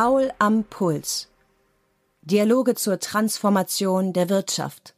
Paul 0.00 0.30
am 0.38 0.62
Puls. 0.62 1.28
Dialoge 2.22 2.76
zur 2.76 3.00
Transformation 3.00 4.12
der 4.12 4.28
Wirtschaft. 4.28 4.94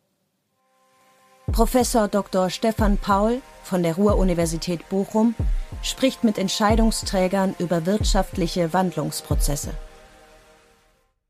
Professor 1.51 2.07
Dr. 2.07 2.51
Stefan 2.51 2.99
Paul 2.99 3.41
von 3.65 3.83
der 3.83 3.95
Ruhr-Universität 3.95 4.87
Bochum 4.91 5.35
spricht 5.83 6.23
mit 6.23 6.37
Entscheidungsträgern 6.37 7.55
über 7.59 7.87
wirtschaftliche 7.87 8.75
Wandlungsprozesse. 8.75 9.73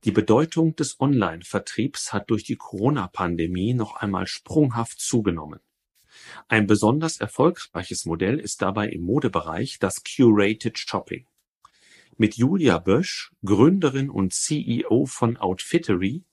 Die 0.03 0.11
Bedeutung 0.11 0.75
des 0.75 0.99
Online-Vertriebs 1.01 2.13
hat 2.13 2.29
durch 2.29 2.43
die 2.43 2.57
Corona-Pandemie 2.57 3.75
noch 3.75 3.95
einmal 3.95 4.27
sprunghaft 4.27 5.01
zugenommen. 5.01 5.61
Ein 6.49 6.67
besonders 6.67 7.19
erfolgreiches 7.19 8.05
Modell 8.05 8.41
ist 8.41 8.63
dabei 8.63 8.89
im 8.89 9.03
Modebereich 9.03 9.79
das 9.79 10.03
Curated 10.03 10.77
Shopping. 10.77 11.25
Mit 12.17 12.37
Julia 12.37 12.79
Bösch, 12.79 13.33
Gründerin 13.45 14.11
und 14.11 14.33
CEO 14.33 15.07
von 15.07 15.37
Outfittery, 15.37 16.25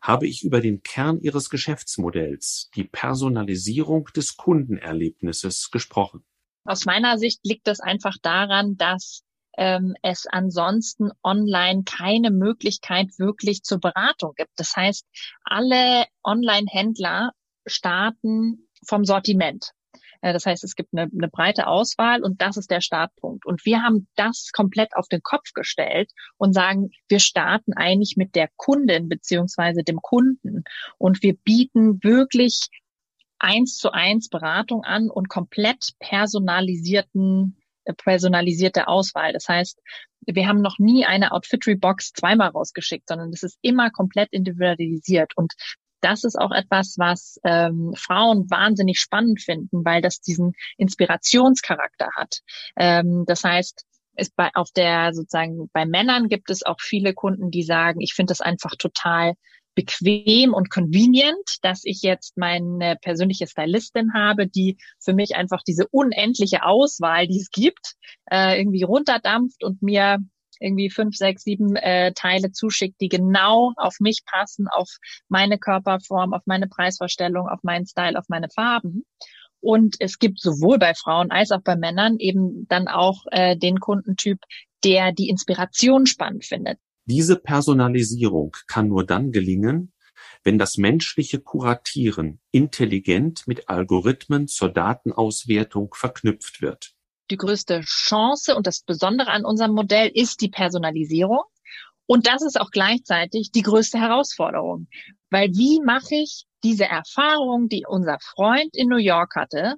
habe 0.00 0.26
ich 0.26 0.44
über 0.44 0.60
den 0.60 0.82
Kern 0.82 1.20
ihres 1.20 1.48
Geschäftsmodells, 1.48 2.70
die 2.74 2.84
Personalisierung 2.84 4.08
des 4.14 4.36
Kundenerlebnisses, 4.36 5.70
gesprochen. 5.70 6.24
Aus 6.64 6.84
meiner 6.84 7.18
Sicht 7.18 7.40
liegt 7.44 7.68
es 7.68 7.80
einfach 7.80 8.16
daran, 8.22 8.76
dass 8.76 9.22
ähm, 9.56 9.94
es 10.02 10.26
ansonsten 10.26 11.10
online 11.22 11.82
keine 11.84 12.30
Möglichkeit 12.30 13.18
wirklich 13.18 13.62
zur 13.62 13.80
Beratung 13.80 14.32
gibt. 14.36 14.52
Das 14.56 14.74
heißt, 14.76 15.06
alle 15.44 16.06
Online-Händler 16.24 17.32
starten 17.66 18.68
vom 18.86 19.04
Sortiment. 19.04 19.72
Äh, 20.22 20.32
das 20.32 20.46
heißt, 20.46 20.64
es 20.64 20.74
gibt 20.74 20.94
eine, 20.94 21.10
eine 21.12 21.28
breite 21.28 21.66
Auswahl 21.66 22.22
und 22.22 22.40
das 22.40 22.56
ist 22.56 22.70
der 22.70 22.80
Startpunkt. 22.80 23.44
Und 23.44 23.64
wir 23.66 23.82
haben 23.82 24.08
das 24.16 24.50
komplett 24.52 24.96
auf 24.96 25.08
den 25.08 25.22
Kopf 25.22 25.52
gestellt 25.52 26.10
und 26.38 26.54
sagen, 26.54 26.90
wir 27.08 27.20
starten 27.20 27.74
eigentlich 27.74 28.16
mit 28.16 28.34
der 28.34 28.48
Kundin 28.56 29.08
beziehungsweise 29.08 29.82
dem 29.82 30.00
Kunden 30.00 30.64
und 30.96 31.22
wir 31.22 31.34
bieten 31.34 32.02
wirklich 32.02 32.68
eins 33.38 33.76
zu 33.76 33.90
eins 33.90 34.28
Beratung 34.28 34.84
an 34.84 35.10
und 35.10 35.28
komplett 35.28 35.90
personalisierten 35.98 37.56
äh, 37.84 37.92
personalisierte 37.92 38.86
Auswahl. 38.86 39.32
Das 39.32 39.48
heißt, 39.48 39.80
wir 40.26 40.46
haben 40.46 40.62
noch 40.62 40.78
nie 40.78 41.04
eine 41.04 41.32
Outfittery-Box 41.32 42.12
zweimal 42.12 42.50
rausgeschickt, 42.50 43.08
sondern 43.08 43.32
es 43.32 43.42
ist 43.42 43.58
immer 43.60 43.90
komplett 43.90 44.28
individualisiert. 44.30 45.36
Und 45.36 45.52
das 46.02 46.24
ist 46.24 46.36
auch 46.38 46.52
etwas, 46.52 46.96
was 46.98 47.38
ähm, 47.44 47.94
Frauen 47.96 48.50
wahnsinnig 48.50 49.00
spannend 49.00 49.40
finden, 49.40 49.84
weil 49.84 50.02
das 50.02 50.20
diesen 50.20 50.52
Inspirationscharakter 50.76 52.08
hat. 52.16 52.40
Ähm, 52.76 53.24
das 53.26 53.44
heißt, 53.44 53.84
ist 54.16 54.36
bei 54.36 54.50
auf 54.54 54.70
der 54.76 55.14
sozusagen 55.14 55.70
bei 55.72 55.86
Männern 55.86 56.28
gibt 56.28 56.50
es 56.50 56.64
auch 56.64 56.80
viele 56.80 57.14
Kunden, 57.14 57.50
die 57.50 57.62
sagen, 57.62 58.00
ich 58.00 58.14
finde 58.14 58.32
das 58.32 58.40
einfach 58.40 58.76
total 58.76 59.34
bequem 59.74 60.52
und 60.52 60.70
convenient, 60.70 61.58
dass 61.62 61.80
ich 61.84 62.02
jetzt 62.02 62.36
meine 62.36 62.96
persönliche 63.00 63.46
Stylistin 63.46 64.12
habe, 64.14 64.46
die 64.46 64.76
für 64.98 65.14
mich 65.14 65.34
einfach 65.36 65.62
diese 65.66 65.86
unendliche 65.88 66.64
Auswahl, 66.64 67.26
die 67.26 67.38
es 67.38 67.50
gibt, 67.50 67.94
äh, 68.30 68.58
irgendwie 68.58 68.82
runterdampft 68.82 69.64
und 69.64 69.82
mir 69.82 70.18
irgendwie 70.62 70.90
fünf, 70.90 71.16
sechs, 71.16 71.42
sieben 71.42 71.76
äh, 71.76 72.12
Teile 72.12 72.52
zuschickt, 72.52 73.00
die 73.00 73.08
genau 73.08 73.72
auf 73.76 73.96
mich 74.00 74.22
passen, 74.24 74.68
auf 74.68 74.88
meine 75.28 75.58
Körperform, 75.58 76.32
auf 76.32 76.42
meine 76.46 76.68
Preisvorstellung, 76.68 77.48
auf 77.48 77.60
meinen 77.62 77.86
Style, 77.86 78.18
auf 78.18 78.26
meine 78.28 78.48
Farben. 78.48 79.04
Und 79.60 79.96
es 80.00 80.18
gibt 80.18 80.40
sowohl 80.40 80.78
bei 80.78 80.94
Frauen 80.94 81.30
als 81.30 81.52
auch 81.52 81.62
bei 81.62 81.76
Männern 81.76 82.16
eben 82.18 82.66
dann 82.68 82.88
auch 82.88 83.24
äh, 83.30 83.56
den 83.56 83.78
Kundentyp, 83.78 84.38
der 84.84 85.12
die 85.12 85.28
Inspiration 85.28 86.06
spannend 86.06 86.44
findet. 86.44 86.78
Diese 87.04 87.36
Personalisierung 87.36 88.56
kann 88.66 88.88
nur 88.88 89.04
dann 89.04 89.30
gelingen, 89.30 89.92
wenn 90.44 90.58
das 90.58 90.76
menschliche 90.76 91.40
Kuratieren 91.40 92.40
intelligent 92.50 93.46
mit 93.46 93.68
Algorithmen 93.68 94.48
zur 94.48 94.68
Datenauswertung 94.68 95.94
verknüpft 95.94 96.62
wird 96.62 96.94
die 97.32 97.38
größte 97.38 97.80
Chance 97.80 98.54
und 98.54 98.66
das 98.66 98.82
Besondere 98.82 99.30
an 99.30 99.44
unserem 99.44 99.72
Modell 99.72 100.10
ist 100.12 100.40
die 100.42 100.50
Personalisierung. 100.50 101.42
Und 102.06 102.26
das 102.26 102.42
ist 102.42 102.60
auch 102.60 102.70
gleichzeitig 102.70 103.50
die 103.52 103.62
größte 103.62 103.98
Herausforderung. 103.98 104.86
Weil 105.30 105.48
wie 105.54 105.80
mache 105.82 106.14
ich 106.14 106.44
diese 106.62 106.84
Erfahrung, 106.84 107.68
die 107.68 107.84
unser 107.88 108.18
Freund 108.20 108.76
in 108.76 108.88
New 108.88 108.98
York 108.98 109.34
hatte, 109.34 109.76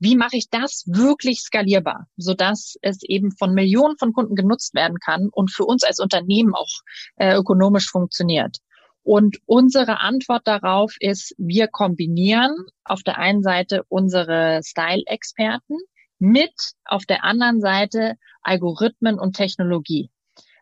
wie 0.00 0.16
mache 0.16 0.36
ich 0.36 0.50
das 0.50 0.82
wirklich 0.86 1.42
skalierbar, 1.42 2.08
sodass 2.16 2.74
es 2.82 3.04
eben 3.04 3.30
von 3.30 3.54
Millionen 3.54 3.96
von 3.98 4.12
Kunden 4.12 4.34
genutzt 4.34 4.74
werden 4.74 4.98
kann 4.98 5.28
und 5.30 5.52
für 5.52 5.64
uns 5.64 5.84
als 5.84 6.00
Unternehmen 6.00 6.54
auch 6.54 6.80
äh, 7.16 7.36
ökonomisch 7.36 7.88
funktioniert? 7.88 8.56
Und 9.04 9.38
unsere 9.46 10.00
Antwort 10.00 10.46
darauf 10.46 10.96
ist, 10.98 11.34
wir 11.38 11.68
kombinieren 11.68 12.52
auf 12.84 13.02
der 13.04 13.18
einen 13.18 13.42
Seite 13.42 13.84
unsere 13.88 14.60
Style-Experten 14.64 15.76
mit 16.22 16.54
auf 16.84 17.04
der 17.04 17.24
anderen 17.24 17.60
Seite 17.60 18.14
Algorithmen 18.42 19.18
und 19.18 19.34
Technologie. 19.34 20.08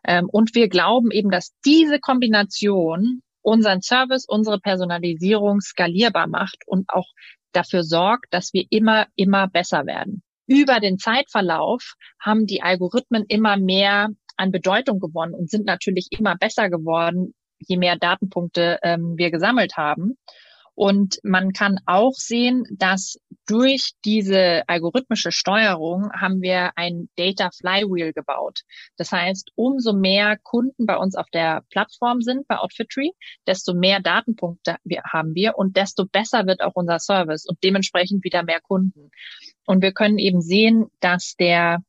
Ähm, 0.03 0.27
und 0.27 0.55
wir 0.55 0.69
glauben 0.69 1.11
eben, 1.11 1.29
dass 1.29 1.53
diese 1.63 1.99
Kombination 1.99 3.21
unseren 3.43 3.81
Service, 3.81 4.25
unsere 4.27 4.59
Personalisierung 4.59 5.61
skalierbar 5.61 6.27
macht 6.27 6.57
und 6.65 6.89
auch 6.89 7.07
dafür 7.51 7.83
sorgt, 7.83 8.33
dass 8.33 8.53
wir 8.53 8.65
immer, 8.71 9.05
immer 9.15 9.47
besser 9.47 9.85
werden. 9.85 10.23
Über 10.47 10.79
den 10.79 10.97
Zeitverlauf 10.97 11.93
haben 12.19 12.47
die 12.47 12.63
Algorithmen 12.63 13.25
immer 13.27 13.57
mehr 13.57 14.09
an 14.37 14.51
Bedeutung 14.51 14.99
gewonnen 14.99 15.35
und 15.35 15.51
sind 15.51 15.65
natürlich 15.65 16.07
immer 16.09 16.35
besser 16.37 16.71
geworden, 16.71 17.35
je 17.59 17.77
mehr 17.77 17.97
Datenpunkte 17.97 18.79
ähm, 18.81 19.13
wir 19.15 19.29
gesammelt 19.29 19.77
haben. 19.77 20.17
Und 20.81 21.19
man 21.21 21.53
kann 21.53 21.79
auch 21.85 22.13
sehen, 22.13 22.65
dass 22.71 23.19
durch 23.45 23.91
diese 24.03 24.63
algorithmische 24.65 25.31
Steuerung 25.31 26.11
haben 26.11 26.41
wir 26.41 26.71
ein 26.75 27.07
Data 27.17 27.51
Flywheel 27.51 28.13
gebaut. 28.13 28.61
Das 28.97 29.11
heißt, 29.11 29.51
umso 29.53 29.93
mehr 29.93 30.39
Kunden 30.41 30.87
bei 30.87 30.97
uns 30.97 31.13
auf 31.13 31.27
der 31.31 31.61
Plattform 31.69 32.21
sind, 32.21 32.47
bei 32.47 32.57
Outfitry, 32.57 33.11
desto 33.45 33.75
mehr 33.75 33.99
Datenpunkte 33.99 34.77
haben 35.03 35.35
wir 35.35 35.55
und 35.55 35.77
desto 35.77 36.07
besser 36.07 36.47
wird 36.47 36.61
auch 36.61 36.73
unser 36.73 36.97
Service 36.97 37.45
und 37.45 37.63
dementsprechend 37.63 38.23
wieder 38.23 38.41
mehr 38.41 38.59
Kunden. 38.59 39.11
Und 39.67 39.83
wir 39.83 39.91
können 39.91 40.17
eben 40.17 40.41
sehen, 40.41 40.87
dass 40.99 41.35
der 41.35 41.83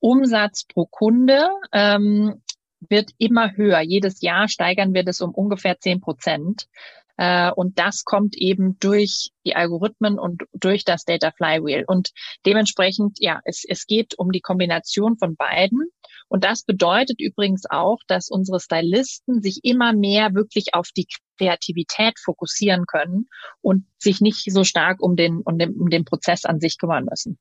Umsatz 0.00 0.66
pro 0.66 0.84
Kunde 0.84 1.48
ähm, 1.72 2.42
wird 2.90 3.12
immer 3.16 3.56
höher. 3.56 3.80
Jedes 3.80 4.20
Jahr 4.20 4.48
steigern 4.48 4.92
wir 4.92 5.02
das 5.02 5.22
um 5.22 5.30
ungefähr 5.30 5.80
zehn 5.80 6.02
Prozent. 6.02 6.68
Äh, 7.16 7.50
und 7.52 7.78
das 7.78 8.04
kommt 8.04 8.36
eben 8.36 8.78
durch 8.80 9.30
die 9.46 9.54
Algorithmen 9.54 10.18
und 10.18 10.42
durch 10.52 10.84
das 10.84 11.04
Data 11.04 11.30
Flywheel. 11.30 11.84
Und 11.86 12.10
dementsprechend, 12.44 13.18
ja, 13.20 13.40
es, 13.44 13.64
es 13.66 13.86
geht 13.86 14.18
um 14.18 14.32
die 14.32 14.40
Kombination 14.40 15.16
von 15.16 15.36
beiden. 15.36 15.88
Und 16.28 16.44
das 16.44 16.64
bedeutet 16.64 17.20
übrigens 17.20 17.64
auch, 17.68 17.98
dass 18.08 18.30
unsere 18.30 18.58
Stylisten 18.58 19.42
sich 19.42 19.60
immer 19.62 19.92
mehr 19.92 20.34
wirklich 20.34 20.74
auf 20.74 20.88
die 20.96 21.06
Kreativität 21.38 22.18
fokussieren 22.18 22.86
können 22.86 23.28
und 23.60 23.86
sich 23.98 24.20
nicht 24.20 24.50
so 24.50 24.64
stark 24.64 25.00
um 25.00 25.16
den, 25.16 25.40
um 25.44 25.58
den, 25.58 25.74
um 25.76 25.90
den 25.90 26.04
Prozess 26.04 26.44
an 26.44 26.60
sich 26.60 26.78
kümmern 26.78 27.04
müssen. 27.08 27.38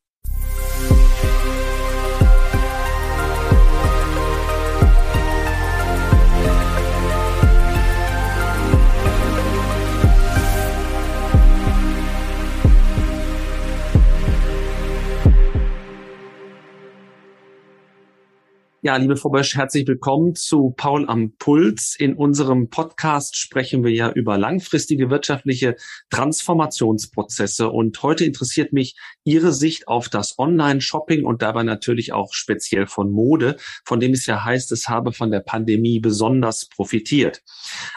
Ja, 18.85 18.97
liebe 18.97 19.15
Frau 19.15 19.30
Bösch, 19.30 19.56
herzlich 19.56 19.88
willkommen 19.88 20.35
zu 20.35 20.74
Paul 20.75 21.07
am 21.07 21.38
Puls. 21.38 21.95
In 21.97 22.15
unserem 22.15 22.69
Podcast 22.69 23.38
sprechen 23.38 23.85
wir 23.85 23.91
ja 23.94 24.12
über 24.12 24.38
langfristige 24.38 25.09
wirtschaftliche 25.09 25.77
Transformationsprozesse. 26.09 27.69
Und 27.69 28.03
heute 28.03 28.25
interessiert 28.25 28.74
mich 28.74 28.97
Ihre 29.24 29.53
Sicht 29.53 29.88
auf 29.88 30.09
das 30.09 30.38
Online-Shopping 30.38 31.24
und 31.24 31.41
dabei 31.41 31.63
natürlich 31.63 32.12
auch 32.12 32.33
speziell 32.33 32.85
von 32.85 33.09
Mode, 33.09 33.56
von 33.85 34.01
dem 34.01 34.12
es 34.12 34.25
ja 34.25 34.44
heißt, 34.44 34.69
es 34.74 34.89
habe 34.89 35.13
von 35.13 35.31
der 35.31 35.39
Pandemie 35.39 36.01
besonders 36.01 36.68
profitiert. 36.68 37.41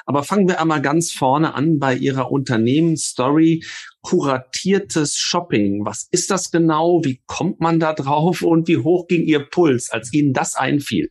Aber 0.04 0.22
fangen 0.22 0.46
wir 0.46 0.60
einmal 0.60 0.82
ganz 0.82 1.10
vorne 1.10 1.54
an 1.54 1.80
bei 1.80 1.96
Ihrer 1.96 2.30
Unternehmensstory 2.30 3.64
kuratiertes 4.06 5.16
Shopping. 5.16 5.84
Was 5.84 6.06
ist 6.12 6.30
das 6.30 6.52
genau? 6.52 7.04
Wie 7.04 7.20
kommt 7.26 7.58
man 7.58 7.80
da 7.80 7.92
drauf? 7.92 8.42
Und 8.42 8.68
wie 8.68 8.76
hoch 8.76 9.08
ging 9.08 9.24
Ihr 9.24 9.44
Puls, 9.44 9.90
als 9.90 10.12
Ihnen 10.12 10.32
das 10.32 10.54
einfiel? 10.54 11.10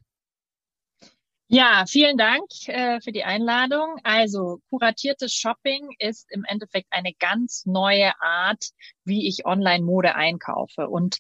Ja, 1.50 1.83
vielen 1.88 2.18
Dank 2.18 2.45
äh, 2.68 3.01
für 3.01 3.12
die 3.12 3.25
Einladung. 3.25 3.97
Also 4.03 4.59
kuratiertes 4.69 5.33
Shopping 5.33 5.89
ist 6.00 6.25
im 6.31 6.45
Endeffekt 6.47 6.88
eine 6.89 7.12
ganz 7.19 7.65
neue 7.65 8.13
Art, 8.21 8.69
wie 9.03 9.27
ich 9.27 9.45
Online-Mode 9.45 10.15
einkaufe. 10.15 10.88
Und 10.88 11.18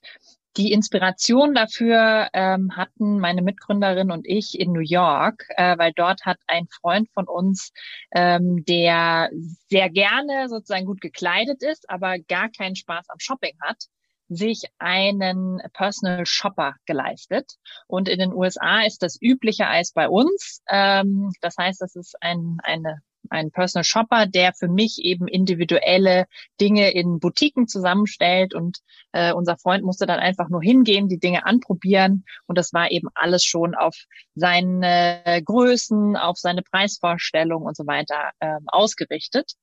Die 0.57 0.71
Inspiration 0.71 1.53
dafür 1.53 2.29
ähm, 2.31 2.77
hatten 2.77 3.19
meine 3.19 3.41
Mitgründerin 3.41 4.09
und 4.09 4.25
ich 4.25 4.57
in 4.57 4.71
New 4.71 4.79
York, 4.79 5.45
äh, 5.57 5.77
weil 5.77 5.91
dort 5.93 6.25
hat 6.25 6.37
ein 6.47 6.67
Freund 6.69 7.09
von 7.11 7.27
uns, 7.27 7.73
ähm, 8.11 8.63
der 8.63 9.29
sehr 9.69 9.89
gerne 9.89 10.47
sozusagen 10.47 10.85
gut 10.85 11.01
gekleidet 11.01 11.61
ist, 11.61 11.89
aber 11.89 12.19
gar 12.19 12.49
keinen 12.49 12.77
Spaß 12.77 13.09
am 13.09 13.19
Shopping 13.19 13.57
hat, 13.59 13.83
sich 14.29 14.63
einen 14.79 15.61
Personal 15.73 16.25
Shopper 16.25 16.75
geleistet. 16.85 17.55
Und 17.87 18.07
in 18.07 18.19
den 18.19 18.33
USA 18.33 18.83
ist 18.83 19.03
das 19.03 19.21
üblicher 19.21 19.69
als 19.69 19.91
bei 19.91 20.07
uns. 20.07 20.61
Ähm, 20.69 21.33
das 21.41 21.57
heißt, 21.57 21.81
das 21.81 21.97
ist 21.97 22.15
ein, 22.21 22.59
eine 22.63 23.01
ein 23.29 23.51
Personal 23.51 23.83
Shopper, 23.83 24.25
der 24.25 24.53
für 24.53 24.67
mich 24.67 24.99
eben 24.99 25.27
individuelle 25.27 26.25
Dinge 26.59 26.91
in 26.91 27.19
Boutiquen 27.19 27.67
zusammenstellt 27.67 28.53
und 28.53 28.79
äh, 29.11 29.33
unser 29.33 29.57
Freund 29.57 29.83
musste 29.83 30.05
dann 30.05 30.19
einfach 30.19 30.49
nur 30.49 30.61
hingehen, 30.61 31.07
die 31.09 31.19
Dinge 31.19 31.45
anprobieren 31.45 32.25
und 32.47 32.57
das 32.57 32.73
war 32.73 32.91
eben 32.91 33.09
alles 33.13 33.43
schon 33.43 33.75
auf 33.75 33.95
seine 34.35 35.41
Größen, 35.45 36.15
auf 36.15 36.37
seine 36.37 36.61
Preisvorstellung 36.61 37.63
und 37.63 37.75
so 37.75 37.85
weiter 37.87 38.31
ähm, 38.39 38.65
ausgerichtet. 38.67 39.53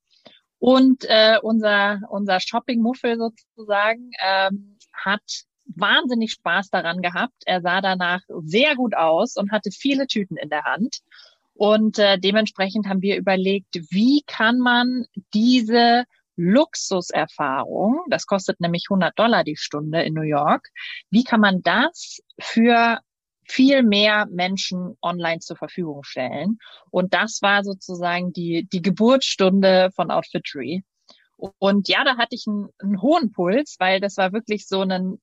Und 0.58 1.04
äh, 1.08 1.38
unser, 1.42 2.02
unser 2.08 2.38
Shopping-Muffel 2.38 3.16
sozusagen 3.18 4.12
ähm, 4.24 4.78
hat 4.92 5.22
wahnsinnig 5.66 6.32
Spaß 6.32 6.70
daran 6.70 7.02
gehabt. 7.02 7.42
Er 7.46 7.62
sah 7.62 7.80
danach 7.80 8.20
sehr 8.44 8.76
gut 8.76 8.94
aus 8.94 9.36
und 9.36 9.50
hatte 9.50 9.70
viele 9.72 10.06
Tüten 10.06 10.36
in 10.36 10.50
der 10.50 10.62
Hand. 10.62 10.98
Und 11.54 11.98
äh, 11.98 12.18
dementsprechend 12.18 12.88
haben 12.88 13.02
wir 13.02 13.16
überlegt, 13.16 13.74
wie 13.90 14.22
kann 14.26 14.58
man 14.58 15.04
diese 15.34 16.04
Luxuserfahrung, 16.36 18.04
das 18.08 18.26
kostet 18.26 18.60
nämlich 18.60 18.86
100 18.88 19.18
Dollar 19.18 19.44
die 19.44 19.56
Stunde 19.56 20.02
in 20.02 20.14
New 20.14 20.22
York, 20.22 20.68
wie 21.10 21.24
kann 21.24 21.40
man 21.40 21.62
das 21.62 22.20
für 22.40 22.98
viel 23.46 23.82
mehr 23.82 24.26
Menschen 24.30 24.96
online 25.02 25.40
zur 25.40 25.56
Verfügung 25.56 26.04
stellen. 26.04 26.58
Und 26.90 27.12
das 27.12 27.40
war 27.42 27.64
sozusagen 27.64 28.32
die, 28.32 28.66
die 28.72 28.80
Geburtsstunde 28.80 29.90
von 29.94 30.10
Outfittery. 30.10 30.84
Und 31.36 31.88
ja, 31.88 32.04
da 32.04 32.16
hatte 32.16 32.34
ich 32.34 32.46
einen, 32.46 32.68
einen 32.78 33.02
hohen 33.02 33.32
Puls, 33.32 33.76
weil 33.78 34.00
das 34.00 34.16
war 34.16 34.32
wirklich 34.32 34.66
so 34.66 34.82
ein 34.82 35.18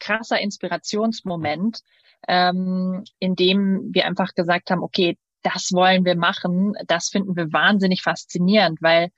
krasser 0.00 0.40
Inspirationsmoment, 0.40 1.82
ähm, 2.26 3.04
in 3.18 3.36
dem 3.36 3.90
wir 3.92 4.06
einfach 4.06 4.34
gesagt 4.34 4.70
haben, 4.70 4.82
okay, 4.82 5.16
das 5.42 5.72
wollen 5.72 6.04
wir 6.04 6.16
machen. 6.16 6.74
Das 6.86 7.08
finden 7.08 7.36
wir 7.36 7.52
wahnsinnig 7.52 8.02
faszinierend, 8.02 8.78
weil 8.80 9.10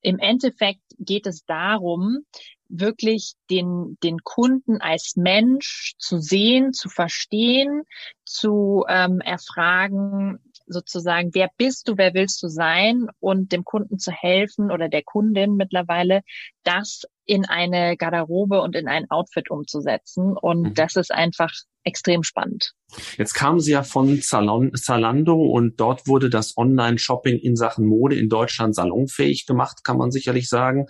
im 0.00 0.18
Endeffekt 0.18 0.82
geht 0.98 1.26
es 1.26 1.44
darum, 1.44 2.26
wirklich 2.68 3.34
den, 3.50 3.96
den 4.02 4.18
Kunden 4.22 4.80
als 4.80 5.16
Mensch 5.16 5.94
zu 5.98 6.18
sehen, 6.20 6.72
zu 6.72 6.88
verstehen, 6.88 7.82
zu 8.24 8.84
ähm, 8.88 9.20
erfragen, 9.20 10.38
sozusagen, 10.66 11.30
wer 11.34 11.50
bist 11.56 11.88
du, 11.88 11.96
wer 11.96 12.14
willst 12.14 12.42
du 12.42 12.48
sein 12.48 13.06
und 13.20 13.52
dem 13.52 13.64
Kunden 13.64 13.98
zu 13.98 14.10
helfen 14.12 14.70
oder 14.70 14.88
der 14.88 15.02
Kundin 15.02 15.56
mittlerweile, 15.56 16.22
das 16.64 17.02
in 17.26 17.46
eine 17.46 17.96
Garderobe 17.96 18.60
und 18.60 18.76
in 18.76 18.88
ein 18.88 19.10
Outfit 19.10 19.50
umzusetzen. 19.50 20.36
Und 20.36 20.62
mhm. 20.62 20.74
das 20.74 20.96
ist 20.96 21.12
einfach 21.12 21.50
extrem 21.84 22.22
spannend. 22.22 22.72
Jetzt 23.18 23.34
kamen 23.34 23.60
Sie 23.60 23.72
ja 23.72 23.82
von 23.82 24.22
Zalando 24.22 25.34
und 25.34 25.78
dort 25.80 26.06
wurde 26.06 26.30
das 26.30 26.56
Online-Shopping 26.56 27.38
in 27.38 27.56
Sachen 27.56 27.86
Mode 27.86 28.16
in 28.16 28.28
Deutschland 28.28 28.74
salonfähig 28.74 29.46
gemacht, 29.46 29.84
kann 29.84 29.98
man 29.98 30.10
sicherlich 30.10 30.48
sagen. 30.48 30.86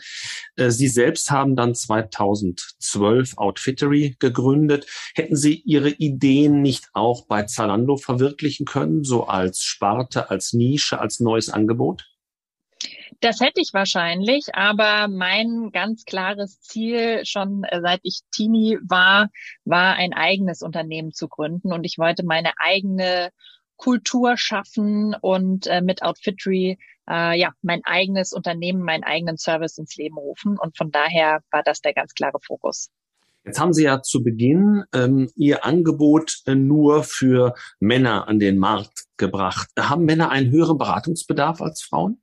Äh, 0.57 0.71
Sie 0.71 0.89
selbst 0.89 1.31
haben 1.31 1.57
dann 1.57 1.75
2012 1.75 3.37
Outfittery 3.37 4.17
gegründet. 4.21 4.87
Hätten 5.15 5.37
Sie 5.37 5.63
Ihre 5.65 5.91
Ideen 5.91 6.63
nicht 6.63 6.89
auch 6.93 7.27
bei 7.27 7.43
Zalando 7.45 7.97
verwirklichen 7.97 8.67
können, 8.67 9.03
so 9.03 9.27
als 9.27 9.63
Sparte, 9.63 10.31
als 10.31 10.53
Nische, 10.53 11.01
als 11.01 11.21
neues 11.21 11.51
Angebot? 11.51 12.05
Das 13.21 13.41
hätte 13.41 13.61
ich 13.61 13.71
wahrscheinlich, 13.73 14.55
aber 14.55 15.09
mein 15.09 15.71
ganz 15.73 16.05
klares 16.05 16.61
Ziel 16.61 17.25
schon 17.25 17.65
äh, 17.65 17.81
seit 17.81 18.01
ich 18.03 18.21
Teenie 18.35 18.79
war, 18.83 19.31
war 19.65 19.95
ein 19.95 20.13
eigenes 20.13 20.63
Unternehmen 20.63 21.13
zu 21.13 21.29
gründen 21.29 21.73
und 21.73 21.85
ich 21.85 21.99
wollte 21.99 22.25
meine 22.25 22.53
eigene 22.59 23.31
Kultur 23.77 24.37
schaffen 24.37 25.17
und 25.21 25.67
äh, 25.67 25.81
mit 25.83 26.03
Outfittery 26.03 26.79
äh, 27.09 27.39
ja 27.39 27.53
mein 27.63 27.83
eigenes 27.85 28.33
Unternehmen, 28.33 28.83
meinen 28.83 29.05
eigenen 29.05 29.37
Service 29.37 29.79
ins 29.79 29.97
Leben 29.97 30.17
rufen 30.17 30.59
und 30.59 30.77
von 30.77 30.91
daher 30.91 31.41
war 31.51 31.63
das 31.63 31.81
der 31.81 31.95
ganz 31.95 32.15
klare 32.15 32.39
Fokus. 32.41 32.91
Jetzt 33.45 33.61
haben 33.61 33.75
Sie 33.75 33.85
ja 33.85 34.01
zu 34.01 34.23
Beginn 34.23 34.85
ähm, 34.95 35.31
Ihr 35.37 35.67
Angebot 35.67 36.43
äh, 36.47 36.55
nur 36.55 37.05
für 37.05 37.55
Männer 37.79 38.27
an 38.27 38.39
den 38.39 38.57
Markt 38.57 39.05
gebracht. 39.19 39.69
Haben 39.79 40.07
Männer 40.07 40.31
einen 40.31 40.51
höheren 40.51 40.79
Beratungsbedarf 40.79 41.61
als 41.61 41.83
Frauen? 41.83 42.23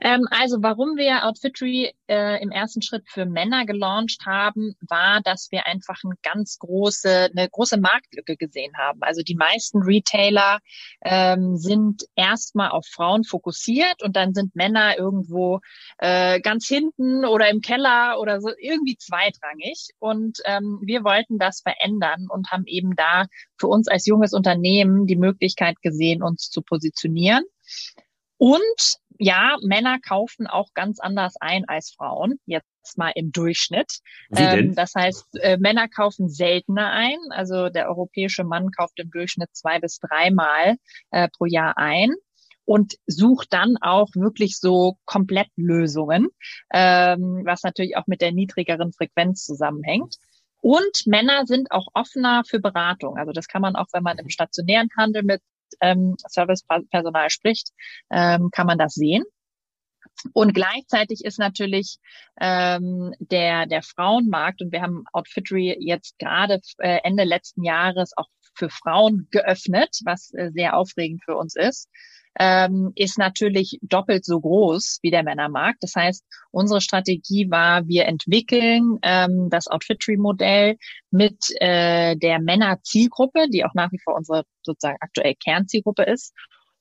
Ähm, 0.00 0.26
also 0.30 0.58
warum 0.60 0.96
wir 0.96 1.24
Outfittery 1.24 1.92
äh, 2.08 2.42
im 2.42 2.50
ersten 2.50 2.82
Schritt 2.82 3.04
für 3.08 3.24
Männer 3.24 3.64
gelauncht 3.66 4.26
haben, 4.26 4.74
war, 4.88 5.20
dass 5.22 5.48
wir 5.50 5.66
einfach 5.66 6.00
eine 6.04 6.14
ganz 6.22 6.58
große, 6.58 7.30
eine 7.34 7.48
große 7.48 7.78
Marktlücke 7.78 8.36
gesehen 8.36 8.72
haben. 8.76 9.00
Also 9.02 9.22
die 9.22 9.36
meisten 9.36 9.82
Retailer 9.82 10.58
ähm, 11.04 11.56
sind 11.56 12.04
erstmal 12.16 12.70
auf 12.70 12.86
Frauen 12.86 13.24
fokussiert 13.24 14.02
und 14.02 14.16
dann 14.16 14.34
sind 14.34 14.56
Männer 14.56 14.98
irgendwo 14.98 15.60
äh, 15.98 16.40
ganz 16.40 16.66
hinten 16.66 17.24
oder 17.24 17.48
im 17.48 17.60
Keller 17.60 18.18
oder 18.20 18.40
so 18.40 18.50
irgendwie 18.58 18.96
zweitrangig. 18.96 19.90
Und 19.98 20.38
ähm, 20.46 20.80
wir 20.82 21.04
wollten 21.04 21.38
das 21.38 21.60
verändern 21.60 22.26
und 22.28 22.50
haben 22.50 22.66
eben 22.66 22.96
da 22.96 23.26
für 23.56 23.68
uns 23.68 23.88
als 23.88 24.06
junges 24.06 24.32
Unternehmen 24.32 25.06
die 25.06 25.16
Möglichkeit 25.16 25.80
gesehen, 25.82 26.22
uns 26.22 26.50
zu 26.50 26.62
positionieren. 26.62 27.44
Und 28.42 28.96
ja, 29.20 29.56
Männer 29.62 30.00
kaufen 30.00 30.48
auch 30.48 30.74
ganz 30.74 30.98
anders 30.98 31.36
ein 31.38 31.64
als 31.68 31.92
Frauen, 31.92 32.40
jetzt 32.44 32.66
mal 32.96 33.12
im 33.14 33.30
Durchschnitt. 33.30 34.00
Ähm, 34.34 34.74
das 34.74 34.96
heißt, 34.96 35.36
äh, 35.36 35.58
Männer 35.58 35.86
kaufen 35.86 36.28
seltener 36.28 36.90
ein. 36.90 37.18
Also 37.30 37.68
der 37.68 37.88
europäische 37.88 38.42
Mann 38.42 38.72
kauft 38.72 38.98
im 38.98 39.12
Durchschnitt 39.12 39.50
zwei 39.52 39.78
bis 39.78 40.00
dreimal 40.00 40.74
äh, 41.12 41.28
pro 41.28 41.44
Jahr 41.44 41.78
ein 41.78 42.10
und 42.64 42.94
sucht 43.06 43.52
dann 43.52 43.76
auch 43.80 44.08
wirklich 44.16 44.58
so 44.58 44.96
Komplettlösungen, 45.04 46.26
ähm, 46.74 47.42
was 47.44 47.62
natürlich 47.62 47.96
auch 47.96 48.08
mit 48.08 48.20
der 48.22 48.32
niedrigeren 48.32 48.92
Frequenz 48.92 49.44
zusammenhängt. 49.44 50.16
Und 50.60 51.06
Männer 51.06 51.46
sind 51.46 51.70
auch 51.70 51.86
offener 51.94 52.42
für 52.44 52.58
Beratung. 52.58 53.18
Also 53.18 53.30
das 53.30 53.46
kann 53.46 53.62
man 53.62 53.76
auch, 53.76 53.86
wenn 53.92 54.02
man 54.02 54.18
im 54.18 54.30
stationären 54.30 54.88
Handel 54.96 55.22
mit 55.22 55.40
ähm, 55.80 56.16
Servicepersonal 56.28 57.30
spricht, 57.30 57.70
ähm, 58.10 58.50
kann 58.52 58.66
man 58.66 58.78
das 58.78 58.94
sehen. 58.94 59.24
Und 60.34 60.52
gleichzeitig 60.52 61.24
ist 61.24 61.38
natürlich 61.38 61.98
ähm, 62.40 63.14
der, 63.18 63.66
der 63.66 63.82
Frauenmarkt, 63.82 64.62
und 64.62 64.72
wir 64.72 64.82
haben 64.82 65.04
Outfittery 65.12 65.76
jetzt 65.80 66.18
gerade 66.18 66.60
äh, 66.78 66.98
Ende 67.02 67.24
letzten 67.24 67.64
Jahres 67.64 68.12
auch 68.16 68.28
für 68.54 68.68
Frauen 68.68 69.28
geöffnet, 69.30 69.98
was 70.04 70.32
äh, 70.34 70.50
sehr 70.52 70.76
aufregend 70.76 71.22
für 71.24 71.36
uns 71.36 71.56
ist 71.56 71.88
ähm, 72.38 72.92
ist 72.94 73.18
natürlich 73.18 73.78
doppelt 73.82 74.24
so 74.24 74.40
groß 74.40 74.98
wie 75.02 75.10
der 75.10 75.22
Männermarkt. 75.22 75.82
Das 75.82 75.94
heißt, 75.94 76.24
unsere 76.50 76.80
Strategie 76.80 77.50
war, 77.50 77.86
wir 77.86 78.06
entwickeln 78.06 78.98
ähm, 79.02 79.48
das 79.50 79.68
Outfittery-Modell 79.68 80.76
mit 81.10 81.38
äh, 81.60 82.16
der 82.16 82.40
Männerzielgruppe, 82.40 83.48
die 83.50 83.64
auch 83.64 83.74
nach 83.74 83.92
wie 83.92 84.00
vor 84.02 84.16
unsere 84.16 84.44
sozusagen 84.62 84.98
aktuell 85.00 85.34
Kernzielgruppe 85.34 86.04
ist. 86.04 86.32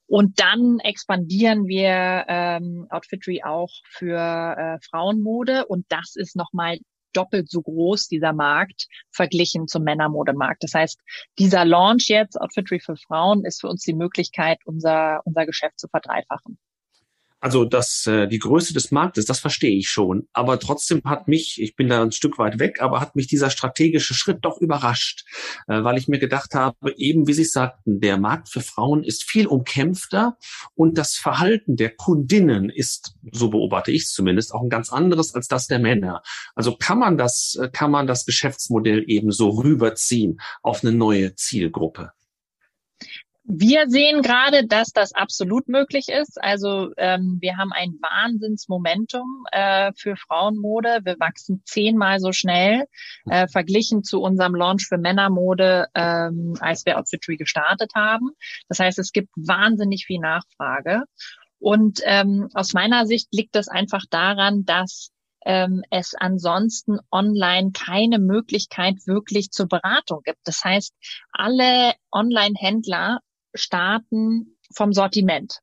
Und 0.08 0.42
dann 0.42 0.80
expandieren 0.80 1.68
wir 1.68 2.26
ähm, 2.28 2.86
Outfittery 2.90 3.44
auch 3.44 3.72
für 3.88 4.18
äh, 4.20 4.78
Frauenmode 4.90 5.66
und 5.68 5.86
das 5.88 6.16
ist 6.16 6.36
nochmal 6.36 6.80
doppelt 7.14 7.50
so 7.50 7.62
groß, 7.62 8.08
dieser 8.08 8.34
Markt, 8.34 8.88
verglichen 9.12 9.68
zum 9.68 9.84
Männermodemarkt. 9.84 10.64
Das 10.64 10.74
heißt, 10.74 11.00
dieser 11.40 11.66
Launch 11.66 12.08
jetzt, 12.08 12.40
Outfitry 12.40 12.80
für 12.80 12.96
Frauen, 12.96 13.46
ist 13.46 13.62
für 13.62 13.68
uns 13.68 13.84
die 13.84 13.94
Möglichkeit, 13.94 14.60
unser, 14.66 15.22
unser 15.26 15.46
Geschäft 15.46 15.80
zu 15.80 15.88
verdreifachen. 15.88 16.58
Also 17.42 17.66
das, 17.66 18.06
äh, 18.06 18.28
die 18.28 18.38
Größe 18.38 18.72
des 18.74 18.92
Marktes, 18.92 19.26
das 19.26 19.40
verstehe 19.40 19.76
ich 19.76 19.90
schon. 19.90 20.28
Aber 20.32 20.60
trotzdem 20.60 21.02
hat 21.06 21.28
mich, 21.28 21.60
ich 21.60 21.76
bin 21.76 21.90
da 21.90 22.04
ein 22.04 22.12
Stück 22.12 22.38
weit 22.38 22.60
weg, 22.60 22.82
aber 22.82 23.02
hat 23.02 23.16
mich 23.16 23.26
dieser 23.26 23.50
strategische 23.50 24.14
Schritt 24.14 24.40
doch 24.42 24.62
überrascht, 24.62 25.26
äh, 25.68 25.84
weil 25.84 25.98
ich 25.98 26.08
mir 26.08 26.20
gedacht 26.20 26.54
habe, 26.54 26.94
eben 26.98 27.28
wie 27.28 27.34
Sie 27.34 27.44
sagten, 27.44 28.00
der 28.00 28.18
Markt 28.18 28.48
für 28.50 28.62
Frauen 28.62 29.04
ist 29.04 29.24
viel 29.24 29.48
umkämpfter 29.48 30.38
und 30.76 31.00
das 31.00 31.16
Verhalten 31.16 31.76
der 31.76 31.90
Kundinnen 31.90 32.70
ist, 32.70 33.16
so 33.32 33.50
beobachte 33.50 33.92
ich 33.92 34.04
es 34.04 34.14
zumindest, 34.14 34.54
auch 34.54 34.62
ein 34.62 34.70
ganz 34.70 34.94
anderes 34.94 35.34
als 35.34 35.48
das 35.48 35.66
der 35.66 35.80
Männer. 35.80 36.22
Also 36.54 36.76
kann 36.76 37.00
man 37.00 37.18
das, 37.18 37.58
äh, 37.60 37.70
kann 37.70 37.90
man 37.90 38.06
das 38.06 38.28
Geschäftsmodell 38.28 39.04
eben 39.08 39.32
so 39.32 39.50
rüberziehen 39.50 40.40
auf 40.62 40.84
eine 40.84 40.92
neue 40.92 41.34
Zielgruppe? 41.34 42.12
Wir 43.54 43.90
sehen 43.90 44.22
gerade, 44.22 44.66
dass 44.66 44.94
das 44.94 45.14
absolut 45.14 45.68
möglich 45.68 46.08
ist. 46.08 46.42
Also 46.42 46.92
ähm, 46.96 47.38
wir 47.42 47.58
haben 47.58 47.74
ein 47.74 47.96
Wahnsinnsmomentum 48.02 49.44
äh, 49.52 49.92
für 49.94 50.16
Frauenmode. 50.16 51.02
Wir 51.04 51.20
wachsen 51.20 51.62
zehnmal 51.66 52.22
so 52.22 52.32
schnell 52.32 52.86
äh, 53.30 53.50
verglichen 53.50 54.06
zu 54.06 54.22
unserem 54.22 54.56
Launch 54.56 54.86
für 54.88 54.98
Männermode, 54.98 55.88
ähm, 55.96 56.54
als 56.62 56.86
wir 56.86 56.98
Outfitry 56.98 57.36
gestartet 57.36 57.92
haben. 57.94 58.30
Das 58.70 58.80
heißt, 58.80 58.98
es 59.00 59.12
gibt 59.12 59.28
wahnsinnig 59.36 60.06
viel 60.06 60.22
Nachfrage. 60.22 61.04
Und 61.60 62.00
ähm, 62.06 62.48
aus 62.54 62.72
meiner 62.72 63.06
Sicht 63.06 63.28
liegt 63.34 63.56
das 63.56 63.68
einfach 63.68 64.06
daran, 64.10 64.64
dass 64.64 65.12
ähm, 65.46 65.84
es 65.90 66.16
ansonsten 66.16 67.00
online 67.12 67.72
keine 67.74 68.18
Möglichkeit 68.18 68.96
wirklich 69.08 69.52
zur 69.52 69.68
Beratung 69.68 70.22
gibt. 70.24 70.40
Das 70.46 70.64
heißt, 70.64 70.94
alle 71.34 71.96
Online-Händler 72.14 73.20
starten 73.54 74.58
vom 74.74 74.94
Sortiment. 74.94 75.60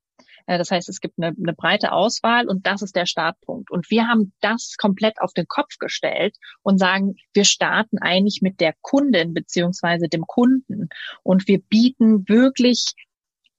Äh, 0.47 0.59
das 0.59 0.71
heißt, 0.71 0.89
es 0.89 1.01
gibt 1.01 1.19
eine, 1.19 1.37
eine, 1.37 1.53
breite 1.53 1.93
Auswahl 1.93 2.49
und 2.49 2.67
das 2.67 2.83
ist 2.83 2.97
der 2.97 3.07
Startpunkt. 3.07 3.71
Und 3.71 3.91
wir 3.91 4.09
haben 4.09 4.33
das 4.41 4.75
komplett 4.79 5.21
auf 5.21 5.33
den 5.33 5.47
Kopf 5.47 5.79
gestellt 5.79 6.37
und 6.63 6.79
sagen, 6.79 7.15
wir 7.35 7.45
starten 7.45 7.99
eigentlich 7.99 8.41
mit 8.43 8.61
der 8.61 8.75
Kundin 8.81 9.35
beziehungsweise 9.35 10.09
dem 10.09 10.27
Kunden 10.27 10.89
und 11.23 11.47
wir 11.47 11.61
bieten 11.61 12.29
wirklich 12.29 12.95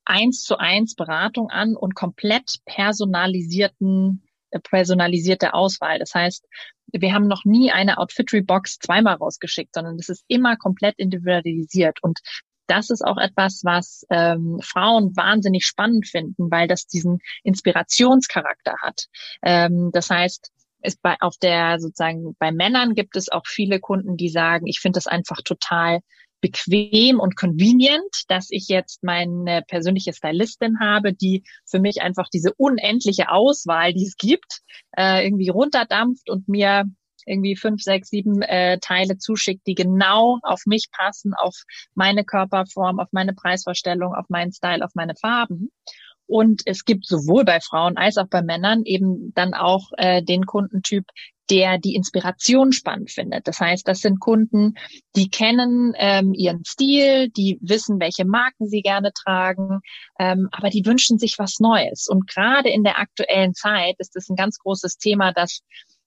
eins 0.05 0.43
zu 0.43 0.57
eins 0.57 0.95
Beratung 0.95 1.50
an 1.50 1.75
und 1.75 1.93
komplett 1.93 2.57
personalisierten 2.65 4.24
äh, 4.50 4.59
personalisierte 4.59 5.53
Auswahl. 5.53 6.00
Das 6.00 6.15
heißt, 6.15 6.48
wir 6.91 7.13
haben 7.13 7.27
noch 7.27 7.45
nie 7.45 7.71
eine 7.71 8.00
Outfittery-Box 8.00 8.79
zweimal 8.79 9.15
rausgeschickt, 9.15 9.75
sondern 9.75 9.98
es 10.00 10.09
ist 10.09 10.25
immer 10.27 10.57
komplett 10.57 10.98
individualisiert. 10.98 12.00
Und 12.01 12.19
das 12.69 12.89
ist 12.89 13.01
auch 13.05 13.17
etwas, 13.17 13.61
was 13.63 14.05
ähm, 14.09 14.59
Frauen 14.61 15.15
wahnsinnig 15.15 15.65
spannend 15.65 16.07
finden, 16.07 16.51
weil 16.51 16.67
das 16.67 16.85
diesen 16.85 17.19
Inspirationscharakter 17.43 18.75
hat. 18.81 19.05
Ähm, 19.41 19.89
das 19.93 20.09
heißt, 20.09 20.51
ist 20.81 21.01
bei 21.01 21.15
auf 21.19 21.35
der 21.41 21.79
sozusagen 21.79 22.35
bei 22.39 22.51
Männern 22.51 22.95
gibt 22.95 23.15
es 23.15 23.29
auch 23.29 23.45
viele 23.45 23.79
Kunden, 23.79 24.15
die 24.15 24.29
sagen, 24.29 24.67
ich 24.67 24.79
finde 24.79 24.97
das 24.97 25.07
einfach 25.07 25.41
total 25.43 25.99
bequem 26.41 27.19
und 27.19 27.35
convenient, 27.35 28.23
dass 28.29 28.47
ich 28.49 28.69
jetzt 28.69 29.03
meine 29.03 29.61
persönliche 29.67 30.13
Stylistin 30.13 30.79
habe, 30.79 31.13
die 31.13 31.43
für 31.65 31.79
mich 31.79 32.01
einfach 32.01 32.29
diese 32.33 32.53
unendliche 32.55 33.29
Auswahl, 33.29 33.93
die 33.93 34.05
es 34.05 34.15
gibt, 34.15 34.61
äh, 34.95 35.25
irgendwie 35.25 35.49
runterdampft 35.49 36.29
und 36.29 36.47
mir 36.47 36.85
irgendwie 37.29 37.55
fünf, 37.55 37.81
sechs, 37.81 38.09
sieben 38.09 38.41
äh, 38.41 38.79
Teile 38.79 39.17
zuschickt, 39.17 39.65
die 39.67 39.75
genau 39.75 40.39
auf 40.43 40.63
mich 40.65 40.88
passen, 40.91 41.33
auf 41.33 41.55
meine 41.93 42.24
Körperform, 42.24 43.00
auf 43.00 43.09
meine 43.12 43.33
Preisvorstellung, 43.33 44.13
auf 44.13 44.25
meinen 44.29 44.51
Style, 44.51 44.83
auf 44.83 44.91
meine 44.95 45.15
Farben. 45.15 45.69
Und 46.25 46.62
es 46.65 46.86
gibt 46.86 47.07
sowohl 47.07 47.43
bei 47.43 47.59
Frauen 47.59 47.98
als 47.98 48.17
auch 48.17 48.27
bei 48.27 48.43
Männern 48.43 48.83
eben 48.86 49.33
dann 49.33 49.55
auch 49.55 49.89
äh, 49.98 50.21
den 50.21 50.45
Kundentyp, 50.45 51.05
der 51.50 51.79
die 51.79 51.95
Inspiration 51.95 52.71
spannend 52.71 53.09
findet. 53.09 53.48
Das 53.48 53.59
heißt, 53.59 53.88
das 53.88 54.01
sind 54.01 54.19
Kunden, 54.19 54.75
die 55.15 55.29
kennen 55.29 55.93
ähm, 55.98 56.33
ihren 56.33 56.63
Stil, 56.63 57.29
die 57.29 57.57
wissen, 57.62 58.00
welche 58.00 58.25
Marken 58.25 58.67
sie 58.67 58.81
gerne 58.81 59.12
tragen, 59.13 59.79
ähm, 60.19 60.50
aber 60.51 60.69
die 60.69 60.86
wünschen 60.86 61.17
sich 61.17 61.39
was 61.39 61.59
Neues. 61.59 62.07
Und 62.07 62.27
gerade 62.27 62.69
in 62.69 62.83
der 62.83 63.00
aktuellen 63.00 63.53
Zeit 63.55 63.95
ist 63.98 64.15
es 64.15 64.29
ein 64.29 64.36
ganz 64.36 64.59
großes 64.59 64.98
Thema, 64.98 65.33
dass 65.33 65.62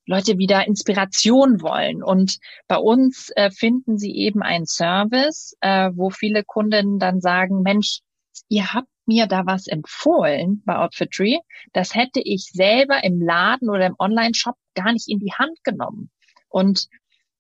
Leute 0.07 0.39
wieder 0.39 0.67
Inspiration 0.67 1.61
wollen. 1.61 2.03
Und 2.03 2.39
bei 2.67 2.77
uns 2.77 3.31
äh, 3.37 3.51
finden 3.51 3.99
sie 3.99 4.15
eben 4.17 4.43
einen 4.43 4.67
Service, 4.67 5.57
äh, 5.61 5.91
wo 5.95 6.11
viele 6.11 6.45
Kunden 6.45 6.99
dann 6.99 7.21
sagen, 7.21 7.63
Mensch, 7.63 8.01
ihr 8.49 8.73
habt 8.73 8.89
mir 9.07 9.27
da 9.27 9.47
was 9.47 9.67
empfohlen 9.67 10.63
bei 10.65 10.77
Outfitry. 10.77 11.41
Das 11.73 11.95
hätte 11.95 12.21
ich 12.21 12.51
selber 12.53 13.03
im 13.05 13.21
Laden 13.21 13.69
oder 13.69 13.87
im 13.87 13.97
Online-Shop 13.99 14.57
gar 14.75 14.93
nicht 14.93 15.09
in 15.09 15.19
die 15.19 15.33
Hand 15.33 15.63
genommen. 15.65 16.11
Und 16.49 16.89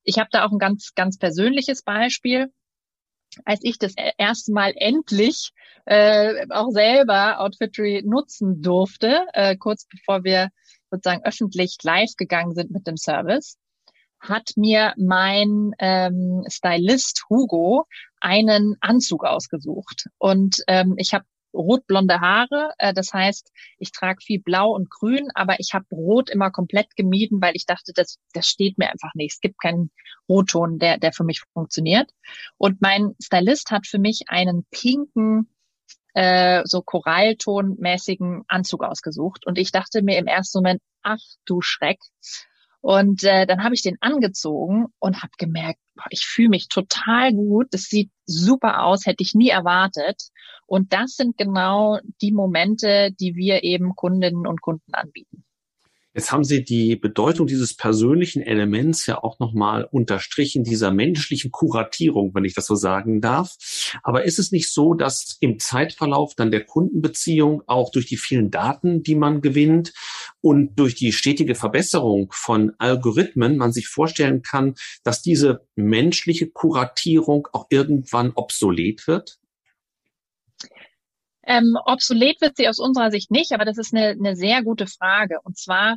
ich 0.04 0.18
habe 0.18 0.28
da 0.32 0.44
auch 0.44 0.52
ein 0.52 0.58
ganz, 0.58 0.92
ganz 0.94 1.18
persönliches 1.18 1.82
Beispiel. 1.82 2.52
Als 3.44 3.60
ich 3.62 3.78
das 3.78 3.94
e-, 3.96 4.12
erste 4.18 4.52
Mal 4.52 4.72
endlich 4.76 5.52
äh, 5.86 6.46
auch 6.50 6.70
selber 6.70 7.40
Outfitry 7.40 8.02
nutzen 8.04 8.62
durfte, 8.62 9.26
äh, 9.32 9.56
kurz 9.56 9.86
bevor 9.86 10.24
wir 10.24 10.50
sozusagen 10.92 11.24
öffentlich 11.24 11.78
live 11.82 12.14
gegangen 12.16 12.54
sind 12.54 12.70
mit 12.70 12.86
dem 12.86 12.96
Service, 12.96 13.56
hat 14.20 14.52
mir 14.56 14.94
mein 14.96 15.72
ähm, 15.78 16.44
Stylist 16.48 17.24
Hugo 17.28 17.86
einen 18.20 18.76
Anzug 18.80 19.24
ausgesucht. 19.24 20.08
Und 20.18 20.62
ähm, 20.68 20.94
ich 20.96 21.12
habe 21.12 21.24
rotblonde 21.54 22.20
Haare. 22.20 22.72
Äh, 22.78 22.94
das 22.94 23.12
heißt, 23.12 23.50
ich 23.78 23.90
trage 23.92 24.22
viel 24.22 24.40
Blau 24.40 24.74
und 24.74 24.90
Grün, 24.90 25.28
aber 25.34 25.58
ich 25.58 25.70
habe 25.74 25.86
Rot 25.90 26.30
immer 26.30 26.50
komplett 26.50 26.94
gemieden, 26.94 27.40
weil 27.40 27.56
ich 27.56 27.66
dachte, 27.66 27.92
das, 27.94 28.18
das 28.32 28.46
steht 28.46 28.78
mir 28.78 28.90
einfach 28.90 29.14
nicht. 29.14 29.34
Es 29.34 29.40
gibt 29.40 29.60
keinen 29.60 29.90
Rotton, 30.28 30.78
der, 30.78 30.98
der 30.98 31.12
für 31.12 31.24
mich 31.24 31.42
funktioniert. 31.52 32.10
Und 32.58 32.80
mein 32.80 33.14
Stylist 33.20 33.70
hat 33.70 33.86
für 33.86 33.98
mich 33.98 34.22
einen 34.28 34.64
pinken 34.70 35.48
äh, 36.14 36.62
so 36.64 36.82
Koralltonmäßigen 36.82 38.42
Anzug 38.48 38.84
ausgesucht. 38.84 39.46
Und 39.46 39.58
ich 39.58 39.72
dachte 39.72 40.02
mir 40.02 40.18
im 40.18 40.26
ersten 40.26 40.58
Moment, 40.58 40.80
ach 41.02 41.20
du 41.44 41.60
Schreck. 41.60 41.98
Und 42.80 43.22
äh, 43.22 43.46
dann 43.46 43.62
habe 43.62 43.74
ich 43.74 43.82
den 43.82 43.96
angezogen 44.00 44.86
und 44.98 45.22
habe 45.22 45.32
gemerkt, 45.38 45.78
boah, 45.94 46.06
ich 46.10 46.26
fühle 46.26 46.48
mich 46.48 46.68
total 46.68 47.32
gut. 47.32 47.68
Das 47.70 47.82
sieht 47.82 48.10
super 48.26 48.84
aus, 48.84 49.06
hätte 49.06 49.22
ich 49.22 49.34
nie 49.34 49.50
erwartet. 49.50 50.20
Und 50.66 50.92
das 50.92 51.14
sind 51.14 51.36
genau 51.36 51.98
die 52.20 52.32
Momente, 52.32 53.10
die 53.12 53.36
wir 53.36 53.62
eben 53.62 53.94
Kundinnen 53.94 54.46
und 54.46 54.60
Kunden 54.60 54.94
anbieten. 54.94 55.44
Jetzt 56.14 56.30
haben 56.30 56.44
Sie 56.44 56.62
die 56.62 56.96
Bedeutung 56.96 57.46
dieses 57.46 57.74
persönlichen 57.74 58.42
Elements 58.42 59.06
ja 59.06 59.22
auch 59.22 59.38
nochmal 59.38 59.88
unterstrichen, 59.90 60.62
dieser 60.62 60.90
menschlichen 60.90 61.50
Kuratierung, 61.50 62.34
wenn 62.34 62.44
ich 62.44 62.52
das 62.52 62.66
so 62.66 62.74
sagen 62.74 63.22
darf. 63.22 63.56
Aber 64.02 64.24
ist 64.24 64.38
es 64.38 64.52
nicht 64.52 64.70
so, 64.70 64.92
dass 64.92 65.38
im 65.40 65.58
Zeitverlauf 65.58 66.34
dann 66.34 66.50
der 66.50 66.64
Kundenbeziehung 66.64 67.62
auch 67.66 67.90
durch 67.90 68.04
die 68.04 68.18
vielen 68.18 68.50
Daten, 68.50 69.02
die 69.02 69.14
man 69.14 69.40
gewinnt 69.40 69.94
und 70.42 70.78
durch 70.78 70.94
die 70.94 71.12
stetige 71.12 71.54
Verbesserung 71.54 72.30
von 72.32 72.72
Algorithmen 72.76 73.56
man 73.56 73.72
sich 73.72 73.88
vorstellen 73.88 74.42
kann, 74.42 74.74
dass 75.04 75.22
diese 75.22 75.66
menschliche 75.76 76.48
Kuratierung 76.48 77.48
auch 77.52 77.66
irgendwann 77.70 78.32
obsolet 78.34 79.06
wird? 79.06 79.38
Ähm, 81.44 81.76
obsolet 81.84 82.40
wird 82.40 82.56
sie 82.56 82.68
aus 82.68 82.78
unserer 82.78 83.10
Sicht 83.10 83.30
nicht, 83.30 83.52
aber 83.52 83.64
das 83.64 83.78
ist 83.78 83.94
eine, 83.94 84.10
eine 84.10 84.36
sehr 84.36 84.62
gute 84.62 84.86
Frage. 84.86 85.38
Und 85.42 85.58
zwar, 85.58 85.96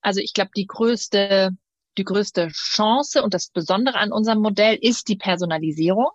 also 0.00 0.20
ich 0.20 0.32
glaube, 0.32 0.50
die 0.56 0.66
größte, 0.66 1.50
die 1.98 2.04
größte 2.04 2.48
Chance 2.48 3.22
und 3.22 3.34
das 3.34 3.48
Besondere 3.48 3.98
an 3.98 4.12
unserem 4.12 4.40
Modell 4.40 4.78
ist 4.80 5.08
die 5.08 5.16
Personalisierung. 5.16 6.08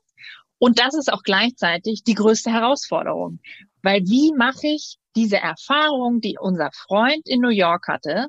Und 0.58 0.80
das 0.80 0.94
ist 0.94 1.12
auch 1.12 1.24
gleichzeitig 1.24 2.04
die 2.04 2.14
größte 2.14 2.52
Herausforderung. 2.52 3.40
Weil 3.82 4.02
wie 4.02 4.32
mache 4.36 4.68
ich 4.68 4.98
diese 5.16 5.38
Erfahrung, 5.38 6.22
die 6.22 6.38
unser 6.40 6.70
Freund 6.72 7.28
in 7.28 7.42
New 7.42 7.50
York 7.50 7.88
hatte, 7.88 8.28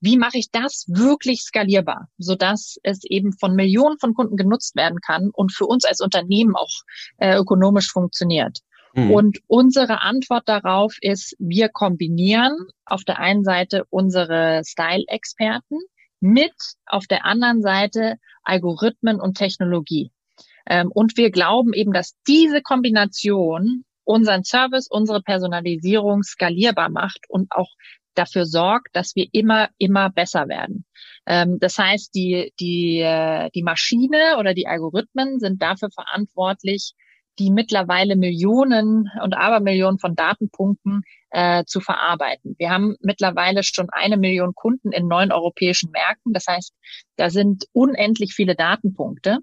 wie 0.00 0.16
mache 0.16 0.38
ich 0.38 0.50
das 0.50 0.86
wirklich 0.88 1.42
skalierbar, 1.42 2.08
sodass 2.16 2.78
es 2.82 3.04
eben 3.04 3.34
von 3.34 3.54
Millionen 3.54 3.98
von 3.98 4.14
Kunden 4.14 4.36
genutzt 4.36 4.74
werden 4.74 5.00
kann 5.00 5.30
und 5.30 5.52
für 5.52 5.66
uns 5.66 5.84
als 5.84 6.00
Unternehmen 6.00 6.56
auch 6.56 6.70
äh, 7.18 7.36
ökonomisch 7.36 7.92
funktioniert? 7.92 8.60
Mhm. 8.94 9.10
Und 9.10 9.38
unsere 9.46 10.00
Antwort 10.00 10.48
darauf 10.48 10.96
ist, 11.00 11.36
wir 11.38 11.68
kombinieren 11.68 12.56
auf 12.84 13.04
der 13.04 13.18
einen 13.18 13.44
Seite 13.44 13.84
unsere 13.90 14.62
Style-Experten 14.64 15.78
mit 16.20 16.52
auf 16.86 17.06
der 17.06 17.24
anderen 17.24 17.62
Seite 17.62 18.16
Algorithmen 18.42 19.20
und 19.20 19.36
Technologie. 19.38 20.10
Ähm, 20.66 20.90
und 20.92 21.16
wir 21.16 21.30
glauben 21.30 21.72
eben, 21.72 21.92
dass 21.92 22.14
diese 22.26 22.62
Kombination 22.62 23.84
unseren 24.04 24.44
Service, 24.44 24.88
unsere 24.88 25.22
Personalisierung 25.22 26.22
skalierbar 26.22 26.90
macht 26.90 27.20
und 27.28 27.52
auch 27.52 27.70
dafür 28.14 28.44
sorgt, 28.44 28.88
dass 28.94 29.14
wir 29.14 29.28
immer, 29.32 29.68
immer 29.78 30.10
besser 30.10 30.48
werden. 30.48 30.84
Ähm, 31.26 31.58
das 31.60 31.78
heißt, 31.78 32.14
die, 32.14 32.52
die, 32.58 32.98
äh, 32.98 33.50
die 33.54 33.62
Maschine 33.62 34.36
oder 34.38 34.52
die 34.52 34.66
Algorithmen 34.66 35.38
sind 35.38 35.62
dafür 35.62 35.90
verantwortlich, 35.90 36.92
die 37.38 37.50
mittlerweile 37.50 38.16
Millionen 38.16 39.10
und 39.22 39.34
Abermillionen 39.34 39.98
von 39.98 40.14
Datenpunkten 40.14 41.02
äh, 41.30 41.64
zu 41.64 41.80
verarbeiten. 41.80 42.54
Wir 42.58 42.70
haben 42.70 42.96
mittlerweile 43.00 43.62
schon 43.62 43.88
eine 43.90 44.16
Million 44.16 44.54
Kunden 44.54 44.92
in 44.92 45.08
neun 45.08 45.32
europäischen 45.32 45.90
Märkten. 45.90 46.32
Das 46.32 46.46
heißt, 46.46 46.74
da 47.16 47.30
sind 47.30 47.64
unendlich 47.72 48.34
viele 48.34 48.56
Datenpunkte. 48.56 49.38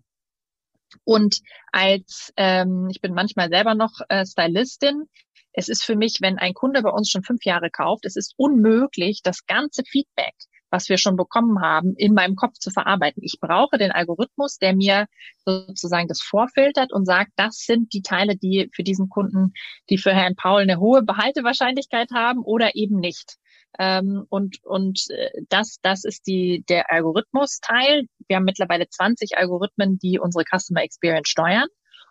Und 1.03 1.39
als 1.71 2.31
ähm, 2.37 2.87
ich 2.91 3.01
bin 3.01 3.13
manchmal 3.13 3.49
selber 3.49 3.75
noch 3.75 3.99
äh, 4.09 4.25
Stylistin, 4.25 5.05
es 5.53 5.69
ist 5.69 5.83
für 5.83 5.95
mich, 5.95 6.19
wenn 6.21 6.37
ein 6.37 6.53
Kunde 6.53 6.83
bei 6.83 6.91
uns 6.91 7.09
schon 7.09 7.23
fünf 7.23 7.43
Jahre 7.43 7.71
kauft, 7.71 8.05
es 8.05 8.15
ist 8.15 8.33
unmöglich, 8.37 9.21
das 9.23 9.45
ganze 9.47 9.83
Feedback, 9.83 10.35
was 10.69 10.89
wir 10.89 10.97
schon 10.97 11.15
bekommen 11.15 11.61
haben, 11.61 11.93
in 11.95 12.13
meinem 12.13 12.35
Kopf 12.35 12.57
zu 12.59 12.71
verarbeiten. 12.71 13.23
Ich 13.23 13.39
brauche 13.39 13.77
den 13.77 13.91
Algorithmus, 13.91 14.57
der 14.57 14.75
mir 14.75 15.07
sozusagen 15.45 16.07
das 16.07 16.21
vorfiltert 16.21 16.91
und 16.91 17.05
sagt, 17.05 17.31
das 17.35 17.59
sind 17.59 17.93
die 17.93 18.01
Teile, 18.01 18.35
die 18.35 18.69
für 18.73 18.83
diesen 18.83 19.09
Kunden, 19.09 19.53
die 19.89 19.97
für 19.97 20.13
Herrn 20.13 20.35
Paul 20.35 20.61
eine 20.61 20.79
hohe 20.79 21.03
Behaltewahrscheinlichkeit 21.03 22.09
haben 22.13 22.41
oder 22.41 22.75
eben 22.75 22.99
nicht. 22.99 23.37
Ähm, 23.79 24.25
und 24.29 24.63
und 24.63 25.09
äh, 25.09 25.29
das, 25.49 25.77
das 25.81 26.03
ist 26.03 26.25
die, 26.27 26.63
der 26.67 26.91
Algorithmus-Teil. 26.91 28.03
Wir 28.27 28.37
haben 28.37 28.45
mittlerweile 28.45 28.89
20 28.89 29.37
Algorithmen, 29.37 29.99
die 29.99 30.19
unsere 30.19 30.45
Customer 30.45 30.83
Experience 30.83 31.29
steuern. 31.29 31.67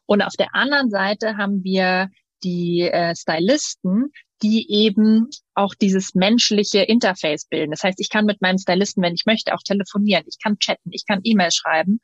Und 0.07 0.23
auf 0.23 0.35
der 0.39 0.55
anderen 0.55 0.91
Seite 0.91 1.37
haben 1.37 1.65
wir 1.65 2.11
die 2.45 2.83
äh, 2.83 3.15
Stylisten, 3.17 4.13
die 4.43 4.71
eben 4.71 5.29
auch 5.55 5.75
dieses 5.75 6.15
menschliche 6.15 6.81
Interface 6.83 7.47
bilden. 7.47 7.71
Das 7.71 7.83
heißt, 7.83 8.01
ich 8.01 8.11
kann 8.11 8.27
mit 8.27 8.43
meinem 8.43 8.59
Stylisten, 8.59 9.03
wenn 9.03 9.15
ich 9.15 9.27
möchte, 9.27 9.55
auch 9.55 9.63
telefonieren, 9.63 10.25
ich 10.27 10.39
kann 10.43 10.59
chatten, 10.59 10.91
ich 10.93 11.07
kann 11.07 11.21
E-Mails 11.23 11.57
schreiben. 11.57 12.01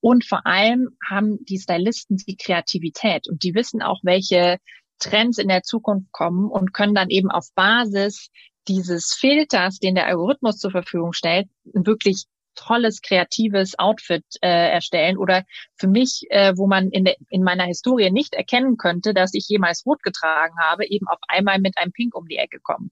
Und 0.00 0.24
vor 0.24 0.46
allem 0.46 0.90
haben 1.08 1.38
die 1.44 1.58
Stylisten 1.58 2.16
die 2.16 2.36
Kreativität 2.36 3.28
und 3.28 3.42
die 3.42 3.54
wissen 3.54 3.82
auch, 3.82 4.00
welche 4.02 4.58
Trends 4.98 5.38
in 5.38 5.48
der 5.48 5.62
Zukunft 5.62 6.10
kommen 6.12 6.50
und 6.50 6.72
können 6.72 6.94
dann 6.94 7.10
eben 7.10 7.30
auf 7.30 7.46
Basis 7.54 8.30
dieses 8.68 9.14
Filters, 9.14 9.78
den 9.78 9.94
der 9.94 10.06
Algorithmus 10.06 10.58
zur 10.58 10.70
Verfügung 10.70 11.12
stellt, 11.12 11.48
wirklich 11.64 12.24
tolles, 12.56 13.00
kreatives 13.02 13.78
Outfit 13.78 14.24
äh, 14.40 14.72
erstellen 14.72 15.16
oder 15.16 15.44
für 15.76 15.88
mich, 15.88 16.22
äh, 16.30 16.54
wo 16.56 16.66
man 16.66 16.90
in, 16.90 17.04
der, 17.04 17.16
in 17.28 17.42
meiner 17.42 17.64
Historie 17.64 18.10
nicht 18.10 18.34
erkennen 18.34 18.76
könnte, 18.76 19.14
dass 19.14 19.34
ich 19.34 19.46
jemals 19.48 19.84
rot 19.86 20.02
getragen 20.02 20.54
habe, 20.60 20.86
eben 20.88 21.06
auf 21.06 21.18
einmal 21.28 21.60
mit 21.60 21.78
einem 21.78 21.92
Pink 21.92 22.14
um 22.14 22.26
die 22.26 22.36
Ecke 22.36 22.58
kommen. 22.60 22.90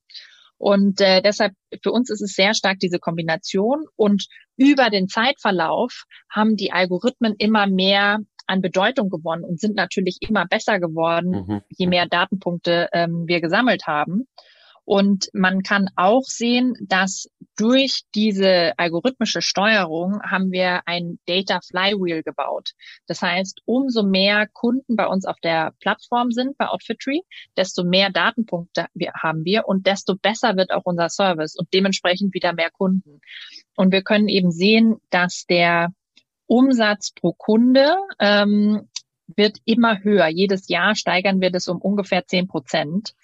Und 0.56 1.00
äh, 1.00 1.20
deshalb 1.20 1.52
für 1.82 1.90
uns 1.90 2.10
ist 2.10 2.22
es 2.22 2.34
sehr 2.34 2.54
stark 2.54 2.78
diese 2.78 2.98
Kombination. 2.98 3.84
Und 3.96 4.26
über 4.56 4.88
den 4.88 5.08
Zeitverlauf 5.08 6.04
haben 6.30 6.56
die 6.56 6.72
Algorithmen 6.72 7.34
immer 7.38 7.66
mehr 7.66 8.20
an 8.46 8.60
Bedeutung 8.60 9.08
gewonnen 9.10 9.44
und 9.44 9.58
sind 9.58 9.74
natürlich 9.74 10.18
immer 10.20 10.46
besser 10.46 10.78
geworden, 10.78 11.30
mhm. 11.46 11.60
je 11.68 11.86
mehr 11.86 12.06
Datenpunkte 12.06 12.88
ähm, 12.92 13.24
wir 13.26 13.40
gesammelt 13.40 13.86
haben. 13.86 14.26
Und 14.84 15.30
man 15.32 15.62
kann 15.62 15.88
auch 15.96 16.24
sehen, 16.24 16.74
dass 16.80 17.28
durch 17.56 18.02
diese 18.14 18.72
algorithmische 18.76 19.40
Steuerung 19.40 20.20
haben 20.22 20.50
wir 20.50 20.82
ein 20.86 21.18
Data 21.26 21.60
Flywheel 21.60 22.22
gebaut. 22.22 22.72
Das 23.06 23.22
heißt, 23.22 23.62
umso 23.64 24.02
mehr 24.02 24.46
Kunden 24.52 24.96
bei 24.96 25.06
uns 25.06 25.24
auf 25.24 25.38
der 25.40 25.72
Plattform 25.80 26.32
sind, 26.32 26.58
bei 26.58 26.68
Outfitry, 26.68 27.22
desto 27.56 27.84
mehr 27.84 28.10
Datenpunkte 28.10 28.86
haben 29.14 29.44
wir 29.44 29.66
und 29.66 29.86
desto 29.86 30.16
besser 30.16 30.56
wird 30.56 30.70
auch 30.70 30.84
unser 30.84 31.08
Service 31.08 31.56
und 31.56 31.72
dementsprechend 31.72 32.34
wieder 32.34 32.52
mehr 32.52 32.70
Kunden. 32.70 33.20
Und 33.76 33.92
wir 33.92 34.02
können 34.02 34.28
eben 34.28 34.50
sehen, 34.50 34.96
dass 35.10 35.46
der 35.46 35.92
Umsatz 36.46 37.12
pro 37.12 37.32
Kunde 37.32 37.96
ähm, 38.18 38.88
wird 39.36 39.58
immer 39.64 40.02
höher. 40.02 40.28
Jedes 40.28 40.68
Jahr 40.68 40.94
steigern 40.94 41.40
wir 41.40 41.50
das 41.50 41.68
um 41.68 41.80
ungefähr 41.80 42.26
zehn 42.26 42.46
Prozent. 42.46 43.14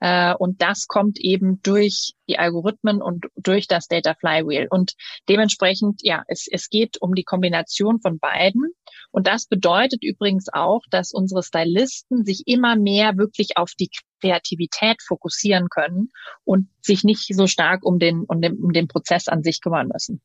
Äh, 0.00 0.34
und 0.34 0.62
das 0.62 0.86
kommt 0.86 1.18
eben 1.20 1.60
durch 1.62 2.14
die 2.28 2.38
Algorithmen 2.38 3.02
und 3.02 3.26
durch 3.36 3.68
das 3.68 3.86
Data 3.86 4.14
Flywheel. 4.14 4.66
Und 4.70 4.94
dementsprechend, 5.28 6.00
ja, 6.02 6.24
es, 6.26 6.46
es 6.50 6.68
geht 6.68 7.00
um 7.00 7.14
die 7.14 7.24
Kombination 7.24 8.00
von 8.00 8.18
beiden. 8.18 8.72
Und 9.10 9.26
das 9.26 9.46
bedeutet 9.46 10.02
übrigens 10.02 10.46
auch, 10.52 10.82
dass 10.90 11.12
unsere 11.12 11.42
Stylisten 11.42 12.24
sich 12.24 12.44
immer 12.46 12.76
mehr 12.76 13.16
wirklich 13.16 13.56
auf 13.56 13.72
die 13.78 13.90
Kreativität 14.20 15.02
fokussieren 15.06 15.68
können 15.68 16.10
und 16.44 16.68
sich 16.80 17.04
nicht 17.04 17.26
so 17.34 17.46
stark 17.46 17.84
um 17.84 17.98
den, 17.98 18.24
um 18.24 18.40
den, 18.40 18.58
um 18.58 18.72
den 18.72 18.88
Prozess 18.88 19.28
an 19.28 19.42
sich 19.42 19.60
kümmern 19.60 19.88
müssen. 19.92 20.20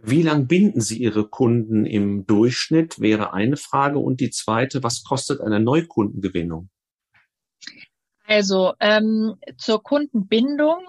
Wie 0.00 0.22
lang 0.22 0.46
binden 0.46 0.80
Sie 0.80 0.98
Ihre 0.98 1.28
Kunden 1.28 1.84
im 1.84 2.24
Durchschnitt, 2.26 3.00
wäre 3.00 3.32
eine 3.32 3.56
Frage. 3.56 3.98
Und 3.98 4.20
die 4.20 4.30
zweite, 4.30 4.82
was 4.82 5.02
kostet 5.02 5.40
eine 5.40 5.60
Neukundengewinnung? 5.60 6.70
Also 8.30 8.74
ähm, 8.78 9.36
zur 9.56 9.82
Kundenbindung, 9.82 10.84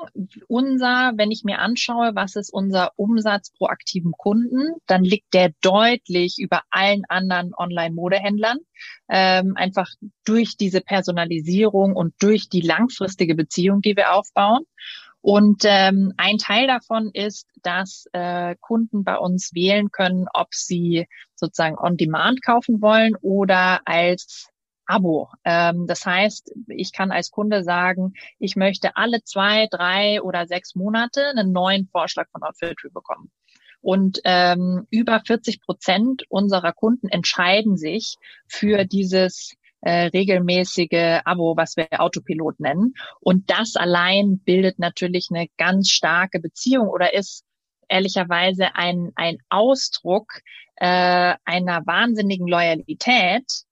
unser, 0.49 1.13
wenn 1.15 1.31
ich 1.31 1.45
mir 1.45 1.59
anschaue, 1.59 2.11
was 2.13 2.35
ist 2.35 2.53
unser 2.53 2.91
Umsatz 2.97 3.51
pro 3.51 3.67
aktiven 3.67 4.11
Kunden, 4.11 4.73
dann 4.87 5.05
liegt 5.05 5.33
der 5.33 5.53
deutlich 5.61 6.35
über 6.37 6.63
allen 6.69 7.05
anderen 7.07 7.53
Online-Modehändlern. 7.55 8.57
Ähm, 9.07 9.53
einfach 9.55 9.87
durch 10.25 10.57
diese 10.57 10.81
Personalisierung 10.81 11.95
und 11.95 12.13
durch 12.19 12.49
die 12.49 12.59
langfristige 12.59 13.35
Beziehung, 13.35 13.79
die 13.79 13.95
wir 13.95 14.13
aufbauen. 14.15 14.65
Und 15.21 15.63
ähm, 15.63 16.11
ein 16.17 16.39
Teil 16.39 16.67
davon 16.67 17.09
ist, 17.13 17.47
dass 17.63 18.03
äh, 18.11 18.57
Kunden 18.59 19.05
bei 19.05 19.15
uns 19.15 19.51
wählen 19.53 19.91
können, 19.91 20.25
ob 20.33 20.53
sie 20.53 21.07
sozusagen 21.35 21.77
on 21.77 21.95
demand 21.95 22.43
kaufen 22.43 22.81
wollen 22.81 23.15
oder 23.21 23.79
als 23.85 24.49
Abo. 24.89 25.29
Ähm, 25.45 25.85
das 25.85 26.05
heißt, 26.05 26.51
ich 26.67 26.91
kann 26.91 27.11
als 27.11 27.29
Kunde 27.29 27.63
sagen, 27.63 28.13
ich 28.39 28.55
möchte 28.55 28.95
alle 28.95 29.23
zwei, 29.23 29.67
drei 29.69 30.21
oder 30.21 30.47
sechs 30.47 30.73
Monate 30.75 31.27
einen 31.29 31.51
neuen 31.51 31.87
Vorschlag 31.87 32.27
von 32.31 32.41
Outfitry 32.41 32.89
bekommen. 32.89 33.29
Und 33.81 34.19
ähm, 34.25 34.87
über 34.89 35.21
40 35.25 35.61
Prozent 35.61 36.23
unserer 36.27 36.73
Kunden 36.73 37.07
entscheiden 37.07 37.77
sich 37.77 38.15
für 38.47 38.83
dieses 38.83 39.55
äh, 39.81 40.07
regelmäßige 40.07 41.21
Abo, 41.23 41.55
was 41.55 41.77
wir 41.77 41.87
Autopilot 41.91 42.59
nennen. 42.59 42.95
Und 43.21 43.49
das 43.49 43.75
allein 43.75 44.39
bildet 44.39 44.79
natürlich 44.79 45.27
eine 45.29 45.47
ganz 45.57 45.89
starke 45.89 46.39
Beziehung 46.39 46.89
oder 46.89 47.13
ist 47.13 47.45
ehrlicherweise 47.87 48.75
ein, 48.75 49.11
ein 49.15 49.37
Ausdruck 49.49 50.41
äh, 50.75 51.35
einer 51.45 51.85
wahnsinnigen 51.85 52.47
Loyalität 52.47 53.65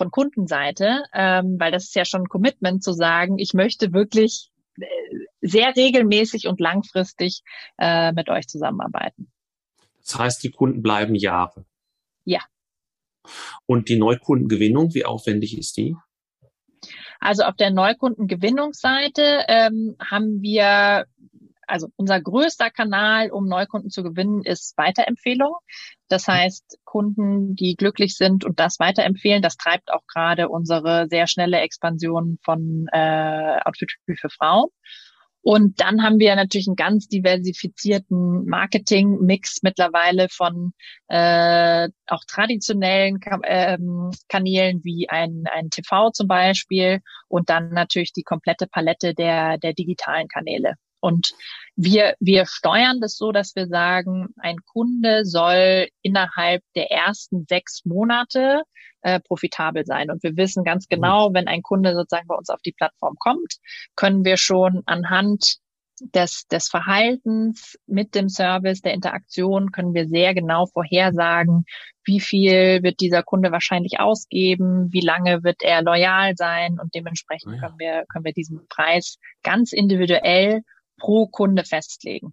von 0.00 0.10
Kundenseite, 0.10 1.04
ähm, 1.12 1.56
weil 1.58 1.70
das 1.70 1.84
ist 1.84 1.94
ja 1.94 2.06
schon 2.06 2.22
ein 2.22 2.28
Commitment 2.28 2.82
zu 2.82 2.94
sagen, 2.94 3.38
ich 3.38 3.52
möchte 3.52 3.92
wirklich 3.92 4.50
äh, 4.80 4.86
sehr 5.42 5.76
regelmäßig 5.76 6.46
und 6.46 6.58
langfristig 6.58 7.42
äh, 7.76 8.10
mit 8.12 8.30
euch 8.30 8.48
zusammenarbeiten. 8.48 9.30
Das 10.02 10.18
heißt, 10.18 10.42
die 10.42 10.52
Kunden 10.52 10.80
bleiben 10.80 11.14
Jahre. 11.14 11.66
Ja. 12.24 12.40
Und 13.66 13.90
die 13.90 13.98
Neukundengewinnung, 13.98 14.94
wie 14.94 15.04
aufwendig 15.04 15.58
ist 15.58 15.76
die? 15.76 15.94
Also 17.18 17.42
auf 17.42 17.56
der 17.56 17.70
Neukundengewinnungsseite 17.70 19.44
ähm, 19.48 19.96
haben 20.00 20.40
wir 20.40 21.04
also 21.70 21.88
unser 21.96 22.20
größter 22.20 22.70
Kanal, 22.70 23.30
um 23.30 23.46
Neukunden 23.46 23.90
zu 23.90 24.02
gewinnen, 24.02 24.42
ist 24.42 24.76
Weiterempfehlung. 24.76 25.54
Das 26.08 26.26
heißt, 26.26 26.78
Kunden, 26.84 27.54
die 27.54 27.76
glücklich 27.76 28.16
sind 28.16 28.44
und 28.44 28.58
das 28.58 28.78
weiterempfehlen, 28.80 29.42
das 29.42 29.56
treibt 29.56 29.92
auch 29.92 30.06
gerade 30.06 30.48
unsere 30.48 31.06
sehr 31.08 31.26
schnelle 31.26 31.60
Expansion 31.60 32.38
von 32.42 32.88
äh, 32.92 33.60
Outfitry 33.64 34.16
für 34.16 34.30
Frauen. 34.30 34.68
Und 35.42 35.80
dann 35.80 36.02
haben 36.02 36.18
wir 36.18 36.36
natürlich 36.36 36.68
einen 36.68 36.76
ganz 36.76 37.08
diversifizierten 37.08 38.44
Marketing-Mix 38.44 39.62
mittlerweile 39.62 40.28
von 40.28 40.72
äh, 41.08 41.88
auch 42.06 42.24
traditionellen 42.26 43.20
Ka 43.20 43.38
ähm, 43.44 44.10
Kanälen 44.28 44.84
wie 44.84 45.08
ein, 45.08 45.44
ein 45.50 45.70
TV 45.70 46.10
zum 46.10 46.28
Beispiel 46.28 47.00
und 47.28 47.48
dann 47.48 47.70
natürlich 47.70 48.12
die 48.12 48.22
komplette 48.22 48.66
Palette 48.66 49.14
der, 49.14 49.56
der 49.56 49.72
digitalen 49.72 50.28
Kanäle. 50.28 50.74
Und 51.00 51.32
wir, 51.76 52.14
wir 52.20 52.46
steuern 52.46 53.00
das 53.00 53.16
so, 53.16 53.32
dass 53.32 53.56
wir 53.56 53.66
sagen, 53.66 54.28
ein 54.36 54.58
Kunde 54.64 55.24
soll 55.24 55.88
innerhalb 56.02 56.62
der 56.76 56.90
ersten 56.90 57.46
sechs 57.48 57.84
Monate 57.84 58.62
äh, 59.02 59.20
profitabel 59.20 59.84
sein. 59.86 60.10
Und 60.10 60.22
wir 60.22 60.36
wissen 60.36 60.64
ganz 60.64 60.86
mhm. 60.90 60.96
genau, 60.96 61.30
wenn 61.32 61.48
ein 61.48 61.62
Kunde 61.62 61.94
sozusagen 61.94 62.28
bei 62.28 62.34
uns 62.34 62.50
auf 62.50 62.60
die 62.60 62.72
Plattform 62.72 63.16
kommt, 63.18 63.54
können 63.96 64.24
wir 64.24 64.36
schon 64.36 64.82
anhand 64.86 65.56
des, 66.00 66.46
des 66.48 66.68
Verhaltens 66.68 67.78
mit 67.86 68.14
dem 68.14 68.28
Service, 68.28 68.80
der 68.80 68.94
Interaktion, 68.94 69.70
können 69.70 69.94
wir 69.94 70.08
sehr 70.08 70.34
genau 70.34 70.66
vorhersagen, 70.66 71.64
wie 72.04 72.20
viel 72.20 72.82
wird 72.82 73.00
dieser 73.00 73.22
Kunde 73.22 73.52
wahrscheinlich 73.52 74.00
ausgeben, 74.00 74.92
wie 74.92 75.02
lange 75.02 75.44
wird 75.44 75.62
er 75.62 75.82
loyal 75.82 76.34
sein 76.36 76.78
und 76.80 76.94
dementsprechend 76.94 77.54
oh 77.56 77.60
können 77.60 77.78
wir, 77.78 78.04
können 78.10 78.24
wir 78.24 78.32
diesen 78.32 78.66
Preis 78.68 79.16
ganz 79.42 79.72
individuell 79.72 80.62
pro 81.00 81.26
Kunde 81.26 81.64
festlegen. 81.64 82.32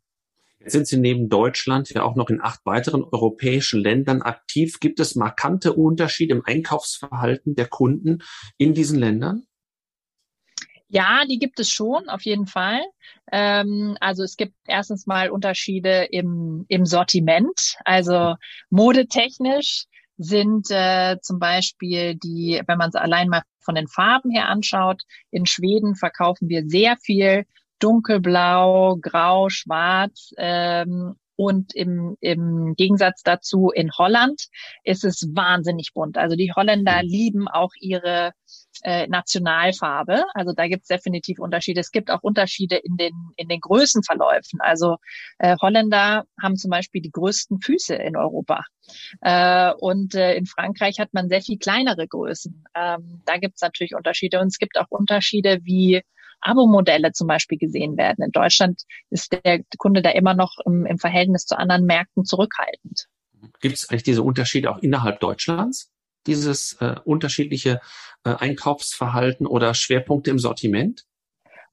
Jetzt 0.60 0.74
sind 0.74 0.88
Sie 0.88 0.98
neben 0.98 1.30
Deutschland 1.30 1.90
ja 1.92 2.04
auch 2.04 2.16
noch 2.16 2.30
in 2.30 2.42
acht 2.42 2.66
weiteren 2.66 3.04
europäischen 3.04 3.80
Ländern 3.80 4.22
aktiv. 4.22 4.80
Gibt 4.80 5.00
es 5.00 5.16
markante 5.16 5.74
Unterschiede 5.74 6.36
im 6.36 6.44
Einkaufsverhalten 6.46 7.56
der 7.56 7.68
Kunden 7.68 8.20
in 8.58 8.74
diesen 8.74 9.00
Ländern? 9.00 9.44
Ja, 10.90 11.26
die 11.30 11.38
gibt 11.38 11.60
es 11.60 11.70
schon, 11.70 12.08
auf 12.08 12.22
jeden 12.22 12.48
Fall. 12.48 12.82
Ähm, 13.32 13.98
also 14.00 14.24
es 14.24 14.38
gibt 14.38 14.54
erstens 14.66 15.06
mal 15.06 15.30
Unterschiede 15.30 16.08
im, 16.12 16.66
im 16.70 16.86
Sortiment. 16.86 17.76
Also 17.84 18.36
modetechnisch 18.70 19.86
sind 20.18 20.68
äh, 20.72 21.18
zum 21.22 21.40
Beispiel 21.40 22.16
die, 22.16 22.62
wenn 22.66 22.78
man 22.78 22.90
es 22.90 22.96
allein 22.96 23.28
mal 23.28 23.44
von 23.60 23.76
den 23.76 23.88
Farben 23.88 24.32
her 24.32 24.48
anschaut, 24.48 25.04
in 25.30 25.46
Schweden 25.46 25.96
verkaufen 25.96 26.48
wir 26.48 26.64
sehr 26.68 26.98
viel 26.98 27.46
dunkelblau, 27.80 28.98
grau, 29.02 29.50
schwarz. 29.50 30.32
Ähm, 30.38 31.16
und 31.38 31.76
im, 31.76 32.18
im 32.20 32.74
Gegensatz 32.76 33.22
dazu 33.22 33.70
in 33.70 33.92
Holland 33.96 34.48
ist 34.84 35.06
es 35.06 35.30
wahnsinnig 35.36 35.94
bunt. 35.94 36.18
Also 36.18 36.36
die 36.36 36.52
Holländer 36.52 37.04
mhm. 37.04 37.08
lieben 37.08 37.48
auch 37.48 37.70
ihre 37.80 38.32
äh, 38.82 39.08
Nationalfarbe. 39.08 40.24
Also 40.34 40.54
da 40.54 40.68
gibt 40.68 40.84
es 40.84 40.88
definitiv 40.88 41.38
Unterschiede. 41.40 41.80
Es 41.80 41.92
gibt 41.92 42.10
auch 42.10 42.24
Unterschiede 42.24 42.78
in 42.78 42.98
den, 42.98 43.13
in 43.36 43.48
den 43.50 43.60
Größenverläufen. 43.60 44.60
Also 44.62 44.98
äh, 45.38 45.56
Holländer 45.62 46.26
haben 46.42 46.56
zum 46.56 46.72
Beispiel 46.72 47.04
die 47.04 47.12
größten 47.12 47.62
Füße 47.62 47.94
in 47.94 48.18
Europa. 48.18 48.63
Äh, 49.22 49.74
und 49.74 50.16
äh, 50.16 50.34
in 50.36 50.48
Frankreich 50.48 51.00
hat 51.00 51.13
man 51.13 51.30
sehr 51.30 51.42
viel 51.42 51.60
kleinere 51.60 52.08
Größen. 52.08 52.63
Ähm, 52.76 53.22
da 53.26 53.38
gibt 53.38 53.58
es 53.58 53.62
natürlich 53.62 53.94
Unterschiede. 53.96 54.40
Und 54.40 54.48
es 54.48 54.58
gibt 54.58 54.80
auch 54.80 54.90
Unterschiede, 54.90 55.60
wie 55.62 56.02
Abo-Modelle 56.41 57.12
zum 57.12 57.28
Beispiel 57.28 57.58
gesehen 57.58 57.97
werden. 57.97 58.23
In 58.23 58.32
Deutschland 58.32 58.84
ist 59.10 59.32
der 59.32 59.63
Kunde 59.78 60.02
da 60.02 60.12
immer 60.12 60.34
noch 60.34 60.58
im, 60.65 60.86
im 60.86 60.97
Verhältnis 60.97 61.45
zu 61.45 61.58
anderen 61.58 61.86
Märkten 61.86 62.26
zurückhaltend. 62.26 63.08
Gibt 63.60 63.76
es 63.76 63.89
eigentlich 63.89 64.04
diese 64.04 64.23
Unterschiede 64.23 64.71
auch 64.71 64.80
innerhalb 64.80 65.19
Deutschlands? 65.19 65.91
Dieses 66.26 66.73
äh, 66.82 66.95
unterschiedliche 67.06 67.80
äh, 68.23 68.36
Einkaufsverhalten 68.36 69.47
oder 69.47 69.73
Schwerpunkte 69.73 70.30
im 70.32 70.39
Sortiment? 70.39 71.06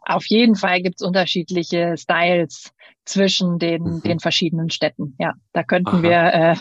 Auf 0.01 0.27
jeden 0.27 0.55
Fall 0.55 0.83
gibt 0.83 1.01
es 1.01 1.07
unterschiedliche 1.07 1.97
Styles 1.97 2.73
zwischen 3.05 3.59
den, 3.59 3.83
mhm. 3.83 4.03
den 4.03 4.21
verschiedenen 4.21 4.71
Städten. 4.71 5.17
Ja, 5.19 5.35
da 5.53 5.63
könnten 5.63 5.97
Aha. 5.97 6.03
wir 6.03 6.35
äh, 6.35 6.57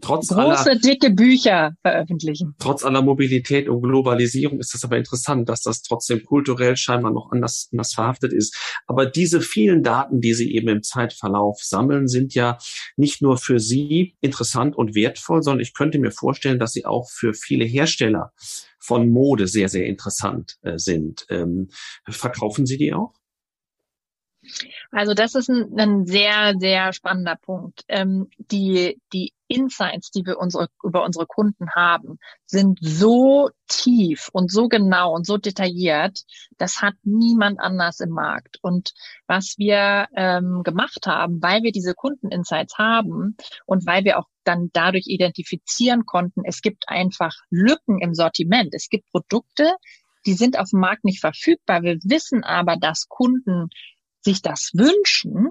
trotz 0.00 0.28
große, 0.28 0.40
aller, 0.40 0.78
dicke 0.78 1.10
Bücher 1.10 1.72
veröffentlichen. 1.82 2.54
Trotz 2.58 2.84
aller 2.84 3.02
Mobilität 3.02 3.68
und 3.68 3.82
Globalisierung 3.82 4.60
ist 4.60 4.74
das 4.74 4.84
aber 4.84 4.96
interessant, 4.96 5.48
dass 5.48 5.62
das 5.62 5.82
trotzdem 5.82 6.24
kulturell 6.24 6.76
scheinbar 6.76 7.12
noch 7.12 7.30
anders, 7.32 7.68
anders 7.72 7.94
verhaftet 7.94 8.32
ist. 8.32 8.56
Aber 8.86 9.06
diese 9.06 9.40
vielen 9.40 9.82
Daten, 9.82 10.20
die 10.20 10.34
Sie 10.34 10.54
eben 10.54 10.68
im 10.68 10.82
Zeitverlauf 10.82 11.62
sammeln, 11.62 12.08
sind 12.08 12.34
ja 12.34 12.58
nicht 12.96 13.22
nur 13.22 13.38
für 13.38 13.58
Sie 13.60 14.16
interessant 14.20 14.76
und 14.76 14.94
wertvoll, 14.94 15.42
sondern 15.42 15.60
ich 15.60 15.74
könnte 15.74 15.98
mir 15.98 16.10
vorstellen, 16.10 16.58
dass 16.58 16.72
sie 16.72 16.86
auch 16.86 17.08
für 17.10 17.34
viele 17.34 17.64
Hersteller 17.64 18.32
von 18.78 19.08
Mode 19.08 19.46
sehr, 19.46 19.68
sehr 19.68 19.86
interessant 19.86 20.58
äh, 20.62 20.78
sind. 20.78 21.26
Ähm, 21.30 21.68
verkaufen 22.08 22.66
Sie 22.66 22.78
die 22.78 22.94
auch? 22.94 23.12
Also 24.90 25.14
das 25.14 25.34
ist 25.34 25.48
ein, 25.48 25.78
ein 25.78 26.06
sehr, 26.06 26.54
sehr 26.58 26.92
spannender 26.92 27.36
Punkt. 27.36 27.84
Ähm, 27.88 28.28
die, 28.38 29.00
die 29.12 29.32
Insights, 29.48 30.10
die 30.10 30.24
wir 30.24 30.38
unsere, 30.38 30.68
über 30.84 31.04
unsere 31.04 31.26
Kunden 31.26 31.70
haben, 31.74 32.18
sind 32.46 32.78
so 32.82 33.50
tief 33.66 34.28
und 34.32 34.52
so 34.52 34.68
genau 34.68 35.14
und 35.14 35.26
so 35.26 35.38
detailliert, 35.38 36.22
das 36.58 36.82
hat 36.82 36.94
niemand 37.02 37.58
anders 37.58 38.00
im 38.00 38.10
Markt. 38.10 38.58
Und 38.62 38.92
was 39.26 39.54
wir 39.56 40.06
ähm, 40.14 40.62
gemacht 40.64 41.06
haben, 41.06 41.42
weil 41.42 41.62
wir 41.62 41.72
diese 41.72 41.94
Kundeninsights 41.94 42.76
haben 42.76 43.36
und 43.66 43.86
weil 43.86 44.04
wir 44.04 44.18
auch 44.18 44.26
dann 44.44 44.70
dadurch 44.72 45.06
identifizieren 45.06 46.06
konnten, 46.06 46.42
es 46.44 46.60
gibt 46.62 46.84
einfach 46.88 47.34
Lücken 47.50 47.98
im 48.00 48.14
Sortiment. 48.14 48.72
Es 48.72 48.88
gibt 48.88 49.10
Produkte, 49.10 49.74
die 50.26 50.34
sind 50.34 50.58
auf 50.58 50.70
dem 50.70 50.80
Markt 50.80 51.04
nicht 51.04 51.20
verfügbar. 51.20 51.82
Wir 51.82 51.98
wissen 52.02 52.44
aber, 52.44 52.76
dass 52.76 53.08
Kunden 53.08 53.68
sich 54.20 54.42
das 54.42 54.70
wünschen. 54.74 55.50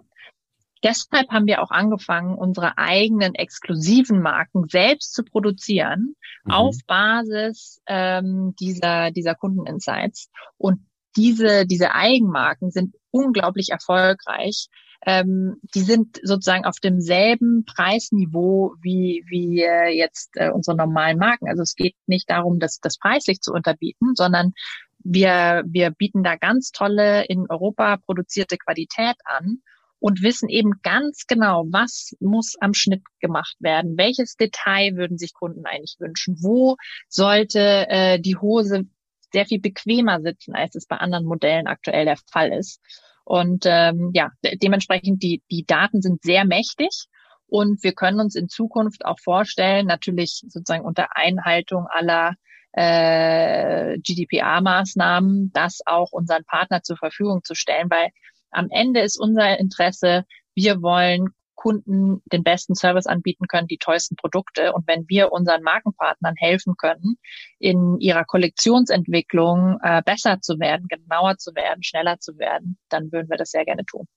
Deshalb 0.84 1.30
haben 1.32 1.48
wir 1.48 1.62
auch 1.62 1.72
angefangen, 1.72 2.36
unsere 2.36 2.78
eigenen 2.78 3.34
exklusiven 3.34 4.22
Marken 4.22 4.68
selbst 4.70 5.14
zu 5.14 5.24
produzieren 5.24 6.16
mhm. 6.46 6.52
auf 6.52 6.76
Basis 6.86 7.82
ähm, 7.88 8.54
dieser, 8.60 9.12
dieser 9.12 9.36
Kundeninsights. 9.36 10.30
Und 10.58 10.86
diese, 11.16 11.66
diese 11.66 11.96
Eigenmarken 11.96 12.70
sind 12.70 12.96
unglaublich 13.10 13.70
erfolgreich. 13.70 14.68
Ähm, 15.06 15.58
die 15.76 15.82
sind 15.82 16.20
sozusagen 16.24 16.66
auf 16.66 16.80
demselben 16.80 17.66
Preisniveau 17.66 18.76
wie, 18.82 19.24
wie 19.28 19.62
äh, 19.62 19.90
jetzt 19.96 20.32
äh, 20.36 20.50
unsere 20.50 20.78
normalen 20.78 21.18
Marken. 21.18 21.48
Also 21.48 21.64
es 21.64 21.76
geht 21.76 21.96
nicht 22.08 22.30
darum, 22.30 22.60
das, 22.60 22.80
das 22.82 22.98
preislich 22.98 23.42
zu 23.42 23.54
unterbieten, 23.54 24.14
sondern 24.16 24.54
wir, 25.00 25.64
wir 25.68 25.92
bieten 25.92 26.24
da 26.24 26.36
ganz 26.36 26.72
tolle 26.72 27.26
in 27.26 27.46
Europa 27.50 27.98
produzierte 27.98 28.58
Qualität 28.58 29.16
an 29.24 29.62
und 30.00 30.22
wissen 30.22 30.50
eben 30.50 30.74
ganz 30.84 31.26
genau, 31.28 31.66
was 31.70 32.16
muss 32.20 32.56
am 32.60 32.74
Schnitt 32.74 33.04
gemacht 33.20 33.56
werden, 33.60 33.98
welches 33.98 34.36
Detail 34.36 34.96
würden 34.96 35.18
sich 35.18 35.34
Kunden 35.34 35.66
eigentlich 35.66 35.96
wünschen, 36.00 36.38
wo 36.42 36.78
sollte 37.08 37.88
äh, 37.90 38.20
die 38.20 38.38
Hose 38.38 38.84
sehr 39.32 39.46
viel 39.46 39.60
bequemer 39.60 40.22
sitzen, 40.22 40.56
als 40.56 40.76
es 40.76 40.86
bei 40.86 40.98
anderen 40.98 41.26
Modellen 41.26 41.68
aktuell 41.68 42.06
der 42.06 42.18
Fall 42.32 42.52
ist. 42.54 42.80
Und 43.24 43.66
ähm, 43.66 44.12
ja, 44.14 44.32
dementsprechend 44.62 45.22
die, 45.22 45.42
die 45.52 45.66
Daten 45.66 46.02
sind 46.02 46.24
sehr 46.24 46.46
mächtig 46.46 47.08
und 47.48 47.84
wir 47.84 47.94
können 47.94 48.20
uns 48.20 48.36
in 48.36 48.48
Zukunft 48.48 49.04
auch 49.06 49.20
vorstellen, 49.20 49.86
natürlich 49.86 50.44
sozusagen 50.48 50.86
unter 50.86 51.16
Einhaltung 51.16 51.88
aller 51.90 52.36
äh, 52.78 53.98
GDPR-Maßnahmen, 53.98 55.52
das 55.52 55.80
auch 55.88 56.12
unseren 56.12 56.44
Partner 56.46 56.84
zur 56.84 56.96
Verfügung 56.96 57.44
zu 57.44 57.56
stellen, 57.56 57.90
weil 57.90 58.10
am 58.52 58.68
Ende 58.70 59.02
ist 59.02 59.20
unser 59.20 59.58
Interesse, 59.58 60.26
wir 60.54 60.82
wollen 60.84 61.30
Kunden 61.56 62.22
den 62.32 62.44
besten 62.44 62.76
Service 62.76 63.08
anbieten 63.08 63.48
können, 63.48 63.68
die 63.68 63.80
tollsten 63.80 64.16
Produkte. 64.16 64.74
Und 64.74 64.88
wenn 64.88 65.06
wir 65.08 65.32
unseren 65.32 65.64
Markenpartnern 65.64 66.36
helfen 66.38 66.76
können, 66.78 67.18
in 67.58 68.00
ihrer 68.00 68.26
Kollektionsentwicklung 68.26 69.80
äh, 69.82 70.04
besser 70.06 70.40
zu 70.40 70.60
werden, 70.60 70.88
genauer 70.88 71.38
zu 71.38 71.56
werden, 71.56 71.82
schneller 71.82 72.20
zu 72.20 72.38
werden, 72.38 72.78
dann 72.90 73.12
würden 73.12 73.30
wir 73.30 73.38
das 73.38 73.50
sehr 73.50 73.66
gerne 73.66 73.86
tun. 73.86 74.08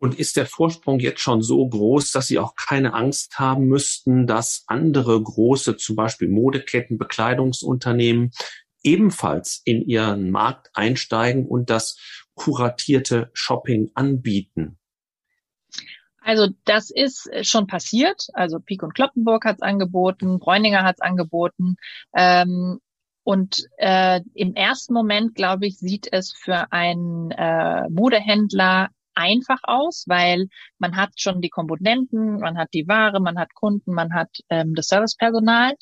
Und 0.00 0.18
ist 0.18 0.36
der 0.36 0.46
Vorsprung 0.46 0.98
jetzt 0.98 1.20
schon 1.20 1.42
so 1.42 1.68
groß, 1.68 2.10
dass 2.10 2.26
Sie 2.26 2.38
auch 2.38 2.54
keine 2.56 2.94
Angst 2.94 3.38
haben 3.38 3.66
müssten, 3.66 4.26
dass 4.26 4.64
andere 4.66 5.22
große, 5.22 5.76
zum 5.76 5.94
Beispiel 5.94 6.28
Modeketten, 6.28 6.96
Bekleidungsunternehmen, 6.96 8.32
ebenfalls 8.82 9.60
in 9.64 9.82
ihren 9.82 10.30
Markt 10.30 10.70
einsteigen 10.72 11.46
und 11.46 11.68
das 11.68 11.98
kuratierte 12.34 13.30
Shopping 13.34 13.90
anbieten? 13.94 14.78
Also 16.22 16.48
das 16.64 16.90
ist 16.90 17.28
schon 17.42 17.66
passiert. 17.66 18.28
Also 18.32 18.58
Pieck 18.58 18.82
und 18.82 18.94
Kloppenburg 18.94 19.44
hat 19.44 19.56
es 19.56 19.62
angeboten, 19.62 20.38
Bräuninger 20.38 20.82
hat 20.82 20.96
es 20.96 21.02
angeboten. 21.02 21.76
Ähm, 22.14 22.80
und 23.22 23.64
äh, 23.76 24.20
im 24.34 24.54
ersten 24.54 24.94
Moment, 24.94 25.34
glaube 25.34 25.66
ich, 25.66 25.78
sieht 25.78 26.08
es 26.10 26.32
für 26.32 26.72
einen 26.72 27.30
äh, 27.30 27.88
Modehändler 27.90 28.88
einfach 29.20 29.60
aus, 29.64 30.04
weil 30.08 30.48
man 30.78 30.96
hat 30.96 31.12
schon 31.16 31.40
die 31.40 31.50
Komponenten, 31.50 32.40
man 32.40 32.56
hat 32.56 32.68
die 32.72 32.88
Ware, 32.88 33.20
man 33.20 33.38
hat 33.38 33.54
Kunden, 33.54 33.92
man 33.92 34.14
hat 34.14 34.30
ähm, 34.48 34.74
das 34.74 34.86
Servicepersonal. 34.88 35.74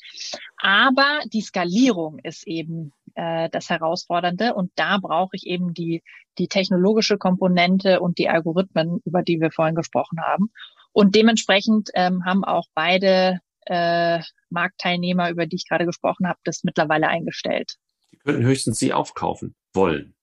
Aber 0.57 1.21
die 1.31 1.41
Skalierung 1.41 2.19
ist 2.19 2.45
eben 2.45 2.91
äh, 3.15 3.49
das 3.49 3.69
Herausfordernde 3.69 4.53
und 4.53 4.71
da 4.75 4.97
brauche 4.97 5.35
ich 5.35 5.45
eben 5.47 5.73
die, 5.73 6.03
die 6.37 6.47
technologische 6.47 7.17
Komponente 7.17 8.01
und 8.01 8.17
die 8.17 8.29
Algorithmen, 8.29 8.99
über 9.05 9.23
die 9.23 9.39
wir 9.39 9.51
vorhin 9.51 9.75
gesprochen 9.75 10.19
haben. 10.21 10.51
Und 10.91 11.15
dementsprechend 11.15 11.89
ähm, 11.93 12.25
haben 12.25 12.43
auch 12.43 12.67
beide 12.73 13.39
äh, 13.65 14.19
Marktteilnehmer, 14.49 15.29
über 15.29 15.45
die 15.45 15.55
ich 15.55 15.67
gerade 15.67 15.85
gesprochen 15.85 16.27
habe, 16.27 16.39
das 16.43 16.63
mittlerweile 16.63 17.07
eingestellt. 17.07 17.75
Die 18.11 18.17
könnten 18.17 18.43
höchstens 18.43 18.79
Sie 18.79 18.91
aufkaufen 18.91 19.55
wollen. 19.73 20.15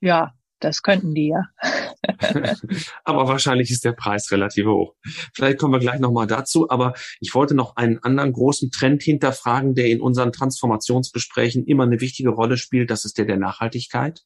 Ja, 0.00 0.34
das 0.64 0.82
könnten 0.82 1.14
die 1.14 1.28
ja. 1.28 1.42
aber 3.04 3.28
wahrscheinlich 3.28 3.70
ist 3.70 3.84
der 3.84 3.92
Preis 3.92 4.30
relativ 4.32 4.66
hoch. 4.66 4.94
Vielleicht 5.34 5.58
kommen 5.58 5.74
wir 5.74 5.80
gleich 5.80 6.00
nochmal 6.00 6.26
dazu, 6.26 6.70
aber 6.70 6.94
ich 7.20 7.34
wollte 7.34 7.54
noch 7.54 7.76
einen 7.76 7.98
anderen 7.98 8.32
großen 8.32 8.70
Trend 8.70 9.02
hinterfragen, 9.02 9.74
der 9.74 9.88
in 9.88 10.00
unseren 10.00 10.32
Transformationsgesprächen 10.32 11.64
immer 11.64 11.84
eine 11.84 12.00
wichtige 12.00 12.30
Rolle 12.30 12.56
spielt. 12.56 12.90
Das 12.90 13.04
ist 13.04 13.18
der 13.18 13.26
der 13.26 13.36
Nachhaltigkeit. 13.36 14.22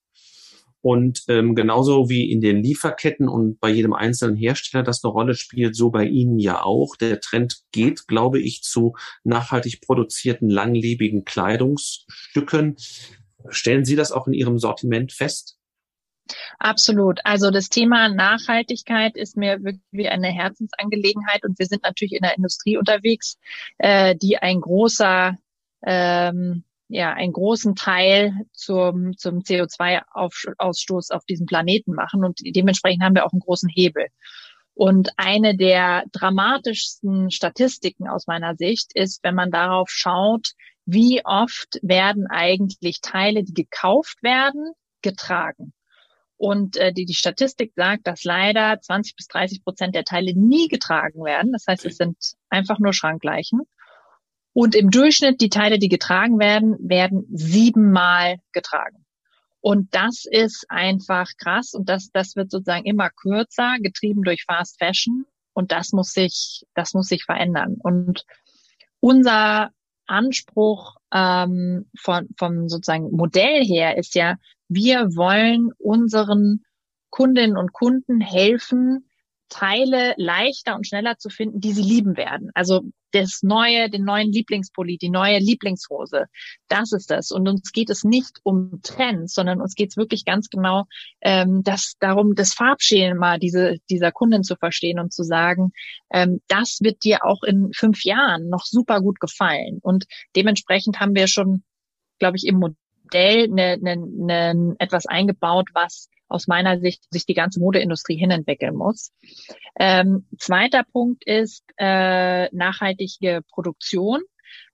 Und 0.80 1.24
ähm, 1.28 1.54
genauso 1.56 2.08
wie 2.08 2.30
in 2.30 2.40
den 2.40 2.62
Lieferketten 2.62 3.28
und 3.28 3.58
bei 3.58 3.68
jedem 3.68 3.92
einzelnen 3.92 4.36
Hersteller 4.36 4.84
das 4.84 5.02
eine 5.02 5.12
Rolle 5.12 5.34
spielt, 5.34 5.74
so 5.74 5.90
bei 5.90 6.04
Ihnen 6.04 6.38
ja 6.38 6.62
auch. 6.62 6.94
Der 6.94 7.20
Trend 7.20 7.62
geht, 7.72 8.06
glaube 8.06 8.40
ich, 8.40 8.62
zu 8.62 8.94
nachhaltig 9.24 9.80
produzierten, 9.80 10.48
langlebigen 10.48 11.24
Kleidungsstücken. 11.24 12.76
Stellen 13.48 13.84
Sie 13.84 13.96
das 13.96 14.12
auch 14.12 14.28
in 14.28 14.34
Ihrem 14.34 14.58
Sortiment 14.58 15.12
fest? 15.12 15.57
Absolut. 16.58 17.20
Also 17.24 17.50
das 17.50 17.68
Thema 17.68 18.08
Nachhaltigkeit 18.08 19.16
ist 19.16 19.36
mir 19.36 19.62
wirklich 19.62 20.08
eine 20.08 20.28
Herzensangelegenheit 20.28 21.44
und 21.44 21.58
wir 21.58 21.66
sind 21.66 21.82
natürlich 21.82 22.12
in 22.12 22.22
der 22.22 22.36
Industrie 22.36 22.76
unterwegs, 22.76 23.38
äh, 23.78 24.14
die 24.16 24.38
ein 24.38 24.60
großer 24.60 25.36
ähm, 25.84 26.64
ja, 26.88 27.12
einen 27.12 27.32
großen 27.32 27.74
Teil 27.76 28.32
zum, 28.52 29.16
zum 29.16 29.40
CO2-Ausstoß 29.40 31.12
auf 31.12 31.24
diesem 31.26 31.46
Planeten 31.46 31.92
machen 31.94 32.24
und 32.24 32.40
dementsprechend 32.42 33.02
haben 33.02 33.14
wir 33.14 33.26
auch 33.26 33.32
einen 33.32 33.40
großen 33.40 33.68
Hebel. 33.68 34.06
Und 34.74 35.10
eine 35.16 35.56
der 35.56 36.04
dramatischsten 36.12 37.30
Statistiken 37.30 38.08
aus 38.08 38.26
meiner 38.26 38.54
Sicht 38.54 38.92
ist, 38.94 39.22
wenn 39.22 39.34
man 39.34 39.50
darauf 39.50 39.90
schaut, 39.90 40.52
wie 40.86 41.20
oft 41.24 41.78
werden 41.82 42.26
eigentlich 42.28 43.00
Teile, 43.02 43.42
die 43.44 43.54
gekauft 43.54 44.22
werden, 44.22 44.72
getragen. 45.02 45.74
Und 46.38 46.76
äh, 46.76 46.92
die, 46.92 47.04
die 47.04 47.14
Statistik 47.14 47.72
sagt, 47.74 48.06
dass 48.06 48.24
leider 48.24 48.80
20 48.80 49.16
bis 49.16 49.26
30 49.26 49.64
Prozent 49.64 49.94
der 49.94 50.04
Teile 50.04 50.32
nie 50.34 50.68
getragen 50.68 51.24
werden. 51.24 51.52
Das 51.52 51.64
heißt, 51.68 51.84
es 51.84 51.96
sind 51.96 52.16
einfach 52.48 52.78
nur 52.78 52.92
Schrankleichen. 52.92 53.62
Und 54.52 54.74
im 54.74 54.90
Durchschnitt 54.90 55.40
die 55.40 55.50
Teile, 55.50 55.78
die 55.78 55.88
getragen 55.88 56.38
werden, 56.38 56.76
werden 56.80 57.26
siebenmal 57.30 58.36
getragen. 58.52 59.04
Und 59.60 59.94
das 59.94 60.24
ist 60.30 60.66
einfach 60.68 61.28
krass 61.36 61.74
und 61.74 61.88
das, 61.88 62.10
das 62.12 62.36
wird 62.36 62.50
sozusagen 62.50 62.84
immer 62.84 63.10
kürzer, 63.10 63.76
getrieben 63.80 64.22
durch 64.22 64.44
Fast 64.44 64.78
Fashion. 64.78 65.26
Und 65.52 65.72
das 65.72 65.90
muss 65.92 66.12
sich, 66.12 66.64
das 66.74 66.94
muss 66.94 67.08
sich 67.08 67.24
verändern. 67.24 67.76
Und 67.80 68.24
unser 69.00 69.70
Anspruch 70.06 70.96
ähm, 71.12 71.90
von, 71.98 72.28
vom 72.38 72.68
sozusagen 72.68 73.10
Modell 73.10 73.64
her 73.64 73.98
ist 73.98 74.14
ja, 74.14 74.36
wir 74.68 75.16
wollen 75.16 75.70
unseren 75.78 76.64
Kundinnen 77.10 77.56
und 77.56 77.72
Kunden 77.72 78.20
helfen, 78.20 79.08
Teile 79.48 80.14
leichter 80.18 80.76
und 80.76 80.86
schneller 80.86 81.16
zu 81.18 81.30
finden, 81.30 81.60
die 81.60 81.72
sie 81.72 81.82
lieben 81.82 82.16
werden. 82.16 82.50
Also 82.54 82.82
das 83.12 83.42
neue, 83.42 83.88
den 83.88 84.04
neuen 84.04 84.30
Lieblingspulli, 84.30 84.98
die 84.98 85.08
neue 85.08 85.38
Lieblingshose. 85.38 86.26
Das 86.68 86.92
ist 86.92 87.10
das. 87.10 87.30
Und 87.30 87.48
uns 87.48 87.72
geht 87.72 87.88
es 87.88 88.04
nicht 88.04 88.40
um 88.42 88.80
Trends, 88.82 89.32
sondern 89.34 89.60
uns 89.62 89.74
geht 89.74 89.90
es 89.90 89.96
wirklich 89.96 90.26
ganz 90.26 90.50
genau 90.50 90.84
ähm, 91.22 91.62
das, 91.62 91.94
darum, 92.00 92.34
das 92.34 92.52
Farbschema 92.52 93.38
diese, 93.38 93.78
dieser 93.88 94.12
Kundin 94.12 94.42
zu 94.42 94.56
verstehen 94.56 94.98
und 94.98 95.12
zu 95.12 95.22
sagen, 95.22 95.72
ähm, 96.12 96.40
das 96.48 96.80
wird 96.82 97.02
dir 97.04 97.24
auch 97.24 97.42
in 97.42 97.72
fünf 97.72 98.04
Jahren 98.04 98.48
noch 98.50 98.66
super 98.66 99.00
gut 99.00 99.20
gefallen. 99.20 99.78
Und 99.80 100.04
dementsprechend 100.36 101.00
haben 101.00 101.14
wir 101.14 101.28
schon, 101.28 101.62
glaube 102.18 102.36
ich, 102.36 102.46
im 102.46 102.56
Modell 103.08 103.48
ne, 103.48 103.78
ne, 103.80 103.96
ne, 103.96 104.76
etwas 104.78 105.06
eingebaut, 105.06 105.68
was 105.72 106.08
aus 106.28 106.46
meiner 106.46 106.78
Sicht 106.78 107.02
sich 107.10 107.24
die 107.24 107.34
ganze 107.34 107.60
Modeindustrie 107.60 108.16
hinentwickeln 108.16 108.74
muss. 108.74 109.12
Ähm, 109.78 110.26
zweiter 110.38 110.84
Punkt 110.84 111.24
ist 111.26 111.64
äh, 111.78 112.54
nachhaltige 112.54 113.40
Produktion. 113.50 114.20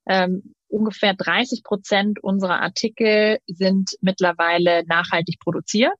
Ähm, 0.06 0.54
ungefähr 0.68 1.14
30 1.14 1.62
Prozent 1.62 2.22
unserer 2.22 2.60
Artikel 2.60 3.38
sind 3.46 3.90
mittlerweile 4.00 4.84
nachhaltig 4.86 5.38
produziert. 5.38 5.96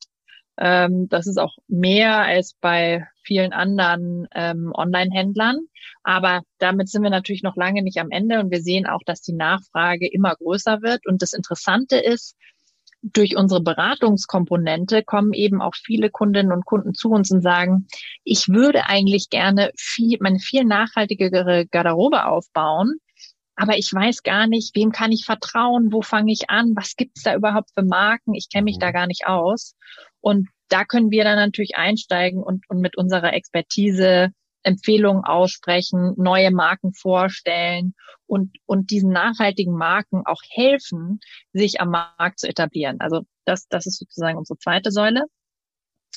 Ähm, 0.57 1.09
das 1.09 1.27
ist 1.27 1.39
auch 1.39 1.57
mehr 1.69 2.19
als 2.19 2.55
bei 2.61 3.07
vielen 3.25 3.53
anderen 3.53 4.29
ähm, 4.35 4.73
Online-Händlern. 4.75 5.59
Aber 6.03 6.43
damit 6.59 6.89
sind 6.89 7.03
wir 7.03 7.11
natürlich 7.11 7.43
noch 7.43 7.57
lange 7.57 7.83
nicht 7.83 7.99
am 7.99 8.11
Ende 8.11 8.41
und 8.41 8.51
wir 8.51 8.61
sehen 8.63 8.87
auch, 8.87 9.01
dass 9.05 9.21
die 9.23 9.33
Nachfrage 9.33 10.09
immer 10.11 10.35
größer 10.37 10.83
wird. 10.83 11.07
Und 11.07 11.23
das 11.23 11.33
Interessante 11.33 11.97
ist, 11.97 12.37
durch 13.03 13.37
unsere 13.37 13.61
Beratungskomponente 13.61 15.03
kommen 15.03 15.35
eben 15.35 15.61
auch 15.61 15.75
viele 15.75 16.11
Kundinnen 16.11 16.53
und 16.53 16.65
Kunden 16.65 16.95
zu 16.95 17.11
uns 17.11 17.31
und 17.31 17.43
sagen, 17.43 17.87
ich 18.23 18.49
würde 18.49 18.87
eigentlich 18.87 19.29
gerne 19.29 19.71
viel, 19.77 20.17
meine 20.21 20.39
viel 20.39 20.65
nachhaltigere 20.65 21.67
Garderobe 21.67 22.25
aufbauen, 22.25 22.95
aber 23.57 23.77
ich 23.77 23.93
weiß 23.93 24.23
gar 24.23 24.47
nicht, 24.47 24.75
wem 24.75 24.91
kann 24.91 25.13
ich 25.13 25.25
vertrauen, 25.25 25.93
wo 25.93 26.03
fange 26.03 26.33
ich 26.33 26.51
an, 26.51 26.73
was 26.75 26.97
gibt's 26.97 27.23
da 27.23 27.35
überhaupt 27.35 27.71
für 27.75 27.85
Marken, 27.85 28.35
ich 28.35 28.49
kenne 28.51 28.65
mich 28.65 28.79
da 28.79 28.89
mhm. 28.89 28.93
gar 28.93 29.07
nicht 29.07 29.27
aus. 29.27 29.77
Und 30.25 30.49
da 30.71 30.87
können 30.87 31.11
wir 31.11 31.23
dann 31.23 31.37
natürlich 31.37 31.77
einsteigen 31.77 32.43
und, 32.43 32.65
und 32.71 32.81
mit 32.81 32.97
unserer 32.97 33.35
Expertise 33.35 34.31
Empfehlungen 34.63 35.23
aussprechen, 35.23 36.15
neue 36.17 36.51
Marken 36.51 36.95
vorstellen 36.95 37.95
und, 38.27 38.57
und 38.65 38.91
diesen 38.91 39.11
nachhaltigen 39.11 39.75
Marken 39.77 40.23
auch 40.25 40.41
helfen, 40.49 41.21
sich 41.53 41.83
am 41.83 41.91
Markt 41.91 42.39
zu 42.39 42.49
etablieren. 42.49 43.01
Also 43.01 43.27
das, 43.45 43.69
das 43.69 43.85
ist 43.85 43.99
sozusagen 43.99 44.39
unsere 44.39 44.59
zweite 44.59 44.91
Säule. 44.91 45.27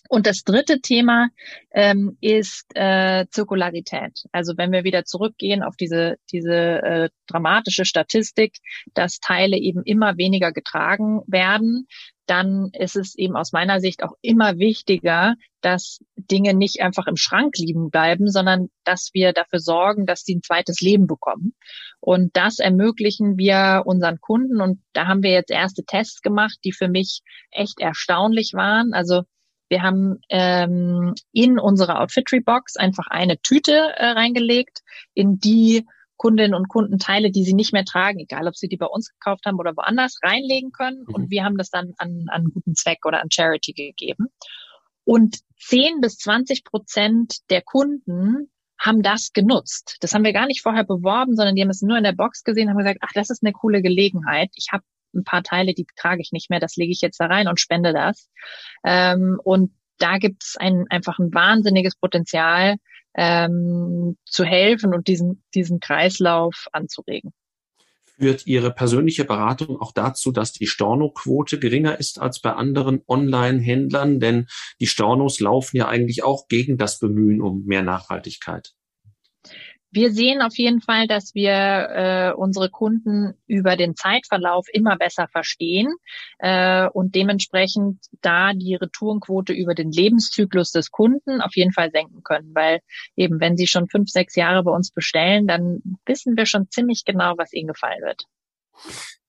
Und 0.08 0.26
das 0.26 0.44
dritte 0.44 0.80
Thema 0.80 1.28
ähm, 1.72 2.18
ist 2.22 2.64
äh, 2.76 3.26
Zirkularität. 3.30 4.24
Also 4.32 4.54
wenn 4.56 4.72
wir 4.72 4.86
wieder 4.86 5.04
zurückgehen 5.04 5.64
auf 5.64 5.76
diese, 5.76 6.16
diese 6.32 6.56
äh, 6.56 7.10
dramatische 7.28 7.84
Statistik, 7.84 8.56
dass 8.94 9.20
Teile 9.20 9.58
eben 9.58 9.84
immer 9.84 10.16
weniger 10.16 10.54
getragen 10.54 11.24
werden, 11.28 11.88
dann 12.28 12.70
ist 12.74 12.96
es 12.96 13.16
eben 13.16 13.36
aus 13.36 13.54
meiner 13.54 13.80
Sicht 13.80 14.04
auch 14.04 14.14
immer 14.22 14.60
wichtiger, 14.60 15.36
dass 15.62 16.00
Dinge 16.16 16.54
nicht 16.54 16.82
einfach 16.82 17.08
im 17.08 17.16
Schrank 17.16 17.58
liegen 17.58 17.90
bleiben, 17.90 18.30
sondern 18.30 18.70
dass 18.84 19.10
wir 19.14 19.34
dafür 19.34 19.60
sorgen, 19.60 20.06
dass 20.06 20.24
sie 20.24 20.36
ein 20.36 20.44
zweites 20.44 20.82
Leben 20.82 21.08
bekommen. 21.08 21.54
Und 22.00 22.36
das 22.36 22.60
ermöglichen 22.60 23.38
wir 23.38 23.84
unseren 23.86 24.20
Kunden. 24.20 24.62
Und 24.62 24.82
da 24.94 25.08
haben 25.08 25.24
wir 25.24 25.32
jetzt 25.32 25.52
erste 25.52 25.84
Tests 25.84 26.22
gemacht, 26.22 26.58
die 26.64 26.74
für 26.74 26.90
mich 26.90 27.22
echt 27.50 27.80
erstaunlich 27.80 28.52
waren. 28.54 28.94
Also 28.94 29.24
wir 29.70 29.82
haben 29.82 30.20
ähm, 30.30 31.16
in 31.32 31.60
unsere 31.60 32.00
Outfitry 32.00 32.42
Box 32.42 32.76
einfach 32.78 33.08
eine 33.08 33.40
Tüte 33.40 33.74
äh, 33.74 34.06
reingelegt, 34.06 34.82
in 35.14 35.40
die 35.40 35.86
Kundinnen 36.18 36.54
und 36.54 36.68
Kunden 36.68 37.00
Teile, 37.00 37.32
die 37.32 37.44
sie 37.44 37.54
nicht 37.54 37.74
mehr 37.74 37.86
tragen, 37.86 38.20
egal 38.20 38.48
ob 38.48 38.56
sie 38.56 38.68
die 38.68 38.78
bei 38.78 38.88
uns 38.88 39.12
gekauft 39.12 39.46
haben 39.46 39.60
oder 39.60 39.76
woanders, 39.76 40.20
reinlegen 40.24 40.72
können. 40.72 41.06
Mhm. 41.08 41.14
Und 41.14 41.30
wir 41.30 41.44
haben 41.44 41.58
das 41.58 41.70
dann 41.70 41.94
an, 41.98 42.26
an 42.28 42.46
guten 42.54 42.76
Zweck 42.76 43.06
oder 43.06 43.22
an 43.22 43.32
Charity 43.32 43.74
gegeben. 43.74 44.28
Und 45.04 45.38
10 45.60 46.02
bis 46.02 46.18
20 46.18 46.64
Prozent 46.64 47.50
der 47.50 47.62
Kunden 47.62 48.50
haben 48.80 49.02
das 49.02 49.34
genutzt. 49.34 49.98
Das 50.02 50.14
haben 50.14 50.24
wir 50.24 50.34
gar 50.34 50.46
nicht 50.46 50.62
vorher 50.62 50.84
beworben, 50.84 51.36
sondern 51.36 51.56
die 51.56 51.62
haben 51.62 51.70
es 51.70 51.82
nur 51.82 51.98
in 51.98 52.04
der 52.04 52.12
Box 52.12 52.44
gesehen, 52.44 52.70
haben 52.70 52.78
gesagt, 52.78 53.00
ach, 53.02 53.14
das 53.14 53.30
ist 53.30 53.44
eine 53.44 53.54
coole 53.54 53.82
Gelegenheit. 53.82 54.52
Ich 54.56 54.68
habe 54.72 54.84
ein 55.16 55.24
paar 55.24 55.44
Teile, 55.44 55.74
die 55.74 55.88
trage 55.96 56.22
ich 56.22 56.32
nicht 56.32 56.50
mehr, 56.50 56.60
das 56.60 56.76
lege 56.76 56.92
ich 56.92 57.02
jetzt 57.02 57.20
da 57.20 57.26
rein 57.26 57.48
und 57.48 57.60
spende 57.60 57.94
das. 57.94 58.30
Ähm, 58.84 59.40
und 59.44 59.72
da 59.98 60.18
gibt 60.18 60.44
es 60.44 60.56
ein, 60.58 60.86
einfach 60.90 61.20
ein 61.20 61.34
wahnsinniges 61.34 61.96
Potenzial, 61.96 62.76
ähm, 63.18 64.18
zu 64.26 64.46
helfen 64.46 64.94
und 64.94 65.08
diesen, 65.08 65.44
diesen 65.56 65.80
Kreislauf 65.80 66.68
anzuregen. 66.72 67.34
Führt 68.20 68.48
Ihre 68.48 68.72
persönliche 68.72 69.26
Beratung 69.26 69.80
auch 69.80 69.92
dazu, 69.92 70.32
dass 70.32 70.52
die 70.52 70.66
Stornoquote 70.66 71.60
geringer 71.60 72.00
ist 72.00 72.20
als 72.20 72.40
bei 72.40 72.54
anderen 72.54 73.02
Online-Händlern? 73.08 74.20
Denn 74.20 74.48
die 74.80 74.88
Stornos 74.88 75.40
laufen 75.40 75.78
ja 75.78 75.88
eigentlich 75.88 76.24
auch 76.24 76.48
gegen 76.48 76.78
das 76.78 77.00
Bemühen 77.00 77.42
um 77.42 77.66
mehr 77.66 77.84
Nachhaltigkeit. 77.84 78.74
Wir 79.90 80.12
sehen 80.12 80.42
auf 80.42 80.58
jeden 80.58 80.82
Fall, 80.82 81.08
dass 81.08 81.34
wir 81.34 81.52
äh, 81.54 82.34
unsere 82.34 82.70
Kunden 82.70 83.34
über 83.48 83.78
den 83.78 83.96
Zeitverlauf 83.96 84.68
immer 84.72 84.98
besser 84.98 85.28
verstehen 85.28 85.94
äh, 86.40 86.88
und 86.90 87.16
dementsprechend 87.16 88.00
da 88.22 88.54
die 88.54 88.76
Retourenquote 88.76 89.54
über 89.54 89.76
den 89.76 89.92
Lebenszyklus 89.92 90.72
des 90.72 90.92
Kunden 90.92 91.42
auf 91.42 91.56
jeden 91.56 91.72
Fall 91.72 91.90
senken 91.92 92.22
können, 92.24 92.54
weil 92.54 92.82
eben 93.16 93.40
wenn 93.40 93.56
sie 93.56 93.68
schon 93.68 93.88
fünf, 93.88 94.10
sechs 94.10 94.36
Jahre 94.36 94.64
bei 94.64 94.72
uns 94.72 94.92
bestellen, 94.92 95.48
dann 95.48 95.82
wissen 96.06 96.36
wir 96.36 96.46
schon 96.46 96.70
ziemlich 96.70 97.06
genau, 97.06 97.36
was 97.38 97.54
ihnen 97.54 97.68
gefallen 97.68 98.02
wird. 98.02 98.24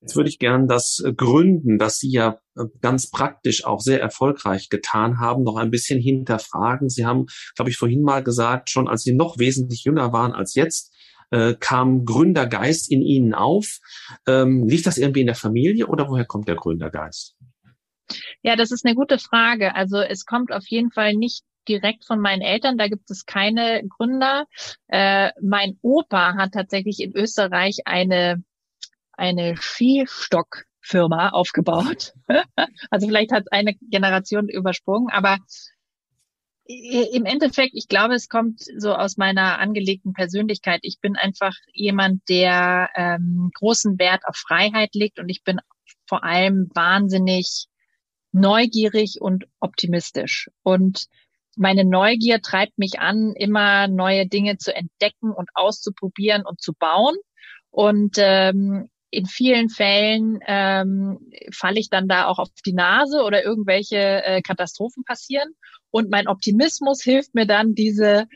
Jetzt 0.00 0.14
würde 0.14 0.28
ich 0.28 0.38
gern 0.38 0.68
das 0.68 1.02
äh, 1.04 1.12
Gründen, 1.12 1.78
das 1.78 1.98
Sie 1.98 2.10
ja 2.10 2.38
äh, 2.56 2.64
ganz 2.80 3.10
praktisch 3.10 3.64
auch 3.64 3.80
sehr 3.80 4.00
erfolgreich 4.00 4.68
getan 4.68 5.18
haben, 5.18 5.42
noch 5.42 5.56
ein 5.56 5.70
bisschen 5.70 6.00
hinterfragen. 6.00 6.88
Sie 6.88 7.04
haben, 7.04 7.26
glaube 7.56 7.70
ich, 7.70 7.76
vorhin 7.76 8.02
mal 8.02 8.22
gesagt, 8.22 8.70
schon 8.70 8.88
als 8.88 9.02
Sie 9.02 9.14
noch 9.14 9.38
wesentlich 9.38 9.84
jünger 9.84 10.12
waren 10.12 10.32
als 10.32 10.54
jetzt, 10.54 10.94
äh, 11.30 11.54
kam 11.58 12.04
Gründergeist 12.04 12.90
in 12.90 13.02
Ihnen 13.02 13.34
auf. 13.34 13.78
Ähm, 14.26 14.68
liegt 14.68 14.86
das 14.86 14.98
irgendwie 14.98 15.20
in 15.20 15.26
der 15.26 15.34
Familie 15.34 15.88
oder 15.88 16.08
woher 16.08 16.24
kommt 16.24 16.48
der 16.48 16.56
Gründergeist? 16.56 17.36
Ja, 18.42 18.56
das 18.56 18.70
ist 18.70 18.86
eine 18.86 18.94
gute 18.94 19.18
Frage. 19.18 19.74
Also 19.74 19.98
es 19.98 20.24
kommt 20.24 20.52
auf 20.52 20.66
jeden 20.68 20.90
Fall 20.92 21.14
nicht 21.14 21.42
direkt 21.68 22.06
von 22.06 22.20
meinen 22.20 22.40
Eltern, 22.40 22.78
da 22.78 22.88
gibt 22.88 23.10
es 23.10 23.26
keine 23.26 23.82
Gründer. 23.96 24.46
Äh, 24.86 25.32
mein 25.42 25.76
Opa 25.82 26.34
hat 26.34 26.52
tatsächlich 26.52 27.00
in 27.00 27.14
Österreich 27.14 27.80
eine 27.84 28.42
eine 29.18 29.56
Skistockfirma 29.56 31.30
aufgebaut. 31.30 32.14
also 32.90 33.06
vielleicht 33.06 33.32
hat 33.32 33.52
eine 33.52 33.74
Generation 33.90 34.48
übersprungen, 34.48 35.10
aber 35.10 35.38
im 36.68 37.24
Endeffekt, 37.24 37.72
ich 37.72 37.88
glaube, 37.88 38.14
es 38.14 38.28
kommt 38.28 38.60
so 38.76 38.94
aus 38.94 39.16
meiner 39.16 39.58
angelegten 39.58 40.12
Persönlichkeit. 40.12 40.80
Ich 40.82 41.00
bin 41.00 41.16
einfach 41.16 41.54
jemand, 41.72 42.28
der 42.28 42.90
ähm, 42.94 43.50
großen 43.54 43.98
Wert 43.98 44.22
auf 44.26 44.36
Freiheit 44.36 44.90
legt 44.94 45.18
und 45.18 45.30
ich 45.30 45.42
bin 45.44 45.60
vor 46.06 46.24
allem 46.24 46.68
wahnsinnig 46.74 47.68
neugierig 48.32 49.20
und 49.20 49.46
optimistisch. 49.60 50.50
Und 50.62 51.06
meine 51.56 51.84
Neugier 51.86 52.42
treibt 52.42 52.78
mich 52.78 53.00
an, 53.00 53.32
immer 53.34 53.88
neue 53.88 54.26
Dinge 54.26 54.58
zu 54.58 54.74
entdecken 54.74 55.32
und 55.32 55.48
auszuprobieren 55.54 56.44
und 56.44 56.60
zu 56.60 56.74
bauen. 56.74 57.16
Und 57.70 58.16
ähm, 58.18 58.90
in 59.10 59.26
vielen 59.26 59.70
Fällen 59.70 60.38
ähm, 60.46 61.18
falle 61.52 61.80
ich 61.80 61.88
dann 61.88 62.08
da 62.08 62.26
auch 62.26 62.38
auf 62.38 62.50
die 62.66 62.74
Nase 62.74 63.22
oder 63.22 63.42
irgendwelche 63.42 63.96
äh, 63.96 64.42
Katastrophen 64.42 65.04
passieren. 65.04 65.54
Und 65.90 66.10
mein 66.10 66.28
Optimismus 66.28 67.02
hilft 67.02 67.34
mir 67.34 67.46
dann, 67.46 67.74
diese 67.74 68.26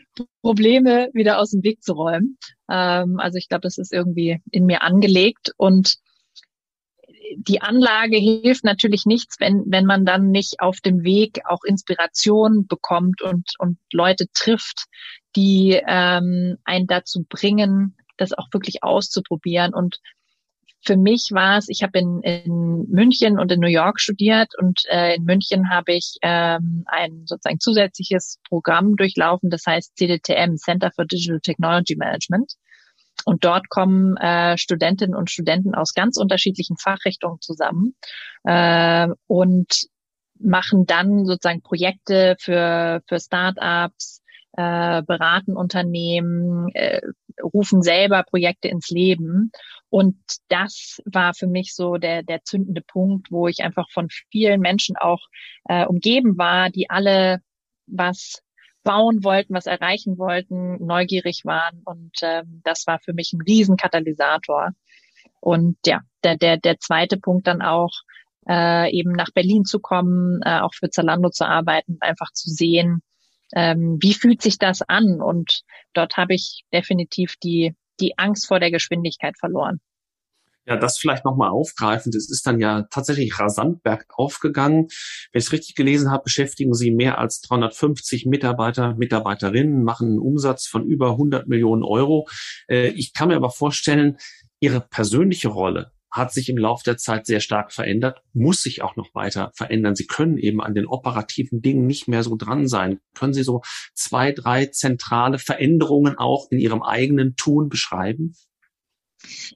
Probleme 0.40 1.11
wieder 1.12 1.38
aus 1.38 1.50
dem 1.50 1.62
Weg 1.62 1.82
zu 1.82 1.92
räumen. 1.92 2.38
Ähm, 2.70 3.18
also 3.18 3.37
ich 3.37 3.48
glaube, 3.48 3.62
das 3.62 3.76
ist 3.76 3.92
irgendwie 3.92 4.40
in 4.50 4.64
mir 4.64 4.82
angelegt. 4.82 5.52
Und 5.58 5.98
die 7.37 7.61
Anlage 7.61 8.16
hilft 8.16 8.64
natürlich 8.64 9.04
nichts, 9.04 9.40
wenn, 9.40 9.64
wenn 9.66 9.85
man 9.85 10.04
dann 10.04 10.30
nicht 10.30 10.61
auf 10.61 10.80
dem 10.80 11.02
Weg 11.02 11.40
auch 11.44 11.64
Inspiration 11.64 12.66
bekommt 12.66 13.22
und, 13.22 13.52
und 13.58 13.78
Leute 13.92 14.26
trifft, 14.32 14.87
die 15.37 15.80
ähm, 15.87 16.56
einen 16.64 16.87
dazu 16.87 17.24
bringen, 17.28 17.96
das 18.16 18.32
auch 18.32 18.48
wirklich 18.52 18.82
auszuprobieren. 18.82 19.74
Und 19.74 20.00
für 20.85 20.97
mich 20.97 21.31
war 21.33 21.59
es, 21.59 21.68
ich 21.68 21.83
habe 21.83 21.99
in, 21.99 22.21
in 22.23 22.87
München 22.88 23.38
und 23.38 23.53
in 23.53 23.61
New 23.61 23.68
York 23.68 24.01
studiert 24.01 24.53
und 24.59 24.83
äh, 24.88 25.14
in 25.14 25.25
München 25.25 25.71
habe 25.71 25.92
ich 25.92 26.16
ähm, 26.23 26.85
ein 26.87 27.25
sozusagen 27.27 27.61
zusätzliches 27.61 28.40
Programm 28.49 28.97
durchlaufen, 28.97 29.49
das 29.49 29.64
heißt 29.66 29.97
CDTM, 29.97 30.57
Center 30.57 30.90
for 30.95 31.05
Digital 31.05 31.40
Technology 31.40 31.97
Management. 31.97 32.55
Und 33.25 33.45
dort 33.45 33.68
kommen 33.68 34.16
äh, 34.16 34.59
Studentinnen 34.59 35.14
und 35.14 35.31
Studenten 35.31 35.75
aus 35.75 35.95
ganz 35.95 36.16
unterschiedlichen 36.16 36.77
Fachrichtungen 36.77 37.40
zusammen 37.40 37.95
äh, 38.45 39.07
und 39.29 39.87
machen 40.40 40.87
dann 40.87 41.25
sozusagen 41.25 41.62
Projekte 41.62 42.37
für, 42.40 43.03
für 43.07 43.21
Startups, 43.21 44.23
äh, 44.55 45.03
beraten 45.03 45.57
Unternehmen, 45.57 46.68
äh, 46.75 47.01
rufen 47.42 47.83
selber 47.83 48.23
Projekte 48.25 48.68
ins 48.68 48.90
Leben. 48.90 49.53
Und 49.92 50.16
das 50.48 51.02
war 51.05 51.35
für 51.35 51.46
mich 51.46 51.74
so 51.74 51.98
der, 51.98 52.22
der 52.22 52.42
zündende 52.44 52.81
Punkt, 52.81 53.31
wo 53.31 53.46
ich 53.46 53.62
einfach 53.62 53.90
von 53.90 54.09
vielen 54.31 54.62
Menschen 54.62 54.96
auch 54.96 55.20
äh, 55.68 55.85
umgeben 55.85 56.38
war, 56.38 56.70
die 56.70 56.88
alle 56.88 57.42
was 57.87 58.42
bauen 58.85 59.22
wollten, 59.22 59.52
was 59.52 59.66
erreichen 59.66 60.16
wollten, 60.16 60.83
neugierig 60.83 61.42
waren. 61.44 61.83
Und 61.85 62.16
ähm, 62.22 62.62
das 62.64 62.87
war 62.87 63.00
für 63.00 63.12
mich 63.12 63.35
ein 63.35 63.42
Riesenkatalysator. 63.42 64.70
Und 65.40 65.76
ja, 65.85 66.00
der, 66.24 66.38
der, 66.38 66.57
der 66.57 66.78
zweite 66.78 67.18
Punkt 67.18 67.46
dann 67.46 67.61
auch, 67.61 67.92
äh, 68.48 68.90
eben 68.96 69.12
nach 69.12 69.31
Berlin 69.35 69.66
zu 69.66 69.78
kommen, 69.78 70.40
äh, 70.42 70.61
auch 70.61 70.72
für 70.72 70.88
Zalando 70.88 71.28
zu 71.28 71.46
arbeiten, 71.46 71.98
einfach 72.00 72.33
zu 72.33 72.48
sehen, 72.48 73.02
ähm, 73.55 73.98
wie 74.00 74.14
fühlt 74.14 74.40
sich 74.40 74.57
das 74.57 74.81
an? 74.81 75.20
Und 75.20 75.61
dort 75.92 76.16
habe 76.16 76.33
ich 76.33 76.64
definitiv 76.72 77.37
die, 77.37 77.74
die 78.00 78.18
Angst 78.18 78.46
vor 78.46 78.61
der 78.61 78.70
Geschwindigkeit 78.70 79.37
verloren. 79.38 79.81
Ja, 80.64 80.76
das 80.76 80.98
vielleicht 80.98 81.24
nochmal 81.24 81.50
aufgreifend. 81.50 82.14
Es 82.14 82.31
ist 82.31 82.46
dann 82.46 82.61
ja 82.61 82.83
tatsächlich 82.83 83.37
rasant 83.38 83.83
bergauf 83.83 84.38
gegangen. 84.38 84.87
Wenn 85.33 85.38
ich 85.40 85.46
es 85.46 85.52
richtig 85.52 85.74
gelesen 85.74 86.12
habe, 86.12 86.22
beschäftigen 86.22 86.72
Sie 86.72 86.92
mehr 86.92 87.18
als 87.18 87.40
350 87.40 88.26
Mitarbeiter, 88.26 88.94
Mitarbeiterinnen, 88.94 89.83
machen 89.83 90.11
einen 90.11 90.18
Umsatz 90.20 90.68
von 90.68 90.85
über 90.85 91.11
100 91.11 91.48
Millionen 91.48 91.83
Euro. 91.83 92.28
Äh, 92.68 92.88
ich 92.90 93.12
kann 93.12 93.28
mir 93.28 93.37
aber 93.37 93.50
vorstellen, 93.50 94.18
Ihre 94.61 94.81
persönliche 94.81 95.48
Rolle 95.48 95.90
hat 96.12 96.33
sich 96.33 96.48
im 96.48 96.59
Laufe 96.59 96.85
der 96.85 96.98
Zeit 96.98 97.27
sehr 97.27 97.40
stark 97.40 97.72
verändert, 97.72 98.22
muss 98.35 98.62
sich 98.62 98.83
auch 98.83 98.96
noch 98.96 99.14
weiter 99.14 99.51
verändern. 99.55 99.96
Sie 99.96 100.07
können 100.07 100.37
eben 100.37 100.62
an 100.62 100.75
den 100.75 100.87
operativen 100.87 101.62
Dingen 101.62 101.87
nicht 101.87 102.07
mehr 102.07 102.22
so 102.22 102.37
dran 102.37 102.68
sein. 102.68 103.01
Können 103.14 103.33
Sie 103.33 103.42
so 103.42 103.62
zwei, 103.94 104.33
drei 104.33 104.66
zentrale 104.66 105.38
Veränderungen 105.38 106.18
auch 106.18 106.51
in 106.51 106.59
Ihrem 106.59 106.83
eigenen 106.83 107.35
Tun 107.37 107.70
beschreiben? 107.70 108.35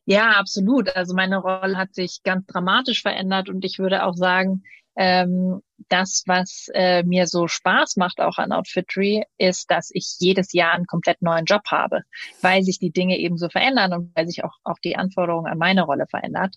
Ja, 0.05 0.31
absolut. 0.31 0.95
Also 0.97 1.15
meine 1.15 1.39
Rolle 1.39 1.77
hat 1.77 1.95
sich 1.95 2.23
ganz 2.25 2.47
dramatisch 2.47 3.03
verändert 3.03 3.49
und 3.49 3.65
ich 3.65 3.79
würde 3.79 4.05
auch 4.05 4.15
sagen, 4.15 4.63
ähm, 4.97 5.61
das, 5.89 6.25
was 6.27 6.69
äh, 6.75 7.03
mir 7.03 7.27
so 7.27 7.49
Spaß 7.49 7.97
macht 7.97 8.21
auch 8.21 8.39
an 8.39 8.53
Outfittery, 8.53 9.25
ist, 9.39 9.71
dass 9.71 9.91
ich 9.93 10.17
jedes 10.19 10.53
Jahr 10.53 10.73
einen 10.73 10.87
komplett 10.87 11.23
neuen 11.23 11.45
Job 11.45 11.63
habe, 11.71 12.03
weil 12.41 12.63
sich 12.63 12.79
die 12.79 12.91
Dinge 12.91 13.19
eben 13.19 13.37
so 13.37 13.49
verändern 13.49 13.93
und 13.93 14.17
weil 14.17 14.27
sich 14.27 14.43
auch, 14.43 14.57
auch 14.65 14.79
die 14.83 14.97
Anforderungen 14.97 15.51
an 15.51 15.59
meine 15.59 15.83
Rolle 15.83 16.07
verändert. 16.07 16.57